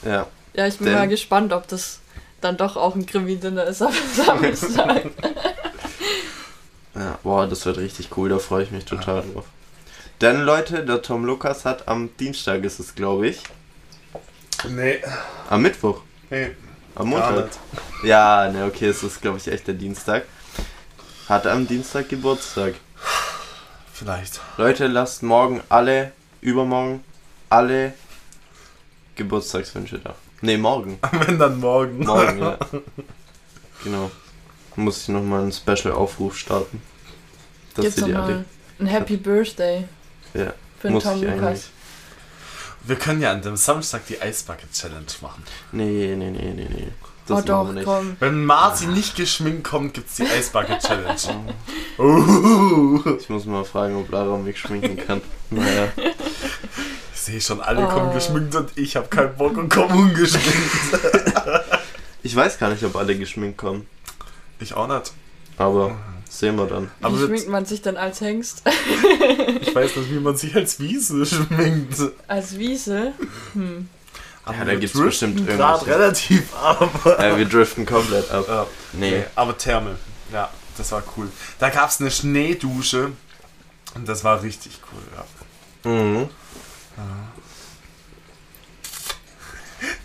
Ja. 0.05 0.27
Ja, 0.55 0.67
ich 0.67 0.77
bin 0.79 0.87
Denn- 0.89 0.95
mal 0.97 1.09
gespannt, 1.09 1.53
ob 1.53 1.67
das 1.69 2.01
dann 2.41 2.57
doch 2.57 2.77
auch 2.77 2.95
ein 2.95 3.07
Krimi-Dinner 3.07 3.65
ist 3.65 3.83
am 3.83 3.93
Samstag. 4.15 5.07
ja. 6.95 7.19
Boah, 7.23 7.47
das 7.47 7.65
wird 7.67 7.79
richtig 7.79 8.11
cool, 8.17 8.29
da 8.29 8.39
freue 8.39 8.65
ich 8.65 8.71
mich 8.71 8.85
total 8.85 9.23
drauf. 9.23 9.45
Denn 10.21 10.41
Leute, 10.43 10.85
der 10.85 11.01
Tom 11.03 11.25
Lukas 11.25 11.65
hat 11.65 11.87
am 11.89 12.11
Dienstag 12.19 12.65
ist 12.65 12.81
es, 12.81 12.95
glaube 12.95 13.29
ich. 13.29 13.41
Nee, 14.69 14.99
Am 15.49 15.63
Mittwoch. 15.63 16.01
nee, 16.31 16.51
Am 16.99 17.11
gar 17.11 17.31
Montag. 17.31 17.47
nicht. 17.47 17.59
Ja, 18.05 18.51
ne, 18.51 18.65
okay, 18.67 18.87
es 18.89 19.03
ist, 19.03 19.21
glaube 19.21 19.39
ich, 19.39 19.49
echt 19.49 19.67
der 19.67 19.75
Dienstag. 19.75 20.25
Hat 21.29 21.47
am 21.47 21.67
Dienstag 21.67 22.09
Geburtstag. 22.09 22.75
Vielleicht. 23.93 24.41
Leute, 24.57 24.87
lasst 24.87 25.23
morgen 25.23 25.61
alle, 25.69 26.13
übermorgen, 26.41 27.03
alle 27.51 27.93
Geburtstagswünsche 29.17 29.99
da. 29.99 30.15
Ne, 30.41 30.57
morgen. 30.57 30.99
Wenn 31.27 31.39
dann 31.39 31.59
morgen. 31.61 32.05
Morgen, 32.05 32.39
ja. 32.39 32.59
Genau. 33.85 34.11
Muss 34.77 35.03
ich 35.03 35.09
nochmal 35.09 35.43
einen 35.43 35.53
Special-Aufruf 35.53 36.37
starten. 36.39 36.81
Dass 37.75 37.85
Gibt's 37.85 38.05
die 38.05 38.13
mal 38.13 38.23
alle. 38.23 38.45
ein 38.79 38.87
Happy 38.87 39.17
Birthday 39.17 39.85
Ja, 40.35 40.53
für 40.79 40.89
den 40.89 40.95
muss 40.95 41.03
Tom 41.05 41.17
ich 41.17 41.23
Lukas. 41.23 41.43
eigentlich. 41.43 41.65
Wir 42.89 42.97
können 42.97 43.21
ja 43.21 43.33
an 43.33 43.43
dem 43.43 43.57
Samstag 43.57 44.07
die 44.07 44.21
Eisbucket 44.21 44.73
Challenge 44.73 45.05
machen. 45.21 45.43
Nee, 45.73 46.15
nee, 46.17 46.31
nee, 46.31 46.53
nee, 46.55 46.67
nee. 46.71 46.89
Oh 47.31 47.35
Das 47.35 47.45
doch, 47.45 47.57
machen 47.65 47.69
wir 47.69 47.75
nicht. 47.75 47.85
komm. 47.85 48.17
Wenn 48.21 48.45
Marzi 48.47 48.87
nicht 48.87 49.15
geschminkt 49.15 49.65
kommt, 49.65 49.93
gibt's 49.93 50.17
die 50.17 50.27
Eisbucket 50.27 50.81
Challenge. 50.81 51.45
uh, 51.99 53.17
Ich 53.21 53.29
muss 53.29 53.45
mal 53.45 53.65
fragen, 53.65 53.97
ob 53.97 54.11
Lara 54.11 54.37
mich 54.39 54.59
schminken 54.59 54.97
kann. 55.07 55.21
Naja. 55.51 55.89
ich 57.15 57.21
sehe 57.21 57.41
schon, 57.41 57.61
alle 57.61 57.87
Oh. 57.87 57.89
kommen 57.91 58.13
geschminkt 58.15 58.55
und 58.55 58.71
ich 58.77 58.97
habe 58.97 59.09
keinen 59.09 59.35
Bock 59.37 59.57
und 59.57 59.69
komme 59.71 59.95
ungeschminkt. 59.95 60.99
Ich 62.23 62.35
weiß 62.37 62.59
gar 62.59 62.69
nicht, 62.71 62.83
ob 62.85 62.97
alle 62.97 63.17
geschminkt 63.17 63.57
kommen. 63.59 63.87
Ich 64.61 64.75
auch 64.75 64.89
nicht. 64.89 65.13
Aber 65.57 65.97
sehen 66.29 66.57
wir 66.57 66.67
dann. 66.67 66.91
Wie 67.01 67.05
Aber 67.05 67.19
schminkt 67.19 67.49
man 67.49 67.65
sich 67.67 67.83
denn 67.83 67.97
als 67.97 68.21
Hengst? 68.21 68.63
ich 69.61 69.75
weiß 69.75 69.97
nicht, 69.97 70.11
wie 70.11 70.21
man 70.21 70.37
sich 70.37 70.55
als 70.55 70.79
Wiese 70.81 71.25
schminkt. 71.27 71.97
als 72.27 72.59
Wiese? 72.59 73.13
Hm. 73.55 73.89
Ja, 74.47 74.65
da 74.65 74.75
gibt's 74.77 74.93
driften 74.97 75.35
bestimmt 75.35 75.49
irgendwas. 75.49 75.87
relativ 75.87 76.55
ab. 76.55 77.19
Äh, 77.19 77.37
wir 77.37 77.45
driften 77.45 77.85
komplett 77.85 78.31
ab. 78.31 78.45
Ja. 78.49 78.67
Nee. 78.95 79.25
Aber 79.35 79.57
Therme. 79.59 79.97
Ja, 80.33 80.51
das 80.79 80.91
war 80.93 81.03
cool. 81.17 81.29
Da 81.59 81.69
gab 81.69 81.91
es 81.91 82.01
eine 82.01 82.11
Schneedusche. 82.11 83.13
Und 83.95 84.09
das 84.09 84.25
war 84.25 84.43
richtig 84.43 84.81
cool, 84.93 85.03
ja. 85.15 85.91
Mhm. 85.91 86.29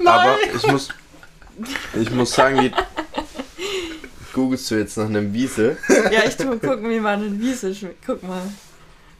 Aber 0.05 0.35
ich 0.53 0.67
muss, 0.67 0.89
ich 1.99 2.09
muss 2.11 2.31
sagen, 2.33 2.59
wie 2.61 2.71
googelst 4.33 4.69
du 4.71 4.75
jetzt 4.75 4.97
nach 4.97 5.05
einem 5.05 5.33
Wiesel? 5.33 5.77
Ja, 6.11 6.23
ich 6.27 6.35
tu 6.35 6.45
mal 6.45 6.59
gucken, 6.59 6.89
wie 6.89 6.99
man 6.99 7.21
einen 7.21 7.39
Wiesel 7.41 7.73
schminkt. 7.73 8.03
Guck 8.05 8.23
mal. 8.23 8.41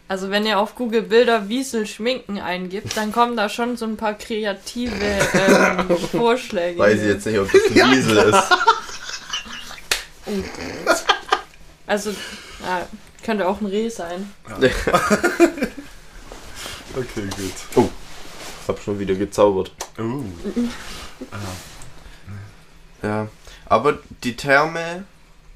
Also 0.07 0.30
wenn 0.30 0.45
ihr 0.45 0.59
auf 0.59 0.76
Google 0.76 1.03
Bilder 1.03 1.47
Wiesel 1.49 1.88
schminken 1.88 2.39
eingibt, 2.39 2.97
dann 2.97 3.11
kommen 3.11 3.38
da 3.38 3.47
schon 3.49 3.78
so 3.78 3.86
ein 3.86 3.97
paar 3.97 4.16
kreative 4.16 4.93
ähm, 4.99 5.97
Vorschläge. 6.11 6.78
Weiß 6.78 6.99
ich 6.99 7.07
jetzt 7.07 7.26
nicht, 7.26 7.39
ob 7.39 7.51
das 7.51 7.61
ein 7.64 7.91
Wiesel 7.91 8.18
ist. 8.18 8.43
Also, 11.88 12.11
ja, 12.11 12.88
könnte 13.24 13.47
auch 13.47 13.61
ein 13.61 13.68
Reh 13.68 13.89
sein. 13.89 14.32
Okay, 16.95 17.28
gut. 17.74 17.89
Hab 18.68 18.80
schon 18.80 18.99
wieder 18.99 19.16
gezaubert. 19.16 19.72
Uh. 19.97 20.24
Ja. 23.01 23.28
Aber 23.66 23.99
die 24.24 24.36
Therme 24.36 25.05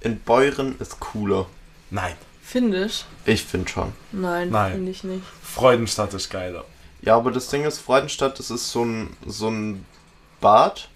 in 0.01 0.19
Beuren 0.19 0.75
ist 0.79 0.99
cooler. 0.99 1.47
Nein. 1.89 2.15
Findisch? 2.41 3.05
Ich 3.25 3.43
finde 3.43 3.69
schon. 3.69 3.93
Nein, 4.11 4.49
Nein. 4.49 4.73
finde 4.73 4.91
ich 4.91 5.03
nicht. 5.03 5.23
Freudenstadt 5.43 6.13
ist 6.13 6.29
geiler. 6.29 6.63
Ja, 7.01 7.15
aber 7.17 7.31
das 7.31 7.49
Ding 7.49 7.65
ist, 7.65 7.79
Freudenstadt, 7.79 8.39
das 8.39 8.49
ist 8.49 8.71
so 8.71 8.85
ein, 8.85 9.15
so 9.25 9.49
ein 9.49 9.85
Bad. 10.39 10.89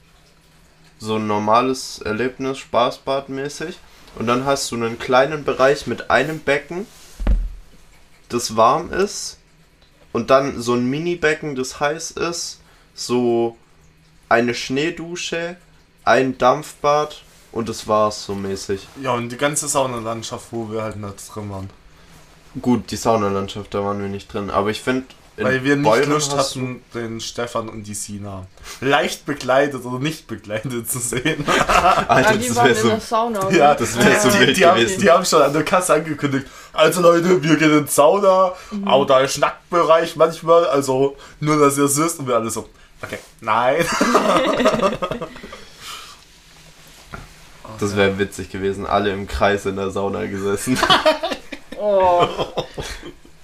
So 0.99 1.15
ein 1.17 1.27
normales 1.27 1.99
Erlebnis, 1.99 2.59
Spaßbad 2.59 3.29
mäßig. 3.29 3.77
Und 4.15 4.27
dann 4.27 4.45
hast 4.45 4.71
du 4.71 4.75
einen 4.75 4.99
kleinen 4.99 5.43
Bereich 5.43 5.87
mit 5.87 6.09
einem 6.09 6.39
Becken, 6.39 6.85
das 8.29 8.55
warm 8.55 8.91
ist. 8.93 9.37
Und 10.11 10.29
dann 10.29 10.61
so 10.61 10.73
ein 10.73 10.89
Mini-Becken, 10.89 11.55
das 11.55 11.79
heiß 11.79 12.11
ist. 12.11 12.59
So 12.93 13.57
eine 14.29 14.53
Schneedusche, 14.53 15.57
ein 16.05 16.37
Dampfbad 16.37 17.21
und 17.51 17.69
das 17.69 17.87
war's 17.87 18.25
so 18.25 18.33
mäßig. 18.33 18.87
Ja, 19.01 19.13
und 19.13 19.29
die 19.29 19.37
ganze 19.37 19.67
Saunalandschaft, 19.67 20.47
wo 20.51 20.71
wir 20.71 20.83
halt 20.83 20.97
nicht 20.97 21.35
drin 21.35 21.49
waren. 21.49 21.69
Gut, 22.61 22.91
die 22.91 22.97
Saunalandschaft, 22.97 23.73
da 23.73 23.83
waren 23.83 24.01
wir 24.01 24.09
nicht 24.09 24.31
drin. 24.33 24.49
Aber 24.49 24.69
ich 24.69 24.81
finde. 24.81 25.05
Weil 25.37 25.63
wir 25.63 25.75
nicht 25.75 26.05
Lust 26.05 26.35
hatten, 26.37 26.83
den 26.93 27.19
Stefan 27.19 27.67
und 27.69 27.83
die 27.83 27.95
Sina 27.95 28.45
leicht 28.79 29.25
begleitet 29.25 29.83
oder 29.85 29.97
nicht 29.97 30.27
begleitet 30.27 30.91
zu 30.91 30.99
sehen. 30.99 31.45
Alter, 32.07 32.35
die 32.37 32.49
das 32.49 32.57
waren 32.57 32.65
wäre 32.67 32.75
in 32.77 32.81
so. 32.83 32.89
der 32.89 32.99
Sauna, 32.99 33.47
oder? 33.47 33.57
Ja, 33.57 33.73
Das 33.73 33.97
wär 33.97 34.19
so 34.19 34.29
die, 34.29 34.39
wild 34.39 34.57
die, 34.57 34.65
haben, 34.65 34.79
gewesen. 34.79 35.01
die 35.01 35.09
haben 35.09 35.25
schon 35.25 35.41
an 35.41 35.53
der 35.53 35.63
Kasse 35.63 35.93
angekündigt. 35.95 36.45
Also 36.73 37.01
Leute, 37.01 37.41
wir 37.41 37.55
gehen 37.55 37.75
in 37.77 37.85
die 37.85 37.91
Sauna, 37.91 38.51
aber 38.85 39.05
da 39.05 39.21
ist 39.21 39.39
Nacktbereich 39.39 40.15
manchmal, 40.15 40.65
also 40.67 41.15
nur, 41.39 41.57
dass 41.57 41.77
ihr 41.77 41.85
es 41.85 41.97
wisst 41.97 42.19
und 42.19 42.27
wir 42.27 42.35
alle 42.35 42.51
so, 42.51 42.69
okay, 43.01 43.17
nein. 43.39 43.83
Das 47.81 47.95
wäre 47.95 48.19
witzig 48.19 48.51
gewesen. 48.51 48.85
Alle 48.85 49.11
im 49.11 49.27
Kreis 49.27 49.65
in 49.65 49.75
der 49.75 49.89
Sauna 49.91 50.25
gesessen. 50.25 50.77
Oh. 51.83 52.27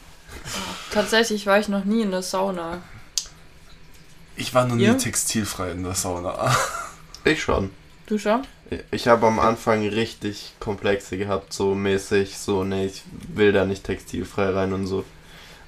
Tatsächlich 0.91 1.47
war 1.47 1.57
ich 1.57 1.69
noch 1.69 1.85
nie 1.85 2.03
in 2.03 2.11
der 2.11 2.21
Sauna. 2.21 2.83
Ich 4.35 4.53
war 4.53 4.67
noch 4.67 4.75
nie 4.75 4.95
textilfrei 4.95 5.71
in 5.71 5.81
der 5.83 5.95
Sauna. 5.95 6.55
Ich 7.23 7.41
schon. 7.41 7.71
Du 8.05 8.19
schon? 8.19 8.43
Ich 8.91 9.07
habe 9.07 9.25
am 9.25 9.39
Anfang 9.39 9.87
richtig 9.87 10.53
Komplexe 10.59 11.17
gehabt, 11.17 11.51
so 11.51 11.73
mäßig, 11.73 12.37
so, 12.37 12.63
nee, 12.63 12.85
ich 12.85 13.01
will 13.33 13.51
da 13.51 13.65
nicht 13.65 13.83
textilfrei 13.83 14.51
rein 14.51 14.71
und 14.71 14.85
so. 14.85 15.03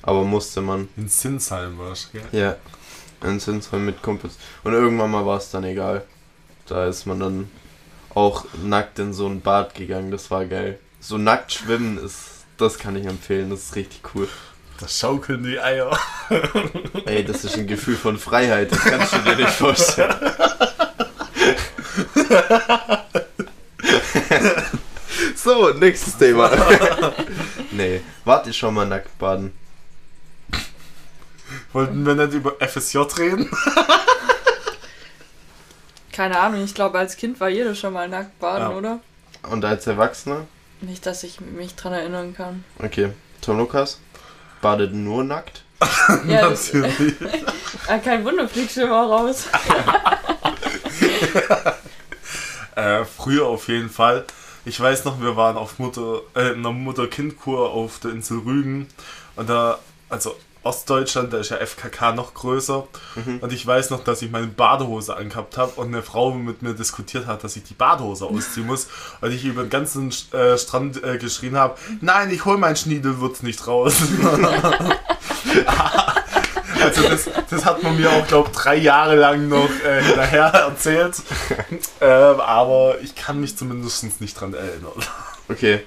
Aber 0.04 0.24
musste 0.24 0.62
man. 0.62 0.90
In 0.96 1.10
Sinsheim 1.10 1.80
warst 1.80 2.14
du, 2.14 2.20
gell? 2.20 2.40
Ja. 2.40 3.28
In 3.28 3.40
Sinsheim 3.40 3.84
mit 3.84 4.04
Kumpels. 4.04 4.36
Und 4.64 4.74
irgendwann 4.74 5.10
mal 5.10 5.26
war 5.26 5.38
es 5.38 5.50
dann 5.50 5.64
egal. 5.64 6.06
Da 6.68 6.86
ist 6.88 7.08
man 7.08 7.20
dann 7.20 7.50
auch 8.16 8.46
nackt 8.64 9.00
in 9.00 9.14
so 9.14 9.28
ein 9.28 9.42
Bad 9.42 9.76
gegangen, 9.76 10.12
das 10.12 10.32
war 10.32 10.46
geil. 10.46 10.80
So 11.00 11.18
nackt 11.18 11.54
schwimmen 11.54 11.98
ist, 11.98 12.46
das 12.58 12.78
kann 12.78 12.96
ich 12.96 13.06
empfehlen, 13.06 13.50
das 13.50 13.64
ist 13.64 13.76
richtig 13.76 14.02
cool. 14.14 14.28
Da 14.80 14.88
schaukeln 14.88 15.44
die 15.44 15.60
Eier. 15.60 15.98
Ey, 17.06 17.26
das 17.26 17.44
ist 17.44 17.58
ein 17.58 17.68
Gefühl 17.68 17.98
von 17.98 18.18
Freiheit, 18.18 18.72
das 18.72 18.80
kannst 18.80 19.14
du 19.14 19.18
dir 19.20 19.36
nicht 19.36 19.50
vorstellen. 19.50 20.16
so, 25.36 25.72
nächstes 25.72 26.18
Thema. 26.18 26.50
nee, 27.72 28.00
warte 28.24 28.54
schon 28.54 28.74
mal 28.74 28.86
nackt 28.86 29.20
baden. 29.20 29.52
Wollten 31.74 32.06
wir 32.06 32.16
nicht 32.16 32.34
über 32.34 32.56
FSJ 32.60 33.00
reden? 33.18 33.52
Keine 36.20 36.38
Ahnung, 36.38 36.66
ich 36.66 36.76
glaube, 36.76 37.00
als 37.00 37.16
Kind 37.16 37.40
war 37.40 37.48
jeder 37.48 37.76
schon 37.76 37.94
mal 37.94 38.10
nackt 38.10 38.38
baden, 38.40 38.72
Ja. 38.72 38.78
oder? 38.78 39.00
Und 39.50 39.64
als 39.64 39.88
Erwachsener? 39.88 40.48
Nicht, 40.82 41.06
dass 41.06 41.24
ich 41.24 41.40
mich 41.40 41.76
dran 41.76 41.94
erinnern 41.94 42.36
kann. 42.36 42.66
Okay, 42.78 43.14
Tom 43.40 43.58
Lukas 43.58 44.02
badet 44.62 44.94
nur 44.94 45.24
nackt. 45.24 45.64
Ja, 46.28 46.50
Natürlich. 46.50 47.14
ah, 47.88 48.00
kein 48.00 48.26
Wunder, 48.26 48.50
fliegst 48.50 48.76
du 48.76 48.82
immer 48.82 49.04
raus. 49.04 49.46
Äh, 52.76 53.06
früher 53.06 53.46
auf 53.48 53.68
jeden 53.70 53.90
Fall. 53.90 54.26
Ich 54.66 54.80
weiß 54.80 55.06
noch, 55.06 55.22
wir 55.22 55.36
waren 55.38 55.58
auf 55.58 55.80
Mutter, 55.80 56.22
äh, 56.36 56.50
in 56.52 56.60
einer 56.60 56.72
Mutter-Kind-Kur 56.72 57.72
auf 57.72 58.00
der 58.00 58.12
Insel 58.12 58.40
Rügen. 58.40 58.88
Und 59.36 59.50
da, 59.50 59.80
also 60.10 60.36
Ostdeutschland, 60.62 61.32
da 61.32 61.38
ist 61.40 61.52
ja 61.52 61.58
FKK 61.58 62.12
noch 62.12 62.34
größer. 62.34 62.86
Und 63.42 63.54
ich 63.54 63.66
weiß 63.66 63.92
noch, 63.92 64.04
dass 64.04 64.22
ich 64.22 64.30
meine 64.30 64.48
Badehose 64.48 65.16
angehabt 65.16 65.58
habe 65.58 65.72
und 65.80 65.88
eine 65.88 66.04
Frau 66.04 66.34
mit 66.34 66.62
mir 66.62 66.74
diskutiert 66.74 67.28
hat, 67.28 67.46
dass 67.46 67.56
ich 67.56 67.64
die 67.64 67.74
Badehose 67.74 68.26
ausziehen 68.30 68.68
muss. 68.68 68.88
Und 69.22 69.32
ich 69.32 69.46
über 69.46 69.64
den 69.64 69.70
ganzen 69.70 70.14
äh, 70.34 70.58
Strand 70.58 71.02
äh, 71.04 71.18
geschrien 71.18 71.56
habe, 71.58 71.78
nein, 72.02 72.30
ich 72.32 72.44
hol 72.44 72.58
mein 72.58 72.76
Schniedelwurz 72.76 73.42
nicht 73.42 73.66
raus. 73.68 73.96
also 76.82 77.04
das, 77.04 77.30
das 77.50 77.66
hat 77.66 77.82
man 77.82 77.96
mir 77.98 78.12
auch, 78.12 78.28
glaube 78.28 78.50
drei 78.52 78.76
Jahre 78.76 79.16
lang 79.16 79.48
noch 79.48 79.70
äh, 79.86 80.04
hinterher 80.04 80.48
erzählt. 80.48 81.22
ähm, 82.02 82.40
aber 82.42 83.00
ich 83.02 83.16
kann 83.16 83.40
mich 83.40 83.56
zumindest 83.56 84.20
nicht 84.20 84.40
dran 84.40 84.54
erinnern. 84.54 84.92
Okay. 85.48 85.86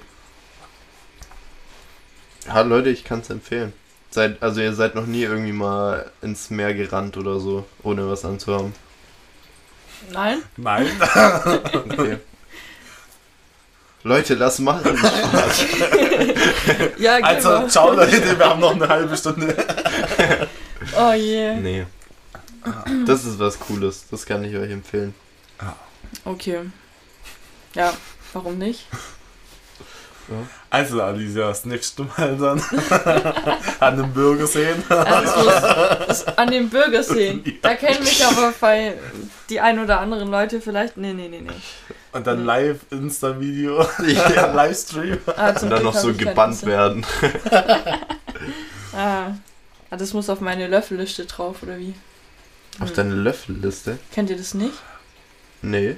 Ja, 2.47 2.61
Leute, 2.61 2.89
ich 2.89 3.03
kann 3.03 3.19
es 3.19 3.29
empfehlen. 3.29 3.71
Seid, 4.13 4.43
also 4.43 4.61
ihr 4.61 4.73
seid 4.73 4.93
noch 4.93 5.07
nie 5.07 5.23
irgendwie 5.23 5.51
mal 5.53 6.11
ins 6.21 6.51
Meer 6.51 6.75
gerannt 6.75 7.17
oder 7.17 7.39
so, 7.39 7.65
ohne 7.81 8.07
was 8.07 8.23
anzuhaben. 8.23 8.71
Nein? 10.11 10.43
Nein. 10.55 10.85
Okay. 11.73 12.17
Leute, 14.03 14.35
lass 14.35 14.59
machen. 14.59 14.95
Ja, 16.97 17.15
Also, 17.23 17.49
mal. 17.49 17.69
ciao 17.69 17.91
Leute, 17.93 18.37
wir 18.37 18.45
haben 18.45 18.59
noch 18.59 18.75
eine 18.75 18.87
halbe 18.87 19.17
Stunde. 19.17 19.55
Oh 20.95 21.13
je. 21.13 21.55
nee. 21.55 21.85
Das 23.07 23.25
ist 23.25 23.39
was 23.39 23.59
Cooles, 23.59 24.05
das 24.11 24.25
kann 24.25 24.43
ich 24.43 24.55
euch 24.55 24.69
empfehlen. 24.71 25.15
Okay. 26.23 26.59
Ja, 27.73 27.93
warum 28.33 28.57
nicht? 28.59 28.85
Also 30.69 31.01
Alicia, 31.01 31.47
das 31.47 31.65
nächste 31.65 32.03
Mal 32.03 32.37
dann 32.37 32.61
an 33.79 33.97
dem 33.97 34.13
Bürger 34.13 34.47
sehen. 34.47 34.81
Also 34.89 36.25
an 36.35 36.49
dem 36.49 36.69
Bürger 36.69 37.03
sehen. 37.03 37.43
Da 37.61 37.75
kennen 37.75 38.03
mich 38.03 38.25
aber 38.25 38.53
bei 38.59 38.93
die 39.49 39.59
ein 39.59 39.79
oder 39.79 39.99
anderen 39.99 40.29
Leute 40.31 40.61
vielleicht. 40.61 40.97
Nee, 40.97 41.13
nee, 41.13 41.27
nee, 41.27 41.41
nee. 41.41 41.51
Und 42.11 42.25
dann 42.27 42.45
live 42.45 42.79
Insta-Video, 42.91 43.85
Ja. 44.07 44.51
Livestream. 44.53 45.17
Ah, 45.35 45.49
Und 45.49 45.61
dann 45.61 45.69
Glück 45.69 45.83
noch 45.83 45.95
so 45.95 46.13
gebannt 46.13 46.65
werden. 46.65 47.05
Ah. 48.95 49.31
ah, 49.89 49.97
das 49.97 50.13
muss 50.13 50.29
auf 50.29 50.39
meine 50.41 50.67
Löffelliste 50.67 51.25
drauf, 51.25 51.57
oder 51.63 51.77
wie? 51.77 51.93
Auf 52.79 52.93
deine 52.93 53.15
Löffelliste? 53.15 53.97
Kennt 54.13 54.29
ihr 54.29 54.37
das 54.37 54.53
nicht? 54.53 54.73
Nee. 55.61 55.97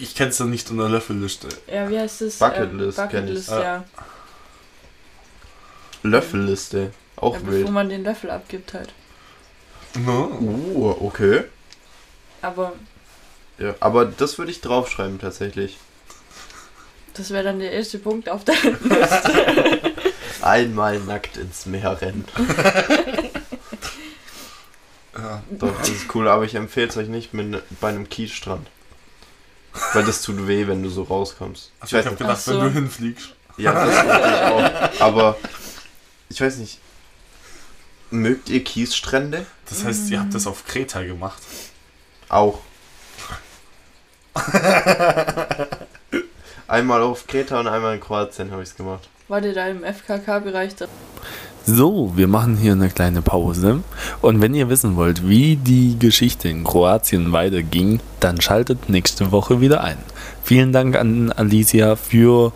Ich 0.00 0.14
kenn's 0.14 0.38
ja 0.38 0.44
nicht 0.44 0.70
unter 0.70 0.88
Löffelliste. 0.88 1.48
Ja, 1.66 1.88
wie 1.90 1.98
heißt 1.98 2.20
das? 2.20 2.38
Bucketlist 2.38 2.98
Ähm, 2.98 3.08
kenn 3.08 3.28
ich. 3.28 3.46
Bucketlist, 3.46 3.50
ja. 3.50 3.84
Löffelliste. 6.02 6.92
Auch 7.16 7.34
ja. 7.34 7.46
Wild. 7.46 7.70
man 7.70 7.88
den 7.88 8.04
Löffel 8.04 8.30
abgibt 8.30 8.74
halt. 8.74 8.92
No. 9.98 10.26
Uh, 10.40 10.96
okay. 11.00 11.44
Aber 12.42 12.72
Ja, 13.58 13.74
aber 13.80 14.04
das 14.04 14.38
würde 14.38 14.52
ich 14.52 14.60
draufschreiben 14.60 15.18
tatsächlich. 15.18 15.78
Das 17.14 17.30
wäre 17.30 17.42
dann 17.42 17.58
der 17.58 17.72
erste 17.72 17.98
Punkt 17.98 18.28
auf 18.28 18.44
der 18.44 18.54
Liste. 18.62 19.82
Einmal 20.40 21.00
nackt 21.00 21.36
ins 21.36 21.66
Meer 21.66 22.00
rennen. 22.00 22.24
Ja. 25.18 25.42
Doch, 25.50 25.76
das 25.78 25.88
ist 25.88 26.14
cool, 26.14 26.28
aber 26.28 26.44
ich 26.44 26.54
empfehle 26.54 26.86
es 26.86 26.96
euch 26.96 27.08
nicht 27.08 27.34
mit, 27.34 27.60
bei 27.80 27.88
einem 27.88 28.08
Kiesstrand. 28.08 28.68
Weil 29.94 30.04
das 30.04 30.22
tut 30.22 30.46
weh, 30.46 30.66
wenn 30.66 30.82
du 30.82 30.88
so 30.90 31.02
rauskommst. 31.02 31.72
Also 31.80 31.96
ich 31.96 32.00
weiß 32.00 32.06
hab 32.06 32.12
nicht, 32.12 32.18
gedacht, 32.18 32.36
Ach 32.38 32.42
so. 32.42 32.60
wenn 32.60 32.66
du 32.68 32.70
hinfliegst. 32.72 33.28
ja, 33.56 33.72
das 33.72 34.04
natürlich 34.04 34.42
auch. 34.42 35.00
Aber 35.00 35.36
ich 36.28 36.40
weiß 36.40 36.56
nicht. 36.58 36.78
Mögt 38.10 38.48
ihr 38.48 38.64
Kiesstrände? 38.64 39.44
Das 39.68 39.84
heißt, 39.84 40.08
ihr 40.10 40.20
habt 40.20 40.34
das 40.34 40.46
auf 40.46 40.64
Kreta 40.66 41.02
gemacht. 41.02 41.42
Auch. 42.28 42.60
einmal 46.68 47.02
auf 47.02 47.26
Kreta 47.26 47.60
und 47.60 47.66
einmal 47.68 47.94
in 47.94 48.00
Kroatien 48.00 48.50
habe 48.50 48.62
ich 48.62 48.70
es 48.70 48.76
gemacht. 48.76 49.08
War 49.28 49.40
dir 49.40 49.52
da 49.52 49.66
im 49.68 49.84
FKK-Bereich 49.84 50.76
da? 50.76 50.86
So, 51.70 52.12
wir 52.16 52.28
machen 52.28 52.56
hier 52.56 52.72
eine 52.72 52.88
kleine 52.88 53.20
Pause. 53.20 53.80
Und 54.22 54.40
wenn 54.40 54.54
ihr 54.54 54.70
wissen 54.70 54.96
wollt, 54.96 55.28
wie 55.28 55.56
die 55.56 55.98
Geschichte 55.98 56.48
in 56.48 56.64
Kroatien 56.64 57.30
weiterging, 57.32 58.00
dann 58.20 58.40
schaltet 58.40 58.88
nächste 58.88 59.32
Woche 59.32 59.60
wieder 59.60 59.84
ein. 59.84 59.98
Vielen 60.42 60.72
Dank 60.72 60.96
an 60.96 61.30
Alicia 61.30 61.96
für 61.96 62.54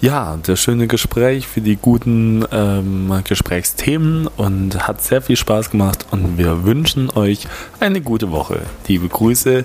ja, 0.00 0.38
das 0.40 0.60
schöne 0.60 0.86
Gespräch, 0.86 1.48
für 1.48 1.60
die 1.60 1.74
guten 1.74 2.44
ähm, 2.52 3.12
Gesprächsthemen 3.24 4.28
und 4.36 4.86
hat 4.86 5.02
sehr 5.02 5.22
viel 5.22 5.36
Spaß 5.36 5.70
gemacht. 5.72 6.06
Und 6.12 6.38
wir 6.38 6.62
wünschen 6.62 7.10
euch 7.10 7.48
eine 7.80 8.00
gute 8.00 8.30
Woche. 8.30 8.60
Liebe 8.86 9.08
Grüße. 9.08 9.64